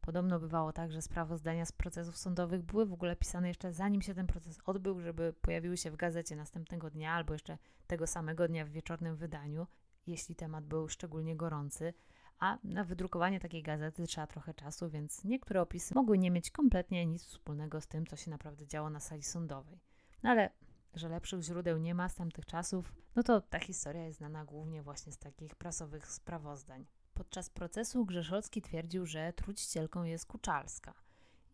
Podobno 0.00 0.40
bywało 0.40 0.72
tak, 0.72 0.92
że 0.92 1.02
sprawozdania 1.02 1.66
z 1.66 1.72
procesów 1.72 2.16
sądowych 2.16 2.62
były 2.62 2.86
w 2.86 2.92
ogóle 2.92 3.16
pisane 3.16 3.48
jeszcze 3.48 3.72
zanim 3.72 4.02
się 4.02 4.14
ten 4.14 4.26
proces 4.26 4.58
odbył, 4.66 5.00
żeby 5.00 5.32
pojawiły 5.32 5.76
się 5.76 5.90
w 5.90 5.96
gazecie 5.96 6.36
następnego 6.36 6.90
dnia 6.90 7.12
albo 7.12 7.32
jeszcze 7.32 7.58
tego 7.86 8.06
samego 8.06 8.48
dnia 8.48 8.64
w 8.64 8.68
wieczornym 8.68 9.16
wydaniu, 9.16 9.66
jeśli 10.06 10.34
temat 10.34 10.64
był 10.64 10.88
szczególnie 10.88 11.36
gorący. 11.36 11.94
A 12.38 12.58
na 12.64 12.84
wydrukowanie 12.84 13.40
takiej 13.40 13.62
gazety 13.62 14.06
trzeba 14.06 14.26
trochę 14.26 14.54
czasu, 14.54 14.90
więc 14.90 15.24
niektóre 15.24 15.62
opisy 15.62 15.94
mogły 15.94 16.18
nie 16.18 16.30
mieć 16.30 16.50
kompletnie 16.50 17.06
nic 17.06 17.24
wspólnego 17.24 17.80
z 17.80 17.86
tym, 17.86 18.06
co 18.06 18.16
się 18.16 18.30
naprawdę 18.30 18.66
działo 18.66 18.90
na 18.90 19.00
sali 19.00 19.22
sądowej. 19.22 19.80
No 20.22 20.30
ale 20.30 20.50
że 20.94 21.08
lepszych 21.08 21.42
źródeł 21.42 21.78
nie 21.78 21.94
ma 21.94 22.08
z 22.08 22.14
tamtych 22.14 22.46
czasów, 22.46 22.92
no 23.16 23.22
to 23.22 23.40
ta 23.40 23.58
historia 23.58 24.04
jest 24.04 24.18
znana 24.18 24.44
głównie 24.44 24.82
właśnie 24.82 25.12
z 25.12 25.18
takich 25.18 25.54
prasowych 25.54 26.12
sprawozdań. 26.12 26.86
Podczas 27.14 27.50
procesu 27.50 28.04
Grzeszolski 28.04 28.62
twierdził, 28.62 29.06
że 29.06 29.32
trucicielką 29.32 30.04
jest 30.04 30.26
Kuczalska. 30.26 30.94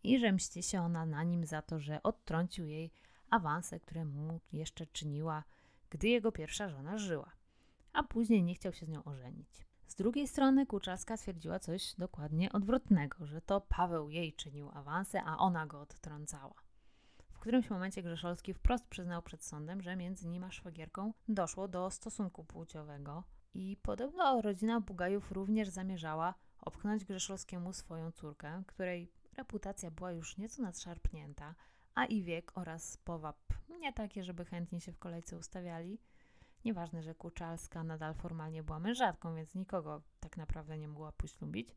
i 0.03 0.19
że 0.19 0.31
mści 0.31 0.63
się 0.63 0.81
ona 0.81 1.05
na 1.05 1.23
nim 1.23 1.45
za 1.45 1.61
to, 1.61 1.79
że 1.79 2.03
odtrącił 2.03 2.65
jej 2.65 2.91
awanse, 3.29 3.79
które 3.79 4.05
mu 4.05 4.39
jeszcze 4.53 4.87
czyniła, 4.87 5.43
gdy 5.89 6.07
jego 6.07 6.31
pierwsza 6.31 6.69
żona 6.69 6.97
żyła, 6.97 7.31
a 7.93 8.03
później 8.03 8.43
nie 8.43 8.55
chciał 8.55 8.73
się 8.73 8.85
z 8.85 8.89
nią 8.89 9.03
ożenić. 9.03 9.67
Z 9.87 9.95
drugiej 9.95 10.27
strony 10.27 10.65
Kuczalska 10.65 11.17
twierdziła 11.17 11.59
coś 11.59 11.95
dokładnie 11.95 12.51
odwrotnego, 12.51 13.25
że 13.25 13.41
to 13.41 13.61
Paweł 13.61 14.09
jej 14.09 14.33
czynił 14.33 14.69
awanse, 14.73 15.23
a 15.23 15.37
ona 15.37 15.65
go 15.65 15.81
odtrącała. 15.81 16.66
W 17.37 17.39
którymś 17.39 17.69
momencie 17.69 18.03
Grzeszolski 18.03 18.53
wprost 18.53 18.87
przyznał 18.87 19.21
przed 19.21 19.43
sądem, 19.43 19.81
że 19.81 19.95
między 19.95 20.27
nim 20.27 20.43
a 20.43 20.51
szwagierką 20.51 21.13
doszło 21.27 21.67
do 21.67 21.91
stosunku 21.91 22.43
płciowego 22.43 23.23
i 23.53 23.77
podobno 23.81 24.41
rodzina 24.41 24.81
Bugajów 24.81 25.31
również 25.31 25.69
zamierzała 25.69 26.33
opchnąć 26.59 27.05
Grzeszowskiemu 27.05 27.73
swoją 27.73 28.11
córkę, 28.11 28.63
której 28.67 29.11
reputacja 29.37 29.91
była 29.91 30.11
już 30.11 30.37
nieco 30.37 30.61
nadszarpnięta, 30.61 31.55
a 31.95 32.05
i 32.05 32.23
wiek 32.23 32.57
oraz 32.57 32.97
powab 32.97 33.37
nie 33.79 33.93
takie, 33.93 34.23
żeby 34.23 34.45
chętnie 34.45 34.81
się 34.81 34.91
w 34.91 34.99
kolejce 34.99 35.37
ustawiali. 35.37 35.99
Nieważne, 36.65 37.03
że 37.03 37.15
Kuczalska 37.15 37.83
nadal 37.83 38.13
formalnie 38.13 38.63
była 38.63 38.79
mężatką, 38.79 39.35
więc 39.35 39.55
nikogo 39.55 40.01
tak 40.19 40.37
naprawdę 40.37 40.77
nie 40.77 40.87
mogła 40.87 41.11
poślubić, 41.11 41.69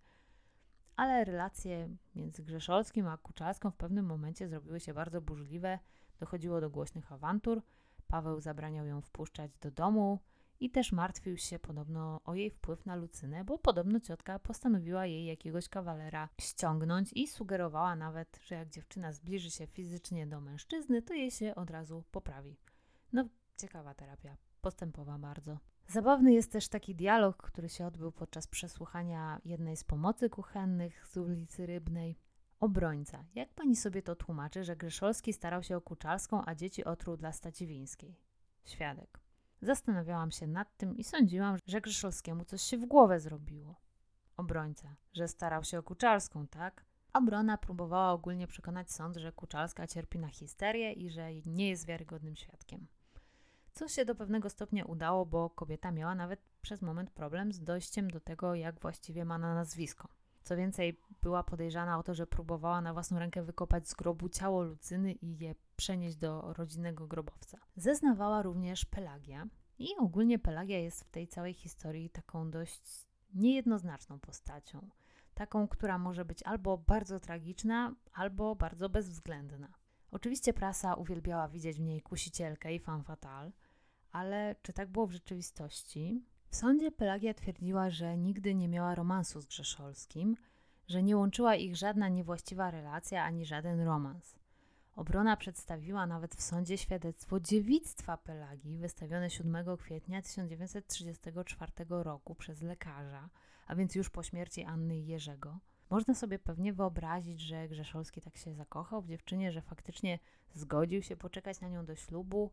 ale 1.01 1.25
relacje 1.25 1.89
między 2.15 2.43
Grzeszolskim 2.43 3.07
a 3.07 3.17
Kuczalską 3.17 3.71
w 3.71 3.77
pewnym 3.77 4.07
momencie 4.07 4.49
zrobiły 4.49 4.81
się 4.81 4.95
bardzo 4.95 5.21
burzliwe, 5.21 5.79
dochodziło 6.19 6.61
do 6.61 6.71
głośnych 6.71 7.13
awantur, 7.13 7.63
Paweł 8.09 8.41
zabraniał 8.41 8.87
ją 8.87 9.01
wpuszczać 9.01 9.51
do 9.59 9.71
domu, 9.71 10.19
i 10.61 10.71
też 10.71 10.93
martwił 10.93 11.37
się 11.37 11.59
podobno 11.59 12.21
o 12.25 12.35
jej 12.35 12.51
wpływ 12.51 12.87
na 12.87 12.97
Lucynę, 12.97 13.45
bo 13.45 13.59
podobno 13.59 14.01
ciotka 14.01 14.39
postanowiła 14.39 15.07
jej 15.07 15.25
jakiegoś 15.27 15.69
kawalera 15.69 16.29
ściągnąć 16.41 17.13
i 17.13 17.27
sugerowała 17.27 17.97
nawet, 17.97 18.41
że 18.43 18.55
jak 18.55 18.69
dziewczyna 18.69 19.13
zbliży 19.13 19.51
się 19.51 19.67
fizycznie 19.67 20.27
do 20.27 20.41
mężczyzny, 20.41 21.03
to 21.03 21.15
jej 21.15 21.31
się 21.31 21.55
od 21.55 21.71
razu 21.71 22.05
poprawi. 22.11 22.57
No, 23.13 23.25
ciekawa 23.57 23.95
terapia, 23.95 24.37
postępowa 24.61 25.19
bardzo. 25.19 25.59
Zabawny 25.89 26.33
jest 26.33 26.53
też 26.53 26.69
taki 26.69 26.95
dialog, 26.95 27.37
który 27.37 27.69
się 27.69 27.87
odbył 27.87 28.13
podczas 28.13 28.47
przesłuchania 28.47 29.41
jednej 29.45 29.77
z 29.77 29.85
pomocy 29.85 30.31
kuchennych 30.31 31.07
z 31.07 31.17
ulicy 31.17 31.67
Rybnej. 31.67 32.19
Obrońca. 32.61 33.25
Jak 33.35 33.55
pani 33.55 33.77
sobie 33.77 34.03
to 34.03 34.17
tłumaczy, 34.17 34.65
że 34.65 34.77
Gryszolski 34.77 35.33
starał 35.33 35.63
się 35.63 35.77
o 35.77 35.81
Kuczalską, 35.81 36.43
a 36.47 36.55
dzieci 36.55 36.85
otruł 36.85 37.17
dla 37.17 37.33
Staciwińskiej? 37.33 38.17
Świadek. 38.65 39.21
Zastanawiałam 39.63 40.31
się 40.31 40.47
nad 40.47 40.77
tym 40.77 40.97
i 40.97 41.05
sądziłam, 41.05 41.57
że 41.67 41.81
Grzeszowskiemu 41.81 42.45
coś 42.45 42.63
się 42.63 42.79
w 42.79 42.87
głowę 42.87 43.21
zrobiło. 43.21 43.75
Obrońca, 44.37 44.97
że 45.13 45.29
starał 45.29 45.65
się 45.65 45.79
o 45.79 45.83
Kuczalską, 45.83 46.47
tak? 46.47 46.85
Obrona 47.13 47.59
próbowała 47.59 48.13
ogólnie 48.13 48.47
przekonać 48.47 48.93
sąd, 48.93 49.17
że 49.17 49.33
Kuczalska 49.33 49.87
cierpi 49.87 50.19
na 50.19 50.29
histerię 50.29 50.93
i 50.93 51.11
że 51.11 51.35
nie 51.47 51.69
jest 51.69 51.87
wiarygodnym 51.87 52.37
świadkiem. 52.37 52.87
Co 53.73 53.89
się 53.89 54.05
do 54.05 54.15
pewnego 54.15 54.51
stopnia 54.51 54.85
udało, 54.85 55.27
bo 55.27 55.51
kobieta 55.51 55.93
miała 55.93 56.15
nawet 56.15 56.41
przez 56.63 56.83
moment 56.83 57.11
problem 57.11 57.53
z 57.53 57.61
dojściem 57.61 58.11
do 58.11 58.21
tego, 58.21 58.55
jak 58.55 58.81
właściwie 58.81 59.25
ma 59.25 59.39
na 59.39 59.55
nazwisko. 59.55 60.09
Co 60.43 60.57
więcej, 60.57 61.01
była 61.23 61.43
podejrzana 61.43 61.99
o 61.99 62.03
to, 62.03 62.15
że 62.15 62.27
próbowała 62.27 62.81
na 62.81 62.93
własną 62.93 63.19
rękę 63.19 63.43
wykopać 63.43 63.89
z 63.89 63.95
grobu 63.95 64.29
ciało 64.29 64.63
Lucyny 64.63 65.13
i 65.13 65.39
je 65.39 65.55
przenieść 65.77 66.17
do 66.17 66.53
rodzinnego 66.53 67.07
grobowca. 67.07 67.59
Zeznawała 67.77 68.43
również 68.43 68.85
Pelagia 68.85 69.47
i 69.79 69.89
ogólnie 69.99 70.39
Pelagia 70.39 70.79
jest 70.79 71.05
w 71.05 71.11
tej 71.11 71.29
całej 71.29 71.55
historii 71.55 72.11
taką 72.11 72.51
dość 72.51 73.09
niejednoznaczną 73.35 74.21
postacią. 74.21 74.89
Taką, 75.35 75.69
która 75.69 75.99
może 75.99 76.25
być 76.25 76.43
albo 76.43 76.79
bardzo 76.79 77.21
tragiczna, 77.21 77.95
albo 78.13 78.57
bardzo 78.57 78.89
bezwzględna. 78.89 79.69
Oczywiście 80.11 80.53
prasa 80.53 80.95
uwielbiała 80.95 81.49
widzieć 81.49 81.77
w 81.77 81.81
niej 81.81 82.01
kusicielkę 82.01 82.75
i 82.75 82.79
fan 82.79 83.05
fatal, 83.05 83.53
ale 84.13 84.57
czy 84.63 84.73
tak 84.73 84.89
było 84.89 85.07
w 85.07 85.13
rzeczywistości? 85.13 86.25
W 86.49 86.57
sądzie 86.57 86.91
Pelagia 86.91 87.35
twierdziła, 87.35 87.91
że 87.91 88.17
nigdy 88.17 88.55
nie 88.55 88.69
miała 88.69 88.95
romansu 88.95 89.41
z 89.41 89.47
Grzeszolskim, 89.47 90.37
że 90.89 91.03
nie 91.03 91.17
łączyła 91.17 91.55
ich 91.55 91.77
żadna 91.77 92.09
niewłaściwa 92.09 92.71
relacja 92.71 93.25
ani 93.25 93.47
żaden 93.47 93.81
romans. 93.81 94.37
Obrona 94.97 95.37
przedstawiła 95.37 96.07
nawet 96.07 96.35
w 96.35 96.43
sądzie 96.43 96.79
świadectwo 96.79 97.41
dziewictwa 97.41 98.17
Pelagii 98.17 98.79
wystawione 98.79 99.31
7 99.31 99.77
kwietnia 99.77 100.23
1934 100.23 101.73
roku 101.89 102.35
przez 102.35 102.63
lekarza, 102.63 103.29
a 103.67 103.75
więc 103.75 103.95
już 103.95 104.11
po 104.11 104.23
śmierci 104.23 104.65
Anny 104.65 104.99
i 104.99 105.07
Jerzego. 105.07 105.59
Można 105.91 106.15
sobie 106.15 106.39
pewnie 106.39 106.73
wyobrazić, 106.73 107.41
że 107.41 107.69
Grzeszolski 107.69 108.21
tak 108.21 108.37
się 108.37 108.55
zakochał 108.55 109.03
w 109.03 109.09
dziewczynie, 109.09 109.53
że 109.53 109.63
faktycznie 109.63 110.19
zgodził 110.55 111.03
się 111.03 111.17
poczekać 111.17 111.61
na 111.61 111.69
nią 111.69 111.85
do 111.87 111.97
ślubu. 111.97 112.51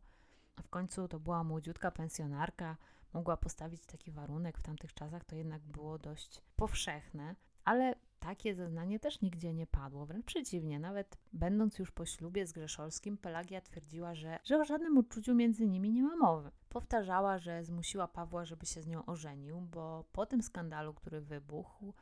W 0.63 0.69
końcu 0.69 1.07
to 1.07 1.19
była 1.19 1.43
młodziutka 1.43 1.91
pensjonarka, 1.91 2.77
mogła 3.13 3.37
postawić 3.37 3.85
taki 3.85 4.11
warunek 4.11 4.57
w 4.57 4.61
tamtych 4.61 4.93
czasach, 4.93 5.25
to 5.25 5.35
jednak 5.35 5.61
było 5.61 5.97
dość 5.99 6.41
powszechne, 6.55 7.35
ale 7.63 7.95
takie 8.19 8.55
zeznanie 8.55 8.99
też 8.99 9.21
nigdzie 9.21 9.53
nie 9.53 9.67
padło. 9.67 10.05
Wręcz 10.05 10.25
przeciwnie, 10.25 10.79
nawet 10.79 11.17
będąc 11.33 11.79
już 11.79 11.91
po 11.91 12.05
ślubie 12.05 12.47
z 12.47 12.51
Grzeszolskim, 12.51 13.17
Pelagia 13.17 13.61
twierdziła, 13.61 14.15
że, 14.15 14.39
że 14.43 14.57
o 14.57 14.65
żadnym 14.65 14.97
uczuciu 14.97 15.35
między 15.35 15.67
nimi 15.67 15.91
nie 15.91 16.03
ma 16.03 16.15
mowy. 16.15 16.51
Powtarzała, 16.69 17.37
że 17.37 17.63
zmusiła 17.63 18.07
Pawła, 18.07 18.45
żeby 18.45 18.65
się 18.65 18.81
z 18.81 18.87
nią 18.87 19.05
ożenił, 19.05 19.61
bo 19.61 20.05
po 20.11 20.25
tym 20.25 20.41
skandalu, 20.41 20.93
który 20.93 21.21
wybuchł, 21.21 21.93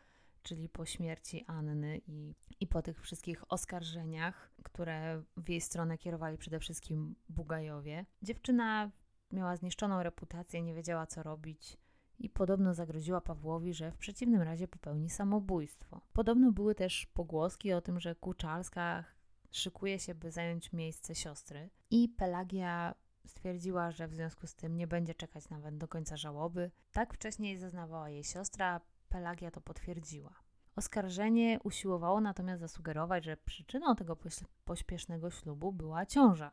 czyli 0.46 0.70
po 0.70 0.86
śmierci 0.86 1.46
Anny 1.48 2.02
i, 2.08 2.36
i 2.60 2.68
po 2.68 2.82
tych 2.82 3.02
wszystkich 3.02 3.52
oskarżeniach, 3.52 4.52
które 4.64 5.24
w 5.38 5.50
jej 5.50 5.62
stronę 5.62 5.98
kierowali 5.98 6.38
przede 6.38 6.60
wszystkim 6.60 7.16
Bugajowie, 7.30 8.06
dziewczyna 8.22 8.92
miała 9.32 9.56
zniszczoną 9.56 10.04
reputację, 10.04 10.62
nie 10.62 10.74
wiedziała 10.74 11.08
co 11.08 11.24
robić 11.24 11.78
i 12.20 12.30
podobno 12.30 12.74
zagroziła 12.74 13.22
Pawłowi, 13.22 13.74
że 13.74 13.92
w 13.92 13.98
przeciwnym 13.98 14.42
razie 14.42 14.68
popełni 14.68 15.10
samobójstwo. 15.10 16.02
Podobno 16.14 16.52
były 16.52 16.76
też 16.76 17.06
pogłoski 17.06 17.74
o 17.74 17.82
tym, 17.82 18.00
że 18.00 18.16
Kuczalska 18.16 19.04
szykuje 19.52 20.00
się, 20.00 20.16
by 20.16 20.32
zająć 20.32 20.74
miejsce 20.74 21.16
siostry 21.16 21.70
i 21.92 22.10
Pelagia 22.10 22.96
stwierdziła, 23.28 23.92
że 23.92 24.08
w 24.08 24.14
związku 24.14 24.48
z 24.48 24.56
tym 24.56 24.78
nie 24.78 24.88
będzie 24.88 25.16
czekać 25.16 25.50
nawet 25.50 25.78
do 25.78 25.88
końca 25.88 26.18
żałoby. 26.18 26.72
Tak 26.92 27.14
wcześniej 27.14 27.58
zeznawała 27.58 28.10
jej 28.10 28.24
siostra, 28.24 28.82
Pelagia 29.10 29.52
to 29.52 29.62
potwierdziła. 29.62 30.34
Oskarżenie 30.76 31.60
usiłowało 31.64 32.22
natomiast 32.22 32.62
zasugerować, 32.62 33.26
że 33.26 33.38
przyczyną 33.38 33.96
tego 33.96 34.18
pośpiesznego 34.66 35.32
ślubu 35.32 35.72
była 35.72 36.06
ciąża. 36.06 36.52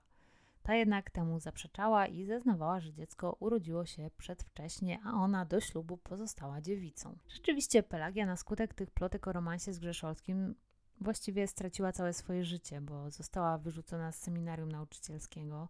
Ta 0.62 0.74
jednak 0.74 1.10
temu 1.10 1.40
zaprzeczała 1.40 2.06
i 2.06 2.24
zeznawała, 2.24 2.80
że 2.80 2.92
dziecko 2.92 3.36
urodziło 3.40 3.86
się 3.86 4.10
przedwcześnie, 4.18 5.00
a 5.04 5.12
ona 5.12 5.44
do 5.44 5.60
ślubu 5.60 5.96
pozostała 5.96 6.60
dziewicą. 6.60 7.18
Rzeczywiście 7.28 7.82
Pelagia 7.82 8.26
na 8.26 8.36
skutek 8.36 8.74
tych 8.74 8.90
plotek 8.90 9.28
o 9.28 9.32
romansie 9.32 9.72
z 9.72 9.78
Grzeszowskim 9.78 10.54
właściwie 11.00 11.46
straciła 11.46 11.92
całe 11.92 12.12
swoje 12.12 12.44
życie, 12.44 12.80
bo 12.80 13.10
została 13.10 13.58
wyrzucona 13.58 14.12
z 14.12 14.18
seminarium 14.18 14.72
nauczycielskiego, 14.72 15.68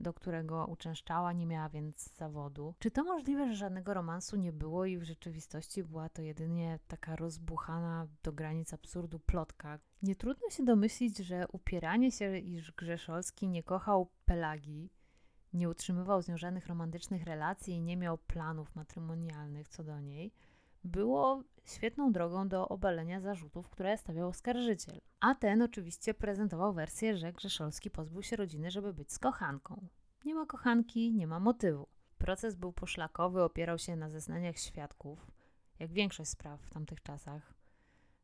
do 0.00 0.12
którego 0.12 0.66
uczęszczała, 0.66 1.32
nie 1.32 1.46
miała 1.46 1.68
więc 1.68 2.16
zawodu. 2.16 2.74
Czy 2.78 2.90
to 2.90 3.04
możliwe, 3.04 3.48
że 3.48 3.54
żadnego 3.54 3.94
romansu 3.94 4.36
nie 4.36 4.52
było 4.52 4.84
i 4.84 4.98
w 4.98 5.02
rzeczywistości 5.02 5.84
była 5.84 6.08
to 6.08 6.22
jedynie 6.22 6.78
taka 6.88 7.16
rozbuchana 7.16 8.06
do 8.22 8.32
granic 8.32 8.74
absurdu 8.74 9.18
plotka? 9.18 9.78
Nie 10.02 10.16
trudno 10.16 10.50
się 10.50 10.64
domyślić, 10.64 11.18
że 11.18 11.48
upieranie 11.48 12.12
się, 12.12 12.38
iż 12.38 12.72
Grzeszolski 12.72 13.48
nie 13.48 13.62
kochał 13.62 14.10
Pelagi, 14.24 14.90
nie 15.52 15.68
utrzymywał 15.68 16.22
z 16.22 16.28
nią 16.28 16.38
żadnych 16.38 16.66
romantycznych 16.66 17.24
relacji 17.24 17.74
i 17.74 17.80
nie 17.80 17.96
miał 17.96 18.18
planów 18.18 18.74
matrymonialnych 18.74 19.68
co 19.68 19.84
do 19.84 20.00
niej, 20.00 20.32
było 20.84 21.42
świetną 21.64 22.12
drogą 22.12 22.48
do 22.48 22.68
obalenia 22.68 23.20
zarzutów, 23.20 23.68
które 23.68 23.98
stawiał 23.98 24.28
oskarżyciel. 24.28 25.00
A 25.20 25.34
ten 25.34 25.62
oczywiście 25.62 26.14
prezentował 26.14 26.72
wersję, 26.72 27.16
że 27.16 27.32
Grzeszolski 27.32 27.90
pozbył 27.90 28.22
się 28.22 28.36
rodziny, 28.36 28.70
żeby 28.70 28.94
być 28.94 29.12
z 29.12 29.18
kochanką. 29.18 29.86
Nie 30.24 30.34
ma 30.34 30.46
kochanki, 30.46 31.12
nie 31.12 31.26
ma 31.26 31.40
motywu. 31.40 31.86
Proces 32.18 32.54
był 32.54 32.72
poszlakowy, 32.72 33.42
opierał 33.42 33.78
się 33.78 33.96
na 33.96 34.08
zeznaniach 34.08 34.58
świadków, 34.58 35.30
jak 35.78 35.92
większość 35.92 36.30
spraw 36.30 36.60
w 36.60 36.70
tamtych 36.70 37.02
czasach. 37.02 37.54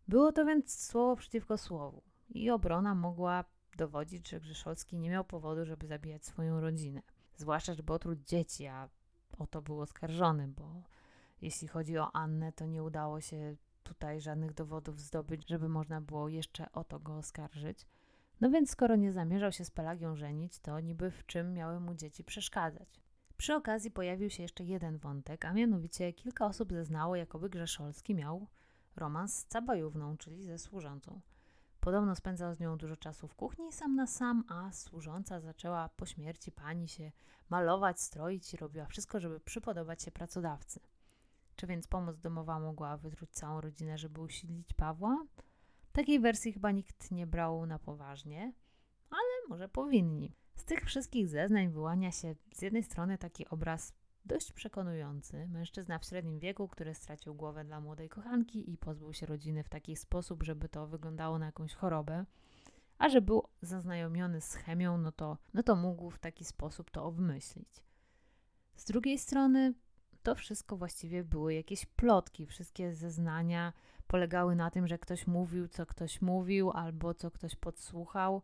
Było 0.08 0.32
to 0.32 0.44
więc 0.44 0.86
słowo 0.86 1.16
przeciwko 1.16 1.58
słowu 1.58 2.02
i 2.28 2.50
obrona 2.50 2.94
mogła 2.94 3.44
dowodzić, 3.76 4.28
że 4.28 4.40
Grzeszolski 4.40 4.98
nie 4.98 5.10
miał 5.10 5.24
powodu, 5.24 5.64
żeby 5.64 5.86
zabijać 5.86 6.26
swoją 6.26 6.60
rodzinę. 6.60 7.02
Zwłaszcza, 7.36 7.74
żeby 7.74 7.92
otruć 7.92 8.28
dzieci, 8.28 8.66
a 8.66 8.88
o 9.38 9.46
to 9.46 9.62
był 9.62 9.80
oskarżony, 9.80 10.48
bo 10.48 10.82
jeśli 11.42 11.68
chodzi 11.68 11.98
o 11.98 12.16
Annę, 12.16 12.52
to 12.52 12.66
nie 12.66 12.82
udało 12.82 13.20
się 13.20 13.56
tutaj 13.82 14.20
żadnych 14.20 14.54
dowodów 14.54 15.00
zdobyć, 15.00 15.48
żeby 15.48 15.68
można 15.68 16.00
było 16.00 16.28
jeszcze 16.28 16.72
o 16.72 16.84
to 16.84 17.00
go 17.00 17.16
oskarżyć. 17.16 17.86
No 18.40 18.50
więc 18.50 18.70
skoro 18.70 18.96
nie 18.96 19.12
zamierzał 19.12 19.52
się 19.52 19.64
z 19.64 19.70
Pelagią 19.70 20.16
żenić, 20.16 20.58
to 20.58 20.80
niby 20.80 21.10
w 21.10 21.26
czym 21.26 21.52
miały 21.52 21.80
mu 21.80 21.94
dzieci 21.94 22.24
przeszkadzać. 22.24 23.00
Przy 23.36 23.54
okazji 23.54 23.90
pojawił 23.90 24.30
się 24.30 24.42
jeszcze 24.42 24.64
jeden 24.64 24.98
wątek, 24.98 25.44
a 25.44 25.52
mianowicie 25.52 26.12
kilka 26.12 26.46
osób 26.46 26.72
zeznało, 26.72 27.16
jakoby 27.16 27.50
Grzeszolski 27.50 28.14
miał 28.14 28.46
romans 28.96 29.38
z 29.38 29.46
Cabajówną, 29.46 30.16
czyli 30.16 30.44
ze 30.44 30.58
służącą. 30.58 31.20
Podobno 31.80 32.14
spędzał 32.14 32.54
z 32.54 32.60
nią 32.60 32.78
dużo 32.78 32.96
czasu 32.96 33.28
w 33.28 33.34
kuchni 33.34 33.72
sam 33.72 33.96
na 33.96 34.06
sam, 34.06 34.44
a 34.48 34.72
służąca 34.72 35.40
zaczęła 35.40 35.88
po 35.88 36.06
śmierci 36.06 36.52
pani 36.52 36.88
się 36.88 37.12
malować, 37.50 38.00
stroić 38.00 38.54
i 38.54 38.56
robiła 38.56 38.86
wszystko, 38.86 39.20
żeby 39.20 39.40
przypodobać 39.40 40.02
się 40.02 40.10
pracodawcy. 40.10 40.80
Czy 41.56 41.66
więc 41.66 41.86
pomoc 41.86 42.20
domowa 42.20 42.60
mogła 42.60 42.96
wytruć 42.96 43.30
całą 43.30 43.60
rodzinę, 43.60 43.98
żeby 43.98 44.20
usilić 44.20 44.72
Pawła? 44.72 45.26
Takiej 45.92 46.20
wersji 46.20 46.52
chyba 46.52 46.70
nikt 46.70 47.10
nie 47.10 47.26
brał 47.26 47.66
na 47.66 47.78
poważnie, 47.78 48.52
ale 49.10 49.48
może 49.48 49.68
powinni. 49.68 50.32
Z 50.54 50.64
tych 50.64 50.84
wszystkich 50.84 51.28
zeznań 51.28 51.68
wyłania 51.68 52.12
się 52.12 52.34
z 52.54 52.62
jednej 52.62 52.82
strony 52.82 53.18
taki 53.18 53.48
obraz 53.48 53.92
dość 54.24 54.52
przekonujący. 54.52 55.48
Mężczyzna 55.48 55.98
w 55.98 56.04
średnim 56.04 56.38
wieku, 56.38 56.68
który 56.68 56.94
stracił 56.94 57.34
głowę 57.34 57.64
dla 57.64 57.80
młodej 57.80 58.08
kochanki 58.08 58.72
i 58.72 58.78
pozbył 58.78 59.12
się 59.12 59.26
rodziny 59.26 59.64
w 59.64 59.68
taki 59.68 59.96
sposób, 59.96 60.42
żeby 60.42 60.68
to 60.68 60.86
wyglądało 60.86 61.38
na 61.38 61.46
jakąś 61.46 61.74
chorobę. 61.74 62.24
A 62.98 63.08
że 63.08 63.20
był 63.20 63.42
zaznajomiony 63.62 64.40
z 64.40 64.54
chemią, 64.54 64.98
no 64.98 65.12
to, 65.12 65.38
no 65.54 65.62
to 65.62 65.76
mógł 65.76 66.10
w 66.10 66.18
taki 66.18 66.44
sposób 66.44 66.90
to 66.90 67.04
obmyślić. 67.04 67.68
Z 68.76 68.84
drugiej 68.84 69.18
strony, 69.18 69.74
to 70.26 70.34
wszystko 70.34 70.76
właściwie 70.76 71.24
były 71.24 71.54
jakieś 71.54 71.86
plotki. 71.86 72.46
Wszystkie 72.46 72.94
zeznania 72.94 73.72
polegały 74.06 74.56
na 74.56 74.70
tym, 74.70 74.86
że 74.86 74.98
ktoś 74.98 75.26
mówił, 75.26 75.68
co 75.68 75.86
ktoś 75.86 76.22
mówił, 76.22 76.70
albo 76.70 77.14
co 77.14 77.30
ktoś 77.30 77.56
podsłuchał 77.56 78.42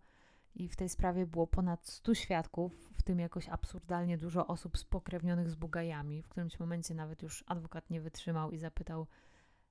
i 0.55 0.68
w 0.68 0.76
tej 0.76 0.89
sprawie 0.89 1.26
było 1.26 1.47
ponad 1.47 1.87
100 1.87 2.14
świadków, 2.14 2.91
w 2.95 3.03
tym 3.03 3.18
jakoś 3.18 3.49
absurdalnie 3.49 4.18
dużo 4.18 4.47
osób 4.47 4.78
spokrewnionych 4.78 5.51
z 5.51 5.55
Bugajami. 5.55 6.22
W 6.22 6.28
którymś 6.28 6.61
momencie 6.61 6.95
nawet 6.95 7.22
już 7.22 7.45
adwokat 7.47 7.91
nie 7.91 8.01
wytrzymał 8.01 8.51
i 8.51 8.59
zapytał 8.59 9.07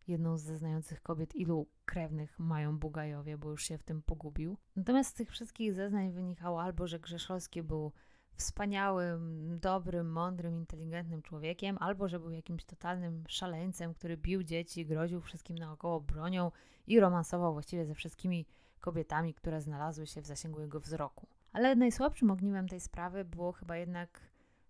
jedną 0.08 0.38
z 0.38 0.42
zeznających 0.42 1.02
kobiet, 1.02 1.36
ilu 1.36 1.68
krewnych 1.86 2.40
mają 2.40 2.80
Bugajowie, 2.80 3.38
bo 3.38 3.50
już 3.50 3.64
się 3.64 3.78
w 3.78 3.84
tym 3.84 4.02
pogubił. 4.02 4.58
Natomiast 4.76 5.10
z 5.10 5.14
tych 5.14 5.32
wszystkich 5.32 5.74
zeznań 5.74 6.12
wynikało 6.12 6.62
albo, 6.62 6.88
że 6.88 7.00
Grzeszowski 7.00 7.64
był 7.64 7.92
wspaniałym, 8.36 9.58
dobrym, 9.60 10.12
mądrym, 10.12 10.58
inteligentnym 10.58 11.22
człowiekiem, 11.22 11.78
albo 11.80 12.08
że 12.08 12.20
był 12.20 12.32
jakimś 12.32 12.66
totalnym 12.66 13.24
szaleńcem, 13.28 13.94
który 13.94 14.18
bił 14.18 14.44
dzieci, 14.44 14.86
groził 14.86 15.22
wszystkim 15.22 15.58
naokoło 15.58 16.02
bronią 16.02 16.52
i 16.88 17.00
romansował 17.00 17.54
właściwie 17.54 17.86
ze 17.86 17.96
wszystkimi 17.96 18.46
kobietami, 18.80 19.34
które 19.34 19.62
znalazły 19.62 20.08
się 20.08 20.22
w 20.22 20.26
zasięgu 20.26 20.62
jego 20.62 20.80
wzroku. 20.80 21.28
Ale 21.54 21.76
najsłabszym 21.76 22.32
ogniwem 22.32 22.68
tej 22.68 22.80
sprawy 22.80 23.26
było 23.26 23.52
chyba 23.52 23.78
jednak 23.78 24.20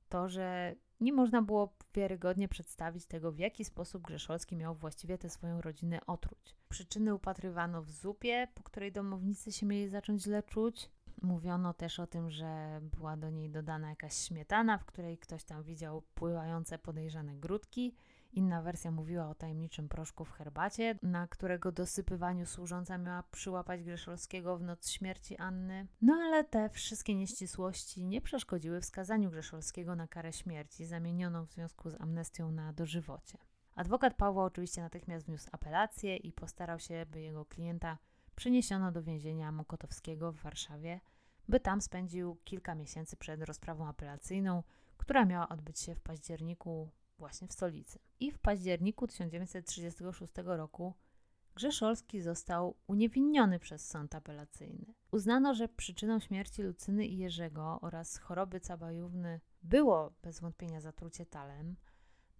to, 0.09 0.30
że 0.30 0.76
nie 0.99 1.14
można 1.14 1.41
było 1.41 1.74
wiarygodnie 1.93 2.47
przedstawić 2.47 3.05
tego, 3.05 3.32
w 3.32 3.39
jaki 3.39 3.66
sposób 3.66 4.03
Grzeszolski 4.03 4.55
miał 4.55 4.76
właściwie 4.76 5.18
tę 5.18 5.30
swoją 5.30 5.62
rodzinę 5.62 6.05
otruć. 6.05 6.55
Przyczyny 6.70 7.16
upatrywano 7.16 7.82
w 7.82 7.91
zupie, 7.91 8.47
po 8.55 8.64
której 8.64 8.91
domownicy 8.91 9.51
się 9.51 9.66
mieli 9.66 9.89
zacząć 9.89 10.24
źle 10.24 10.43
czuć. 10.43 10.89
Mówiono 11.22 11.74
też 11.74 11.99
o 11.99 12.07
tym, 12.07 12.32
że 12.32 12.80
była 12.82 13.17
do 13.17 13.30
niej 13.30 13.49
dodana 13.49 13.89
jakaś 13.89 14.13
śmietana, 14.13 14.78
w 14.78 14.86
której 14.86 15.17
ktoś 15.17 15.43
tam 15.43 15.63
widział 15.63 16.01
pływające 16.15 16.80
podejrzane 16.80 17.36
grudki. 17.36 17.95
Inna 18.34 18.61
wersja 18.61 18.91
mówiła 18.91 19.30
o 19.30 19.36
tajemniczym 19.36 19.89
proszku 19.89 20.26
w 20.26 20.32
herbacie, 20.32 20.99
na 21.03 21.28
którego 21.28 21.72
dosypywaniu 21.72 22.45
służąca 22.45 22.97
miała 22.97 23.24
przyłapać 23.24 23.84
Grzeszolskiego 23.84 24.57
w 24.57 24.63
noc 24.63 24.89
śmierci 24.89 25.38
Anny. 25.38 25.88
No 26.01 26.13
ale 26.13 26.43
te 26.43 26.69
wszystkie 26.69 27.15
nieścisłości 27.15 28.05
nie 28.05 28.22
przeszkodziły 28.22 28.82
wskazaniu 28.82 29.32
Grzeszolskiego 29.32 29.95
na 29.95 30.07
karę 30.07 30.34
śmierci, 30.34 30.86
zamienioną 30.86 31.45
w 31.45 31.51
związku 31.51 31.89
z 31.89 32.01
amnestią 32.01 32.51
na 32.51 32.74
dożywocie. 32.74 33.38
Adwokat 33.76 34.13
Pawła 34.13 34.43
oczywiście 34.43 34.82
natychmiast 34.82 35.26
wniósł 35.26 35.49
apelację 35.51 36.17
i 36.17 36.32
postarał 36.32 36.80
się, 36.80 37.05
by 37.05 37.22
jego 37.22 37.45
klienta 37.45 37.97
przeniesiono 38.36 38.91
do 38.91 39.03
więzienia 39.03 39.51
Mokotowskiego 39.51 40.32
w 40.32 40.36
Warszawie, 40.36 40.99
by 41.52 41.60
tam 41.60 41.82
spędził 41.82 42.38
kilka 42.43 42.76
miesięcy 42.76 43.18
przed 43.18 43.43
rozprawą 43.43 43.88
apelacyjną, 43.88 44.64
która 44.97 45.26
miała 45.26 45.49
odbyć 45.49 45.80
się 45.80 45.95
w 45.95 46.02
październiku 46.02 46.89
właśnie 47.18 47.47
w 47.47 47.54
stolicy. 47.54 47.99
I 48.20 48.32
w 48.32 48.39
październiku 48.39 49.08
1936 49.08 50.34
roku 50.45 50.93
Grzeszolski 51.56 52.22
został 52.22 52.76
uniewinniony 52.88 53.60
przez 53.60 53.88
sąd 53.88 54.16
apelacyjny. 54.16 54.93
Uznano, 55.12 55.54
że 55.54 55.68
przyczyną 55.70 56.20
śmierci 56.20 56.64
Lucyny 56.64 57.06
i 57.06 57.18
Jerzego 57.18 57.80
oraz 57.82 58.18
choroby 58.18 58.60
Cabajówny 58.60 59.39
było 59.64 60.14
bez 60.24 60.39
wątpienia 60.39 60.82
zatrucie 60.82 61.26
talem, 61.26 61.76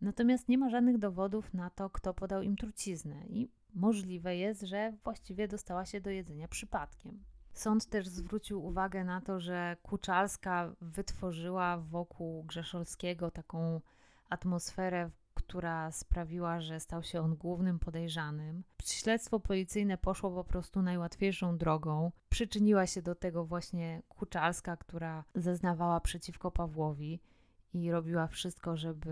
natomiast 0.01 0.49
nie 0.49 0.57
ma 0.57 0.70
żadnych 0.70 0.97
dowodów 0.97 1.53
na 1.53 1.70
to, 1.70 1.89
kto 1.89 2.14
podał 2.14 2.41
im 2.41 2.55
truciznę 2.55 3.26
i 3.28 3.51
możliwe 3.74 4.36
jest, 4.36 4.62
że 4.62 4.93
właściwie 5.03 5.47
dostała 5.47 5.86
się 5.86 6.01
do 6.01 6.09
jedzenia 6.09 6.47
przypadkiem. 6.47 7.24
Sąd 7.54 7.86
też 7.86 8.08
zwrócił 8.08 8.66
uwagę 8.66 9.04
na 9.04 9.22
to, 9.22 9.39
że 9.39 9.78
Kuczalska 9.84 10.72
wytworzyła 10.82 11.78
wokół 11.78 12.43
Grzeszolskiego 12.43 13.32
taką 13.32 13.82
atmosferę, 14.30 15.10
która 15.34 15.91
sprawiła, 15.91 16.62
że 16.62 16.80
stał 16.80 17.04
się 17.04 17.22
on 17.22 17.36
głównym 17.36 17.80
podejrzanym. 17.80 18.64
Śledztwo 18.86 19.39
policyjne 19.39 19.97
poszło 19.97 20.32
po 20.32 20.43
prostu 20.43 20.82
najłatwiejszą 20.82 21.58
drogą. 21.58 22.12
Przyczyniła 22.30 22.88
się 22.88 23.02
do 23.02 23.16
tego 23.16 23.45
właśnie 23.45 24.02
Kuczalska, 24.10 24.78
która 24.78 25.24
zeznawała 25.36 25.99
przeciwko 25.99 26.52
Pawłowi 26.52 27.20
i 27.74 27.91
robiła 27.91 28.28
wszystko, 28.28 28.78
żeby 28.78 29.11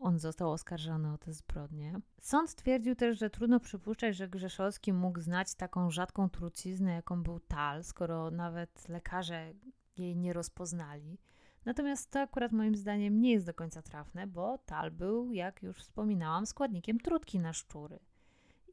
on 0.00 0.18
został 0.18 0.52
oskarżony 0.52 1.12
o 1.12 1.18
te 1.18 1.32
zbrodnie. 1.32 2.00
Sąd 2.20 2.54
twierdził 2.54 2.94
też, 2.94 3.18
że 3.18 3.30
trudno 3.30 3.60
przypuszczać, 3.60 4.16
że 4.16 4.28
Grzeszowski 4.28 4.92
mógł 4.92 5.20
znać 5.20 5.54
taką 5.54 5.90
rzadką 5.90 6.30
truciznę, 6.30 6.92
jaką 6.92 7.22
był 7.22 7.40
tal, 7.40 7.84
skoro 7.84 8.30
nawet 8.30 8.88
lekarze 8.88 9.52
jej 9.96 10.16
nie 10.16 10.32
rozpoznali. 10.32 11.18
Natomiast 11.64 12.10
to 12.10 12.20
akurat 12.20 12.52
moim 12.52 12.76
zdaniem 12.76 13.20
nie 13.20 13.32
jest 13.32 13.46
do 13.46 13.54
końca 13.54 13.82
trafne, 13.82 14.26
bo 14.26 14.58
tal 14.58 14.90
był, 14.90 15.32
jak 15.32 15.62
już 15.62 15.76
wspominałam, 15.76 16.46
składnikiem 16.46 17.00
trutki 17.00 17.38
na 17.38 17.52
szczury. 17.52 17.98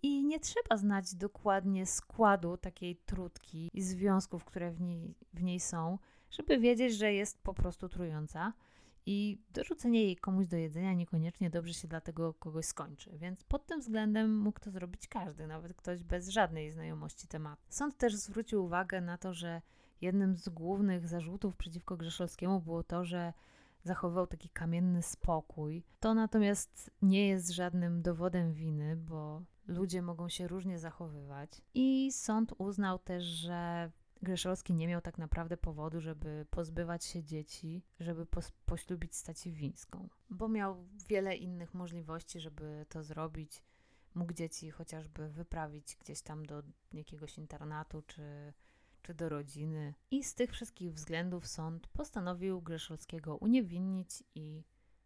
I 0.01 0.23
nie 0.23 0.39
trzeba 0.39 0.77
znać 0.77 1.15
dokładnie 1.15 1.86
składu 1.86 2.57
takiej 2.57 2.95
trutki 2.95 3.69
i 3.73 3.81
związków, 3.81 4.45
które 4.45 4.71
w 4.71 4.81
niej, 4.81 5.15
w 5.33 5.43
niej 5.43 5.59
są, 5.59 5.97
żeby 6.31 6.59
wiedzieć, 6.59 6.97
że 6.97 7.13
jest 7.13 7.43
po 7.43 7.53
prostu 7.53 7.89
trująca. 7.89 8.53
I 9.05 9.37
dorzucenie 9.49 10.03
jej 10.03 10.15
komuś 10.15 10.47
do 10.47 10.57
jedzenia 10.57 10.93
niekoniecznie 10.93 11.49
dobrze 11.49 11.73
się 11.73 11.87
dla 11.87 12.01
tego 12.01 12.33
kogoś 12.33 12.65
skończy, 12.65 13.17
więc 13.17 13.43
pod 13.43 13.65
tym 13.65 13.79
względem 13.79 14.37
mógł 14.37 14.59
to 14.59 14.71
zrobić 14.71 15.07
każdy, 15.07 15.47
nawet 15.47 15.73
ktoś 15.73 16.03
bez 16.03 16.29
żadnej 16.29 16.71
znajomości 16.71 17.27
tematu. 17.27 17.61
Sąd 17.69 17.97
też 17.97 18.15
zwrócił 18.15 18.65
uwagę 18.65 19.01
na 19.01 19.17
to, 19.17 19.33
że 19.33 19.61
jednym 20.01 20.35
z 20.35 20.49
głównych 20.49 21.07
zarzutów 21.07 21.55
przeciwko 21.55 21.97
Grzeszowskiemu 21.97 22.61
było 22.61 22.83
to, 22.83 23.05
że 23.05 23.33
zachowywał 23.83 24.27
taki 24.27 24.49
kamienny 24.49 25.01
spokój. 25.01 25.83
To 25.99 26.13
natomiast 26.13 26.91
nie 27.01 27.27
jest 27.27 27.49
żadnym 27.49 28.01
dowodem 28.01 28.53
winy, 28.53 28.95
bo 28.95 29.41
ludzie 29.67 30.01
mogą 30.01 30.29
się 30.29 30.47
różnie 30.47 30.79
zachowywać. 30.79 31.61
I 31.73 32.11
sąd 32.11 32.53
uznał 32.57 32.99
też, 32.99 33.23
że 33.23 33.91
Grzeszowski 34.26 34.73
nie 34.73 34.88
miał 34.88 35.01
tak 35.01 35.17
naprawdę 35.17 35.57
powodu, 35.57 36.01
żeby 36.01 36.45
pozbywać 36.49 37.05
się 37.05 37.23
dzieci, 37.23 37.84
żeby 37.99 38.26
pos 38.26 38.51
poślubić 38.65 39.15
Staciwińską, 39.15 40.09
bo 40.30 40.47
miał 40.47 40.88
wiele 41.09 41.36
innych 41.36 41.73
możliwości, 41.73 42.39
żeby 42.39 42.86
to 42.89 43.03
zrobić. 43.03 43.63
Mógł 44.15 44.34
dzieci 44.34 44.71
chociażby 44.71 45.30
wyprawić 45.30 45.97
gdzieś 45.99 46.21
tam 46.21 46.45
do 46.45 46.63
jakiegoś 46.93 47.38
internatu, 47.38 48.01
czy 48.01 48.53
czy 49.05 49.13
do 49.13 49.30
rodziny. 49.30 49.93
I 50.11 50.23
z 50.23 50.36
tych 50.36 50.51
wszystkich 50.51 50.93
względów 50.93 51.47
sąd 51.47 51.88
postanowił 51.88 52.61
Grzeszolskiego 52.61 53.38
uniewinnić 53.38 54.23
i 54.36 54.63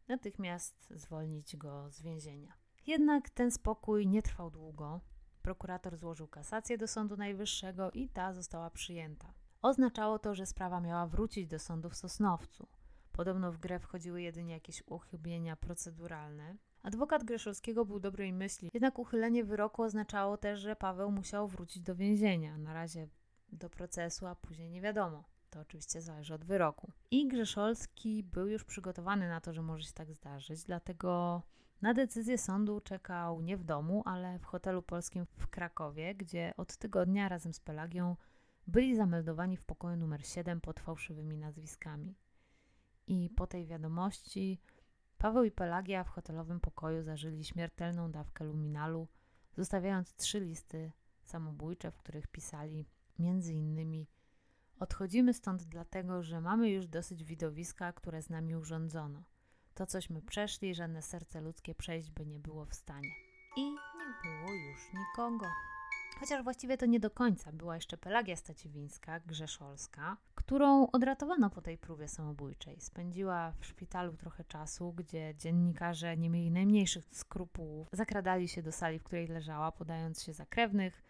natychmiast 0.07 0.87
zwolnić 0.95 1.57
go 1.57 1.91
z 1.91 2.01
więzienia. 2.01 2.53
Jednak 2.87 3.29
ten 3.29 3.51
spokój 3.51 4.07
nie 4.07 4.21
trwał 4.21 4.51
długo. 4.51 5.01
Prokurator 5.41 5.97
złożył 5.97 6.27
kasację 6.27 6.77
do 6.77 6.87
Sądu 6.87 7.17
Najwyższego 7.17 7.91
i 7.91 8.09
ta 8.09 8.33
została 8.33 8.69
przyjęta. 8.69 9.33
Oznaczało 9.61 10.19
to, 10.19 10.35
że 10.35 10.45
sprawa 10.45 10.81
miała 10.81 11.07
wrócić 11.07 11.47
do 11.47 11.59
sądu 11.59 11.89
w 11.89 11.95
Sosnowcu. 11.95 12.67
Podobno 13.11 13.51
w 13.51 13.57
grę 13.57 13.79
wchodziły 13.79 14.21
jedynie 14.21 14.53
jakieś 14.53 14.83
uchybienia 14.87 15.55
proceduralne. 15.55 16.55
Adwokat 16.83 17.23
Grzeszowskiego 17.23 17.85
był 17.85 17.99
dobrej 17.99 18.33
myśli, 18.33 18.69
jednak 18.73 18.99
uchylenie 18.99 19.43
wyroku 19.43 19.83
oznaczało 19.83 20.37
też, 20.37 20.59
że 20.59 20.75
Paweł 20.75 21.11
musiał 21.11 21.47
wrócić 21.47 21.83
do 21.83 21.95
więzienia. 21.95 22.57
Na 22.57 22.73
razie 22.73 23.07
do 23.51 23.69
procesu, 23.69 24.27
a 24.27 24.35
później 24.35 24.69
nie 24.69 24.81
wiadomo. 24.81 25.23
To 25.49 25.59
oczywiście 25.59 26.01
zależy 26.01 26.33
od 26.33 26.45
wyroku. 26.45 26.91
I 27.11 27.27
Grzeszolski 27.27 28.23
był 28.23 28.47
już 28.47 28.63
przygotowany 28.63 29.29
na 29.29 29.41
to, 29.41 29.53
że 29.53 29.61
może 29.61 29.83
się 29.83 29.93
tak 29.93 30.13
zdarzyć, 30.13 30.63
dlatego 30.63 31.41
na 31.81 31.93
decyzję 31.93 32.37
sądu 32.37 32.81
czekał 32.81 33.41
nie 33.41 33.57
w 33.57 33.63
domu, 33.63 34.03
ale 34.05 34.39
w 34.39 34.45
hotelu 34.45 34.81
polskim 34.81 35.25
w 35.37 35.47
Krakowie, 35.47 36.15
gdzie 36.15 36.53
od 36.57 36.77
tygodnia 36.77 37.29
razem 37.29 37.53
z 37.53 37.59
Pelagią 37.59 38.15
byli 38.67 38.95
zameldowani 38.95 39.57
w 39.57 39.65
pokoju 39.65 39.95
numer 39.95 40.25
7 40.25 40.61
pod 40.61 40.79
fałszywymi 40.79 41.37
nazwiskami. 41.37 42.15
I 43.07 43.29
po 43.35 43.47
tej 43.47 43.65
wiadomości 43.67 44.61
Paweł 45.17 45.43
i 45.43 45.51
Pelagia 45.51 46.03
w 46.03 46.09
hotelowym 46.09 46.59
pokoju 46.59 47.03
zażyli 47.03 47.43
śmiertelną 47.43 48.11
dawkę 48.11 48.43
luminalu, 48.43 49.07
zostawiając 49.57 50.13
trzy 50.13 50.39
listy 50.39 50.91
samobójcze, 51.23 51.91
w 51.91 51.97
których 51.97 52.27
pisali 52.27 52.85
między 53.19 53.53
innymi 53.53 54.07
Odchodzimy 54.79 55.33
stąd 55.33 55.63
dlatego, 55.63 56.23
że 56.23 56.41
mamy 56.41 56.69
już 56.69 56.87
dosyć 56.87 57.23
widowiska, 57.23 57.93
które 57.93 58.21
z 58.21 58.29
nami 58.29 58.55
urządzono. 58.55 59.23
To, 59.79 59.85
cośmy 59.85 60.21
przeszli, 60.21 60.75
żadne 60.75 61.01
serce 61.01 61.41
ludzkie 61.41 61.75
przejść 61.75 62.11
by 62.11 62.25
nie 62.25 62.39
było 62.39 62.65
w 62.65 62.73
stanie. 62.73 63.09
I 63.57 63.61
nie 63.71 64.13
było 64.23 64.51
już 64.51 64.79
nikogo. 64.93 65.45
Chociaż 66.19 66.43
właściwie 66.43 66.77
to 66.77 66.85
nie 66.85 66.99
do 66.99 67.11
końca. 67.11 67.51
Była 67.51 67.75
jeszcze 67.75 67.97
Pelagia 67.97 68.35
Staciewińska, 68.35 69.19
grzeszolska, 69.19 70.17
którą 70.35 70.87
odratowano 70.91 71.49
po 71.49 71.61
tej 71.61 71.77
próbie 71.77 72.07
samobójczej. 72.07 72.79
Spędziła 72.79 73.53
w 73.59 73.65
szpitalu 73.65 74.17
trochę 74.17 74.43
czasu, 74.43 74.93
gdzie 74.93 75.35
dziennikarze 75.35 76.17
nie 76.17 76.29
mieli 76.29 76.51
najmniejszych 76.51 77.05
skrupułów. 77.11 77.87
Zakradali 77.91 78.47
się 78.47 78.63
do 78.63 78.71
sali, 78.71 78.99
w 78.99 79.03
której 79.03 79.27
leżała, 79.27 79.71
podając 79.71 80.23
się 80.23 80.33
za 80.33 80.45
krewnych, 80.45 81.03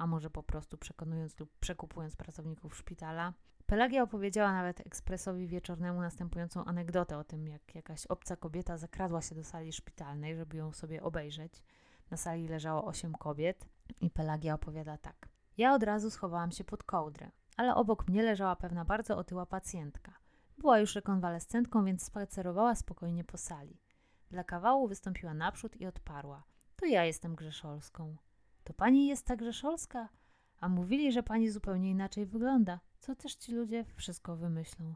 a 0.00 0.06
może 0.06 0.30
po 0.30 0.42
prostu 0.42 0.78
przekonując 0.78 1.38
lub 1.38 1.50
przekupując 1.60 2.16
pracowników 2.16 2.76
szpitala. 2.76 3.32
Pelagia 3.66 4.02
opowiedziała 4.02 4.52
nawet 4.52 4.86
ekspresowi 4.86 5.46
wieczornemu 5.46 6.00
następującą 6.00 6.64
anegdotę 6.64 7.18
o 7.18 7.24
tym, 7.24 7.48
jak 7.48 7.74
jakaś 7.74 8.06
obca 8.06 8.36
kobieta 8.36 8.78
zakradła 8.78 9.22
się 9.22 9.34
do 9.34 9.44
sali 9.44 9.72
szpitalnej, 9.72 10.36
żeby 10.36 10.56
ją 10.56 10.72
sobie 10.72 11.02
obejrzeć. 11.02 11.62
Na 12.10 12.16
sali 12.16 12.48
leżało 12.48 12.84
osiem 12.84 13.12
kobiet 13.12 13.68
i 14.00 14.10
Pelagia 14.10 14.54
opowiada 14.54 14.98
tak. 14.98 15.28
Ja 15.56 15.74
od 15.74 15.82
razu 15.82 16.10
schowałam 16.10 16.50
się 16.50 16.64
pod 16.64 16.82
kołdrę, 16.82 17.30
ale 17.56 17.74
obok 17.74 18.08
mnie 18.08 18.22
leżała 18.22 18.56
pewna 18.56 18.84
bardzo 18.84 19.16
otyła 19.16 19.46
pacjentka. 19.46 20.12
Była 20.58 20.78
już 20.78 20.94
rekonwalescentką, 20.94 21.84
więc 21.84 22.04
spacerowała 22.04 22.74
spokojnie 22.74 23.24
po 23.24 23.38
sali. 23.38 23.80
Dla 24.30 24.44
kawału 24.44 24.88
wystąpiła 24.88 25.34
naprzód 25.34 25.76
i 25.76 25.86
odparła. 25.86 26.42
To 26.76 26.86
ja 26.86 27.04
jestem 27.04 27.34
Grzeszolską. 27.34 28.16
To 28.70 28.74
pani 28.74 29.06
jest 29.06 29.26
ta 29.26 29.36
Grzeszolska? 29.36 30.08
A 30.60 30.68
mówili, 30.68 31.12
że 31.12 31.22
pani 31.22 31.50
zupełnie 31.50 31.90
inaczej 31.90 32.26
wygląda. 32.26 32.80
Co 32.98 33.14
też 33.14 33.34
ci 33.34 33.52
ludzie 33.52 33.84
wszystko 33.84 34.36
wymyślą. 34.36 34.94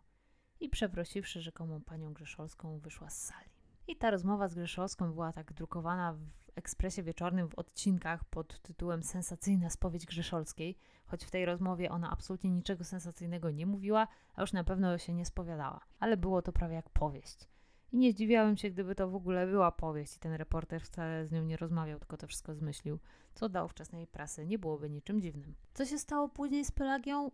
I 0.61 0.69
przeprosiwszy 0.69 1.41
rzekomą 1.41 1.81
panią 1.81 2.13
Grzeszolską, 2.13 2.79
wyszła 2.79 3.11
z 3.11 3.23
sali. 3.23 3.51
I 3.89 3.97
ta 3.97 4.11
rozmowa 4.11 4.49
z 4.49 4.55
Grzeszolską 4.55 5.13
była 5.13 5.33
tak 5.33 5.53
drukowana 5.53 6.13
w 6.13 6.19
ekspresie 6.55 7.03
wieczornym 7.03 7.49
w 7.49 7.55
odcinkach 7.55 8.25
pod 8.25 8.61
tytułem 8.61 9.03
Sensacyjna 9.03 9.71
spowiedź 9.71 10.07
Grzeszolskiej, 10.07 10.79
choć 11.07 11.25
w 11.25 11.31
tej 11.31 11.45
rozmowie 11.45 11.91
ona 11.91 12.11
absolutnie 12.11 12.51
niczego 12.51 12.85
sensacyjnego 12.85 13.51
nie 13.51 13.67
mówiła, 13.67 14.09
a 14.35 14.41
już 14.41 14.53
na 14.53 14.65
pewno 14.65 14.99
się 14.99 15.15
nie 15.15 15.27
spowiadała. 15.27 15.81
Ale 16.01 16.17
było 16.17 16.43
to 16.43 16.53
prawie 16.53 16.75
jak 16.75 16.91
powieść. 16.91 17.49
I 17.95 17.99
nie 17.99 18.13
zdziwiałem 18.13 18.57
się, 18.57 18.71
gdyby 18.71 18.95
to 18.95 19.09
w 19.09 19.15
ogóle 19.15 19.47
była 19.47 19.73
powieść 19.73 20.17
i 20.17 20.19
ten 20.19 20.33
reporter 20.33 20.83
wcale 20.83 21.27
z 21.27 21.33
nią 21.33 21.45
nie 21.45 21.57
rozmawiał, 21.57 21.99
tylko 21.99 22.17
to 22.17 22.27
wszystko 22.27 22.55
zmyślił, 22.55 22.99
co 23.35 23.49
dla 23.49 23.65
ówczesnej 23.65 24.07
prasy 24.07 24.47
nie 24.47 24.59
byłoby 24.59 24.91
niczym 24.91 25.21
dziwnym. 25.21 25.55
Co 25.75 25.87
się 25.87 25.99
stało 25.99 26.29
później 26.29 26.65
z 26.65 26.71
Pelagią? 26.71 27.31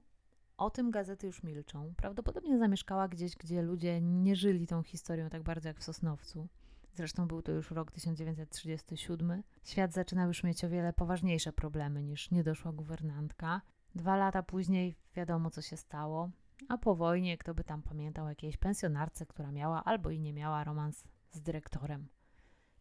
O 0.56 0.70
tym 0.70 0.90
gazety 0.90 1.26
już 1.26 1.42
milczą. 1.42 1.94
Prawdopodobnie 1.96 2.58
zamieszkała 2.58 3.08
gdzieś, 3.08 3.36
gdzie 3.36 3.62
ludzie 3.62 4.00
nie 4.00 4.36
żyli 4.36 4.66
tą 4.66 4.82
historią 4.82 5.28
tak 5.28 5.42
bardzo 5.42 5.68
jak 5.68 5.78
w 5.78 5.84
Sosnowcu. 5.84 6.48
Zresztą 6.94 7.28
był 7.28 7.42
to 7.42 7.52
już 7.52 7.70
rok 7.70 7.92
1937. 7.92 9.42
Świat 9.64 9.92
zaczynał 9.92 10.28
już 10.28 10.44
mieć 10.44 10.64
o 10.64 10.68
wiele 10.68 10.92
poważniejsze 10.92 11.52
problemy 11.52 12.02
niż 12.02 12.30
niedoszła 12.30 12.72
guwernantka. 12.72 13.60
Dwa 13.94 14.16
lata 14.16 14.42
później 14.42 14.96
wiadomo, 15.14 15.50
co 15.50 15.62
się 15.62 15.76
stało. 15.76 16.30
A 16.68 16.78
po 16.78 16.96
wojnie, 16.96 17.38
kto 17.38 17.54
by 17.54 17.64
tam 17.64 17.82
pamiętał 17.82 18.28
jakiejś 18.28 18.56
pensjonarce, 18.56 19.26
która 19.26 19.52
miała 19.52 19.84
albo 19.84 20.10
i 20.10 20.20
nie 20.20 20.32
miała 20.32 20.64
romans 20.64 21.04
z 21.30 21.42
dyrektorem. 21.42 22.08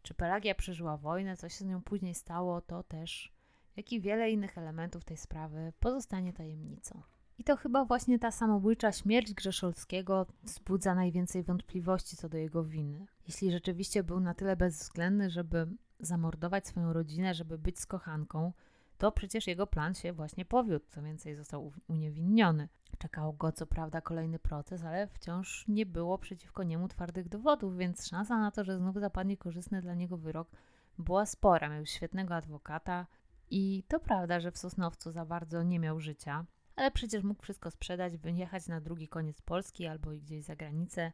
Czy 0.02 0.14
Pelagia 0.14 0.54
przeżyła 0.54 0.96
wojnę, 0.96 1.36
co 1.36 1.48
się 1.48 1.64
z 1.64 1.68
nią 1.68 1.82
później 1.82 2.14
stało, 2.14 2.60
to 2.60 2.82
też, 2.82 3.32
jak 3.76 3.92
i 3.92 4.00
wiele 4.00 4.30
innych 4.30 4.58
elementów 4.58 5.04
tej 5.04 5.16
sprawy, 5.16 5.72
pozostanie 5.80 6.32
tajemnicą. 6.32 7.02
I 7.38 7.44
to 7.44 7.56
chyba 7.56 7.84
właśnie 7.84 8.18
ta 8.18 8.30
samobójcza 8.30 8.92
śmierć 8.92 9.34
Grzeszolskiego 9.34 10.26
wzbudza 10.42 10.94
najwięcej 10.94 11.42
wątpliwości 11.42 12.16
co 12.16 12.28
do 12.28 12.38
jego 12.38 12.64
winy. 12.64 13.06
Jeśli 13.26 13.52
rzeczywiście 13.52 14.02
był 14.02 14.20
na 14.20 14.34
tyle 14.34 14.56
bezwzględny, 14.56 15.30
żeby 15.30 15.66
zamordować 16.00 16.66
swoją 16.66 16.92
rodzinę, 16.92 17.34
żeby 17.34 17.58
być 17.58 17.80
z 17.80 17.86
kochanką, 17.86 18.52
to 19.00 19.12
przecież 19.12 19.46
jego 19.46 19.66
plan 19.66 19.94
się 19.94 20.12
właśnie 20.12 20.44
powiódł, 20.44 20.86
co 20.88 21.02
więcej 21.02 21.36
został 21.36 21.72
uniewinniony. 21.88 22.68
Czekał 22.98 23.32
go 23.32 23.52
co 23.52 23.66
prawda 23.66 24.00
kolejny 24.00 24.38
proces, 24.38 24.84
ale 24.84 25.06
wciąż 25.06 25.64
nie 25.68 25.86
było 25.86 26.18
przeciwko 26.18 26.62
niemu 26.62 26.88
twardych 26.88 27.28
dowodów, 27.28 27.76
więc 27.76 28.08
szansa 28.08 28.38
na 28.38 28.50
to, 28.50 28.64
że 28.64 28.78
znów 28.78 28.96
zapadnie 28.96 29.36
korzystny 29.36 29.82
dla 29.82 29.94
niego 29.94 30.16
wyrok 30.16 30.50
była 30.98 31.26
spora. 31.26 31.68
Miał 31.68 31.86
świetnego 31.86 32.34
adwokata 32.34 33.06
i 33.50 33.84
to 33.88 34.00
prawda, 34.00 34.40
że 34.40 34.52
w 34.52 34.58
Sosnowcu 34.58 35.12
za 35.12 35.24
bardzo 35.24 35.62
nie 35.62 35.78
miał 35.78 36.00
życia, 36.00 36.46
ale 36.76 36.90
przecież 36.90 37.24
mógł 37.24 37.42
wszystko 37.42 37.70
sprzedać, 37.70 38.16
wyjechać 38.16 38.66
na 38.66 38.80
drugi 38.80 39.08
koniec 39.08 39.42
Polski 39.42 39.86
albo 39.86 40.10
gdzieś 40.10 40.44
za 40.44 40.56
granicę, 40.56 41.12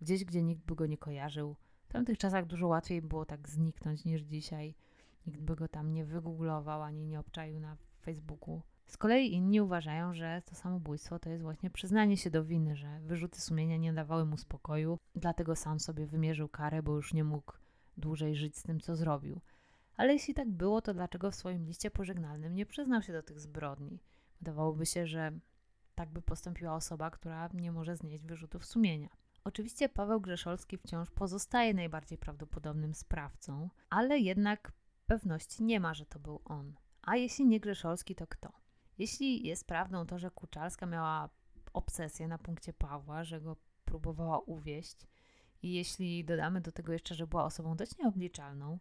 gdzieś, 0.00 0.24
gdzie 0.24 0.42
nikt 0.42 0.64
by 0.64 0.74
go 0.74 0.86
nie 0.86 0.98
kojarzył. 0.98 1.56
W 1.88 1.92
tamtych 1.92 2.18
czasach 2.18 2.46
dużo 2.46 2.66
łatwiej 2.66 3.02
było 3.02 3.24
tak 3.24 3.48
zniknąć 3.48 4.04
niż 4.04 4.22
dzisiaj. 4.22 4.74
Nikt 5.26 5.40
by 5.40 5.56
go 5.56 5.68
tam 5.68 5.92
nie 5.92 6.04
wygooglował 6.04 6.82
ani 6.82 7.06
nie 7.06 7.20
obczaił 7.20 7.60
na 7.60 7.76
Facebooku. 8.00 8.62
Z 8.86 8.96
kolei 8.96 9.32
inni 9.32 9.60
uważają, 9.60 10.14
że 10.14 10.42
to 10.46 10.54
samobójstwo 10.54 11.18
to 11.18 11.30
jest 11.30 11.42
właśnie 11.42 11.70
przyznanie 11.70 12.16
się 12.16 12.30
do 12.30 12.44
winy, 12.44 12.76
że 12.76 13.00
wyrzuty 13.00 13.40
sumienia 13.40 13.76
nie 13.76 13.92
dawały 13.92 14.24
mu 14.24 14.36
spokoju, 14.36 14.98
dlatego 15.14 15.56
sam 15.56 15.80
sobie 15.80 16.06
wymierzył 16.06 16.48
karę, 16.48 16.82
bo 16.82 16.96
już 16.96 17.14
nie 17.14 17.24
mógł 17.24 17.52
dłużej 17.96 18.36
żyć 18.36 18.58
z 18.58 18.62
tym, 18.62 18.80
co 18.80 18.96
zrobił. 18.96 19.40
Ale 19.96 20.12
jeśli 20.12 20.34
tak 20.34 20.50
było, 20.50 20.82
to 20.82 20.94
dlaczego 20.94 21.30
w 21.30 21.34
swoim 21.34 21.66
liście 21.66 21.90
pożegnalnym 21.90 22.54
nie 22.54 22.66
przyznał 22.66 23.02
się 23.02 23.12
do 23.12 23.22
tych 23.22 23.40
zbrodni? 23.40 23.98
Wydawałoby 24.40 24.86
się, 24.86 25.06
że 25.06 25.32
tak 25.94 26.10
by 26.10 26.22
postąpiła 26.22 26.74
osoba, 26.74 27.10
która 27.10 27.48
nie 27.54 27.72
może 27.72 27.96
znieść 27.96 28.24
wyrzutów 28.24 28.66
sumienia. 28.66 29.08
Oczywiście 29.44 29.88
Paweł 29.88 30.20
Grzeszolski 30.20 30.78
wciąż 30.78 31.10
pozostaje 31.10 31.74
najbardziej 31.74 32.18
prawdopodobnym 32.18 32.94
sprawcą, 32.94 33.70
ale 33.90 34.18
jednak 34.18 34.72
pewności 35.06 35.64
nie 35.64 35.80
ma, 35.80 35.94
że 35.94 36.06
to 36.06 36.18
był 36.18 36.40
on. 36.44 36.74
A 37.02 37.16
jeśli 37.16 37.46
nie 37.46 37.60
Grzeszolski, 37.60 38.14
to 38.14 38.26
kto? 38.26 38.52
Jeśli 38.98 39.46
jest 39.46 39.66
prawdą 39.66 40.06
to, 40.06 40.18
że 40.18 40.30
Kuczalska 40.30 40.86
miała 40.86 41.28
obsesję 41.72 42.28
na 42.28 42.38
punkcie 42.38 42.72
Pawła, 42.72 43.24
że 43.24 43.40
go 43.40 43.56
próbowała 43.84 44.38
uwieść, 44.38 45.06
i 45.62 45.72
jeśli 45.72 46.24
dodamy 46.24 46.60
do 46.60 46.72
tego 46.72 46.92
jeszcze, 46.92 47.14
że 47.14 47.26
była 47.26 47.44
osobą 47.44 47.76
dość 47.76 47.98
nieobliczalną, 47.98 48.78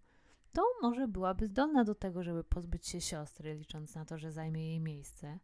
to 0.54 0.62
może 0.82 1.08
byłaby 1.08 1.48
zdolna 1.48 1.84
do 1.84 1.96
tego, 1.96 2.24
żeby 2.24 2.44
pozbyć 2.44 2.88
się 2.88 3.02
siostry, 3.02 3.56
licząc 3.56 3.96
na 3.96 4.06
to, 4.06 4.18
że 4.18 4.32
zajmie 4.32 4.68
jej 4.68 4.80
miejsce. 4.80 5.40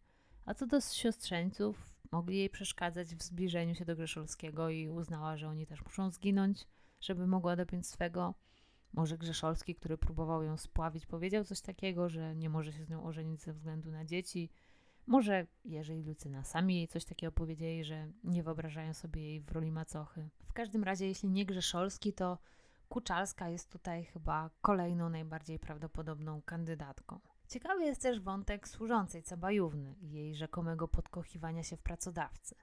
A 0.46 0.54
co 0.54 0.68
do 0.68 0.82
siostrzeńców, 0.82 1.94
mogli 2.12 2.38
jej 2.38 2.50
przeszkadzać 2.50 3.16
w 3.16 3.24
zbliżeniu 3.24 3.76
się 3.76 3.86
do 3.86 3.96
Grzeszolskiego 3.96 4.70
i 4.70 4.90
uznała, 4.90 5.38
że 5.38 5.48
oni 5.48 5.68
też 5.68 5.84
muszą 5.84 6.10
zginąć, 6.10 6.68
żeby 7.02 7.28
mogła 7.28 7.56
dopiąć 7.56 7.88
swego. 7.88 8.34
Może 8.94 9.18
Grzeszolski, 9.18 9.76
który 9.76 9.98
próbował 9.98 10.44
ją 10.44 10.58
spławić, 10.58 11.06
powiedział 11.06 11.44
coś 11.44 11.62
takiego, 11.62 12.10
że 12.10 12.36
nie 12.36 12.50
może 12.50 12.74
się 12.74 12.86
z 12.86 12.90
nią 12.90 13.04
ożenić 13.04 13.42
ze 13.42 13.54
względu 13.54 13.92
na 13.92 14.06
dzieci. 14.06 14.50
Może 15.08 15.48
Jerzy 15.66 15.96
Lucyna 15.96 16.44
sami 16.44 16.76
jej 16.76 16.88
coś 16.88 17.06
takiego 17.06 17.32
powiedzieli, 17.32 17.84
że 17.84 18.08
nie 18.24 18.44
wyobrażają 18.44 18.94
sobie 18.94 19.22
jej 19.22 19.42
w 19.42 19.52
roli 19.52 19.72
macochy. 19.72 20.30
W 20.46 20.54
każdym 20.54 20.84
razie, 20.84 21.08
jeśli 21.08 21.30
nie 21.30 21.46
Grzeszolski, 21.46 22.14
to 22.14 22.38
Kuczalska 22.90 23.50
jest 23.50 23.72
tutaj 23.72 24.06
chyba 24.06 24.50
kolejną 24.62 25.10
najbardziej 25.10 25.60
prawdopodobną 25.60 26.42
kandydatką. 26.42 27.20
Ciekawy 27.48 27.84
jest 27.84 28.02
też 28.02 28.20
wątek 28.20 28.68
służącej 28.68 29.24
Cabajówny 29.24 29.96
i 30.02 30.12
jej 30.12 30.36
rzekomego 30.36 30.88
podkochiwania 30.88 31.64
się 31.64 31.78
w 31.78 31.82
pracodawcy. 31.82 32.56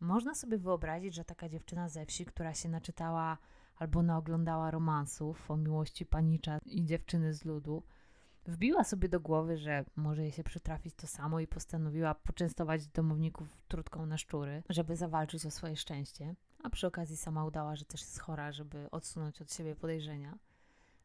Można 0.00 0.34
sobie 0.34 0.58
wyobrazić, 0.58 1.14
że 1.14 1.24
taka 1.24 1.48
dziewczyna 1.48 1.88
ze 1.88 2.06
wsi, 2.06 2.24
która 2.24 2.54
się 2.54 2.68
naczytała 2.68 3.38
albo 3.76 4.02
naoglądała 4.02 4.70
romansów 4.70 5.50
o 5.50 5.56
miłości 5.56 6.06
panicza 6.06 6.58
i 6.66 6.84
dziewczyny 6.84 7.34
z 7.34 7.44
ludu, 7.44 7.82
wbiła 8.46 8.84
sobie 8.84 9.08
do 9.08 9.20
głowy, 9.20 9.56
że 9.58 9.84
może 9.96 10.22
jej 10.22 10.32
się 10.32 10.44
przytrafić 10.44 10.94
to 10.94 11.06
samo 11.06 11.40
i 11.40 11.46
postanowiła 11.46 12.14
poczęstować 12.14 12.86
domowników 12.86 13.48
trutką 13.68 14.06
na 14.06 14.18
szczury, 14.18 14.62
żeby 14.68 14.96
zawalczyć 14.96 15.46
o 15.46 15.50
swoje 15.50 15.76
szczęście, 15.76 16.34
a 16.62 16.70
przy 16.70 16.86
okazji 16.86 17.16
sama 17.16 17.44
udała, 17.44 17.76
że 17.76 17.84
też 17.84 18.00
jest 18.00 18.18
chora, 18.18 18.52
żeby 18.52 18.90
odsunąć 18.90 19.42
od 19.42 19.52
siebie 19.52 19.76
podejrzenia. 19.76 20.38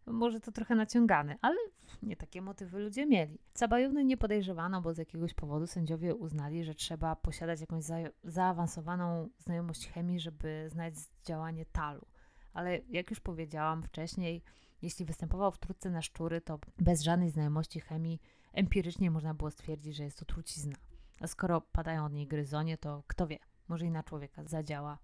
Może 0.06 0.40
to 0.40 0.52
trochę 0.52 0.76
naciągane, 0.76 1.38
ale 1.42 1.58
nie 2.04 2.16
takie 2.16 2.42
motywy 2.42 2.80
ludzie 2.80 3.06
mieli. 3.06 3.40
Cabajówny 3.54 4.06
nie 4.06 4.18
podejrzewano, 4.18 4.82
bo 4.82 4.94
z 4.94 4.98
jakiegoś 4.98 5.34
powodu 5.34 5.68
sędziowie 5.68 6.16
uznali, 6.16 6.64
że 6.64 6.76
trzeba 6.76 7.16
posiadać 7.16 7.62
jakąś 7.62 7.84
za 7.84 7.96
zaawansowaną 8.24 9.30
znajomość 9.38 9.88
chemii, 9.88 10.20
żeby 10.20 10.70
znać 10.72 10.94
działanie 11.24 11.66
talu– 11.66 12.06
ale 12.54 12.80
jak 12.90 13.10
już 13.10 13.20
powiedziałam 13.20 13.84
wcześniej, 13.84 14.44
jeśli 14.82 15.06
występował 15.06 15.52
w 15.52 15.58
trutce 15.58 15.90
na 15.90 16.02
szczury, 16.02 16.42
to 16.42 16.60
bez 16.78 17.02
żadnej 17.02 17.30
znajomości 17.30 17.80
chemii 17.80 18.22
empirycznie 18.54 19.12
można 19.12 19.34
było 19.34 19.52
stwierdzić, 19.52 19.96
że 19.96 20.04
jest 20.04 20.20
to 20.20 20.26
trucizna. 20.26 20.78
A 21.20 21.28
skoro 21.28 21.62
padają 21.62 22.06
od 22.06 22.14
niej 22.14 22.28
gryzonie, 22.28 22.78
to 22.78 23.04
kto 23.08 23.28
wie, 23.28 23.40
może 23.68 23.86
i 23.86 23.92
na 23.92 24.04
człowieka 24.04 24.44
zadziała, 24.44 24.98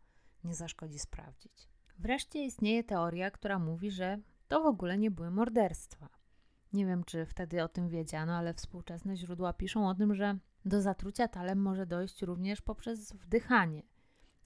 nie 0.44 0.56
zaszkodzi 0.56 1.00
sprawdzić. 1.00 1.70
Wreszcie 2.00 2.46
istnieje 2.46 2.84
teoria, 2.84 3.32
która 3.32 3.60
mówi, 3.60 3.92
że 3.92 4.20
to 4.48 4.64
w 4.64 4.66
ogóle 4.66 4.98
nie 4.98 5.12
były 5.12 5.32
morderstwa. 5.32 6.10
Nie 6.74 6.86
wiem, 6.86 7.04
czy 7.04 7.26
wtedy 7.26 7.64
o 7.64 7.68
tym 7.68 7.90
wiedziano, 7.90 8.36
ale 8.36 8.54
współczesne 8.54 9.18
źródła 9.18 9.54
piszą 9.54 9.90
o 9.90 9.96
tym, 9.96 10.16
że 10.16 10.38
do 10.66 10.82
zatrucia 10.82 11.28
talem 11.28 11.62
może 11.62 11.86
dojść 11.86 12.22
również 12.22 12.62
poprzez 12.62 13.14
wdychanie. 13.14 13.84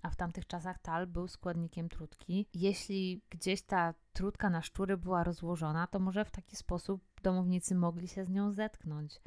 A 0.01 0.09
w 0.09 0.15
tamtych 0.15 0.47
czasach 0.47 0.79
tal 0.79 1.07
był 1.07 1.27
składnikiem 1.27 1.89
trutki. 1.89 2.47
Jeśli 2.53 3.21
gdzieś 3.29 3.61
ta 3.61 3.93
trutka 4.13 4.49
na 4.49 4.61
szczury 4.61 4.97
była 4.97 5.23
rozłożona, 5.23 5.87
to 5.87 5.99
może 5.99 6.25
w 6.25 6.31
taki 6.31 6.55
sposób 6.55 7.03
domownicy 7.23 7.75
mogli 7.75 8.07
się 8.07 8.25
z 8.25 8.29
nią 8.29 8.51
zetknąć. 8.51 9.21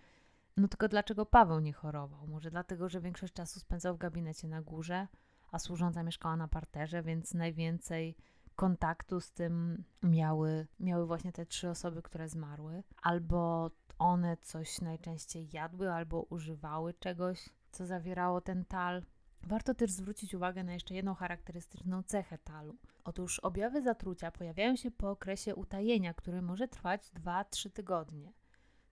No 0.56 0.68
tylko 0.68 0.88
dlaczego 0.88 1.26
Paweł 1.26 1.60
nie 1.60 1.72
chorował? 1.72 2.26
Może 2.26 2.50
dlatego, 2.50 2.88
że 2.88 3.00
większość 3.00 3.32
czasu 3.32 3.60
spędzał 3.60 3.94
w 3.94 3.98
gabinecie 3.98 4.48
na 4.48 4.62
górze, 4.62 5.08
a 5.50 5.58
służąca 5.58 6.02
mieszkała 6.02 6.36
na 6.36 6.48
parterze, 6.48 7.02
więc 7.02 7.34
najwięcej 7.34 8.16
kontaktu 8.56 9.20
z 9.20 9.32
tym 9.32 9.84
miały, 10.02 10.66
miały 10.80 11.06
właśnie 11.06 11.32
te 11.32 11.46
trzy 11.46 11.70
osoby, 11.70 12.02
które 12.02 12.28
zmarły. 12.28 12.82
Albo 13.02 13.70
one 13.98 14.36
coś 14.36 14.80
najczęściej 14.80 15.48
jadły, 15.52 15.92
albo 15.92 16.22
używały 16.22 16.94
czegoś, 16.94 17.48
co 17.70 17.86
zawierało 17.86 18.40
ten 18.40 18.64
tal. 18.64 19.02
Warto 19.47 19.74
też 19.74 19.90
zwrócić 19.90 20.34
uwagę 20.34 20.64
na 20.64 20.72
jeszcze 20.72 20.95
jedną 20.95 21.14
charakterystyczną 21.14 22.03
cechę 22.03 22.38
talu. 22.38 22.76
Otóż 23.05 23.38
objawy 23.38 23.82
zatrucia 23.82 24.30
pojawiają 24.30 24.76
się 24.76 24.90
po 24.90 25.11
okresie 25.11 25.55
utajenia, 25.55 26.14
który 26.14 26.43
może 26.43 26.68
trwać 26.68 27.11
2-3 27.11 27.70
tygodnie. 27.70 28.32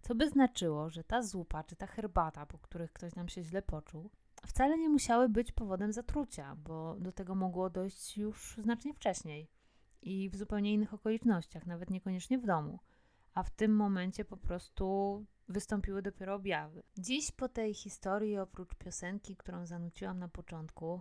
Co 0.03 0.15
by 0.15 0.29
znaczyło, 0.29 0.91
że 0.91 1.05
ta 1.05 1.23
zupa 1.23 1.65
czy 1.65 1.77
ta 1.77 1.87
herbata, 1.87 2.47
po 2.47 2.59
których 2.59 2.93
ktoś 2.93 3.15
nam 3.15 3.29
się 3.29 3.43
źle 3.43 3.63
poczuł, 3.63 4.11
wcale 4.47 4.79
nie 4.79 4.89
musiały 4.89 5.29
być 5.29 5.53
powodem 5.53 5.93
zatrucia, 5.93 6.57
bo 6.57 6.97
do 6.99 7.13
tego 7.13 7.35
mogło 7.35 7.71
dojść 7.71 8.19
już 8.19 8.57
znacznie 8.63 8.95
wcześniej 8.95 9.51
i 10.03 10.31
w 10.31 10.37
zupełnie 10.37 10.73
innych 10.75 10.95
okolicznościach, 10.95 11.67
nawet 11.67 11.91
niekoniecznie 11.91 12.39
w 12.39 12.47
domu. 12.47 12.79
A 13.35 13.43
w 13.43 13.51
tym 13.51 13.77
momencie 13.77 14.25
po 14.25 14.37
prostu 14.37 15.27
wystąpiły 15.51 16.03
dopiero 16.03 16.35
objawy. 16.35 16.83
Dziś 16.99 17.33
po 17.33 17.49
tej 17.49 17.75
historii, 17.75 18.39
oprócz 18.39 18.75
piosenki, 18.75 19.37
którą 19.37 19.67
zanuciłam 19.67 20.19
na 20.19 20.29
początku, 20.29 21.01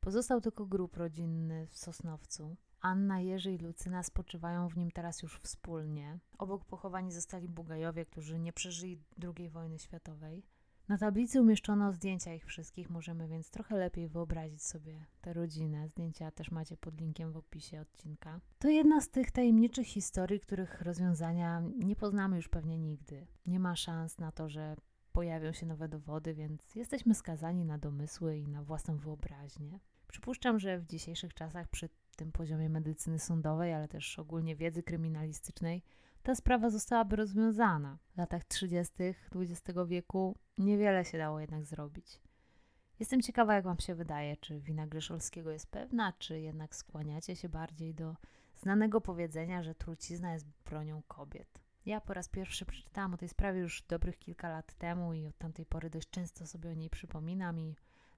pozostał 0.00 0.40
tylko 0.40 0.66
grób 0.66 0.96
rodzinny 0.96 1.66
w 1.66 1.76
Sosnowcu. 1.76 2.56
Anna, 2.80 3.20
Jerzy 3.20 3.52
i 3.52 3.58
Lucyna 3.58 4.02
spoczywają 4.02 4.68
w 4.68 4.76
nim 4.76 4.90
teraz 4.90 5.22
już 5.22 5.40
wspólnie. 5.40 6.18
Obok 6.38 6.64
pochowani 6.64 7.12
zostali 7.12 7.48
Bugajowie, 7.48 8.04
którzy 8.04 8.38
nie 8.38 8.52
przeżyli 8.52 9.02
II 9.36 9.48
wojny 9.48 9.78
światowej. 9.78 10.42
Na 10.88 10.98
tablicy 10.98 11.40
umieszczono 11.40 11.92
zdjęcia 11.92 12.34
ich 12.34 12.46
wszystkich, 12.46 12.90
możemy 12.90 13.28
więc 13.28 13.50
trochę 13.50 13.76
lepiej 13.76 14.08
wyobrazić 14.08 14.62
sobie 14.62 15.04
tę 15.20 15.32
rodzinę. 15.32 15.88
Zdjęcia 15.88 16.30
też 16.30 16.50
macie 16.50 16.76
pod 16.76 17.00
linkiem 17.00 17.32
w 17.32 17.36
opisie 17.36 17.80
odcinka. 17.80 18.40
To 18.58 18.68
jedna 18.68 19.00
z 19.00 19.10
tych 19.10 19.30
tajemniczych 19.30 19.86
historii, 19.86 20.40
których 20.40 20.80
rozwiązania 20.80 21.62
nie 21.76 21.96
poznamy 21.96 22.36
już 22.36 22.48
pewnie 22.48 22.78
nigdy. 22.78 23.26
Nie 23.46 23.60
ma 23.60 23.76
szans 23.76 24.18
na 24.18 24.32
to, 24.32 24.48
że 24.48 24.76
pojawią 25.12 25.52
się 25.52 25.66
nowe 25.66 25.88
dowody, 25.88 26.34
więc 26.34 26.74
jesteśmy 26.74 27.14
skazani 27.14 27.64
na 27.64 27.78
domysły 27.78 28.38
i 28.38 28.48
na 28.48 28.62
własną 28.62 28.96
wyobraźnię. 28.96 29.80
Przypuszczam, 30.06 30.58
że 30.58 30.78
w 30.78 30.86
dzisiejszych 30.86 31.34
czasach 31.34 31.68
przy 31.68 31.88
tym 32.16 32.32
poziomie 32.32 32.68
medycyny 32.68 33.18
sądowej, 33.18 33.74
ale 33.74 33.88
też 33.88 34.18
ogólnie 34.18 34.56
wiedzy 34.56 34.82
kryminalistycznej, 34.82 35.82
ta 36.22 36.34
sprawa 36.34 36.70
zostałaby 36.70 37.16
rozwiązana. 37.16 37.98
W 38.14 38.18
latach 38.18 38.44
30. 38.44 38.94
XX 39.34 39.78
wieku 39.86 40.38
niewiele 40.58 41.04
się 41.04 41.18
dało 41.18 41.40
jednak 41.40 41.64
zrobić. 41.64 42.20
Jestem 43.00 43.22
ciekawa, 43.22 43.54
jak 43.54 43.64
Wam 43.64 43.78
się 43.78 43.94
wydaje, 43.94 44.36
czy 44.36 44.60
wina 44.60 44.86
Grzeszolskiego 44.86 45.50
jest 45.50 45.70
pewna, 45.70 46.12
czy 46.12 46.40
jednak 46.40 46.76
skłaniacie 46.76 47.36
się 47.36 47.48
bardziej 47.48 47.94
do 47.94 48.16
znanego 48.56 49.00
powiedzenia, 49.00 49.62
że 49.62 49.74
trucizna 49.74 50.32
jest 50.32 50.46
bronią 50.64 51.02
kobiet. 51.08 51.60
Ja 51.86 52.00
po 52.00 52.14
raz 52.14 52.28
pierwszy 52.28 52.66
przeczytałam 52.66 53.14
o 53.14 53.16
tej 53.16 53.28
sprawie 53.28 53.60
już 53.60 53.82
dobrych 53.82 54.18
kilka 54.18 54.48
lat 54.48 54.74
temu 54.74 55.14
i 55.14 55.26
od 55.26 55.38
tamtej 55.38 55.66
pory 55.66 55.90
dość 55.90 56.10
często 56.10 56.46
sobie 56.46 56.70
o 56.70 56.74
niej 56.74 56.90
przypominam 56.90 57.60
i 57.60 57.74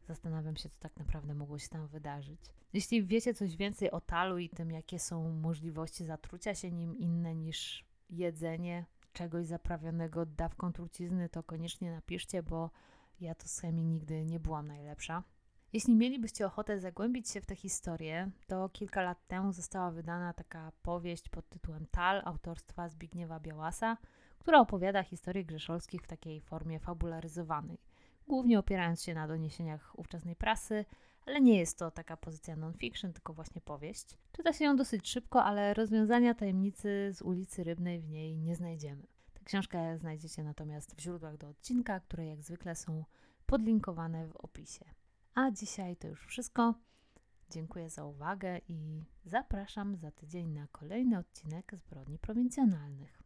zastanawiam 0.09 0.57
się, 0.57 0.68
co 0.68 0.78
tak 0.78 0.96
naprawdę 0.96 1.34
mogło 1.34 1.59
się 1.59 1.68
tam 1.68 1.88
wydarzyć. 1.88 2.40
Jeśli 2.72 3.05
wiecie 3.05 3.34
coś 3.34 3.57
więcej 3.57 3.90
o 3.90 4.01
talu 4.01 4.38
i 4.38 4.48
tym, 4.48 4.70
jakie 4.70 4.98
są 4.98 5.30
możliwości 5.32 6.05
zatrucia 6.05 6.55
się 6.55 6.70
nim 6.70 6.98
inne 6.98 7.34
niż 7.34 7.89
jedzenie 8.11 8.84
czegoś 9.12 9.46
zaprawionego 9.46 10.26
dawką 10.26 10.72
trucizny, 10.72 11.28
to 11.28 11.42
koniecznie 11.42 11.92
napiszcie, 11.92 12.42
bo 12.42 12.70
ja 13.20 13.34
to 13.34 13.48
z 13.48 13.61
chemii 13.61 13.84
nigdy 13.84 14.24
nie 14.24 14.40
byłam 14.40 14.68
najlepsza. 14.68 15.22
Jeśli 15.72 15.94
mielibyście 15.94 16.46
ochotę 16.46 16.80
zagłębić 16.80 17.30
się 17.30 17.40
w 17.40 17.46
tę 17.46 17.56
historię, 17.56 18.30
to 18.46 18.68
kilka 18.68 19.02
lat 19.02 19.26
temu 19.26 19.52
została 19.52 19.90
wydana 19.90 20.32
taka 20.32 20.72
powieść 20.82 21.28
pod 21.28 21.48
tytułem 21.48 21.86
Tal 21.90 22.22
autorstwa 22.24 22.88
Zbigniewa 22.88 23.40
Białasa, 23.40 23.96
która 24.38 24.61
opowiada 24.61 25.02
historię 25.02 25.44
Grzeszolskich 25.44 26.02
w 26.02 26.06
takiej 26.06 26.40
formie 26.40 26.80
fabularyzowanej, 26.80 27.78
głównie 28.28 28.58
opierając 28.58 29.02
się 29.02 29.14
na 29.14 29.28
doniesieniach 29.28 29.98
ówczesnej 29.98 30.36
prasy, 30.36 30.84
ale 31.31 31.41
nie 31.41 31.59
jest 31.59 31.78
to 31.78 31.91
taka 31.91 32.16
pozycja 32.16 32.57
non-fiction, 32.57 33.12
tylko 33.12 33.33
właśnie 33.33 33.61
powieść. 33.61 34.18
Czyta 34.33 34.53
się 34.53 34.64
ją 34.64 34.76
dosyć 34.76 35.09
szybko, 35.09 35.45
ale 35.45 35.74
rozwiązania 35.74 36.35
tajemnicy 36.35 37.11
z 37.12 37.22
ulicy 37.22 37.64
Rybnej 37.64 38.01
w 38.01 38.09
niej 38.09 38.39
nie 38.39 38.57
znajdziemy. 38.57 39.03
Tę 39.35 39.41
książkę 39.45 39.99
znajdziecie 39.99 40.43
natomiast 40.43 40.97
w 40.97 41.01
źródłach 41.01 41.37
do 41.37 41.49
odcinka, 41.49 42.01
które 42.01 42.26
jak 42.26 42.43
zwykle 42.43 42.76
są 42.76 43.05
podlinkowane 43.47 44.28
w 44.28 44.37
opisie. 44.37 44.85
A 45.35 45.51
dzisiaj 45.51 45.97
to 45.97 46.09
już 46.09 46.26
wszystko. 46.26 46.74
Dziękuję 47.51 47.91
za 47.91 48.05
uwagę 48.05 48.61
i 48.68 49.05
zapraszam 49.24 49.97
za 49.97 50.11
tydzień 50.11 50.49
na 50.49 50.66
kolejny 50.72 51.18
odcinek 51.18 51.72
Zbrodni 51.76 52.18
Prowincjonalnych. 52.18 53.22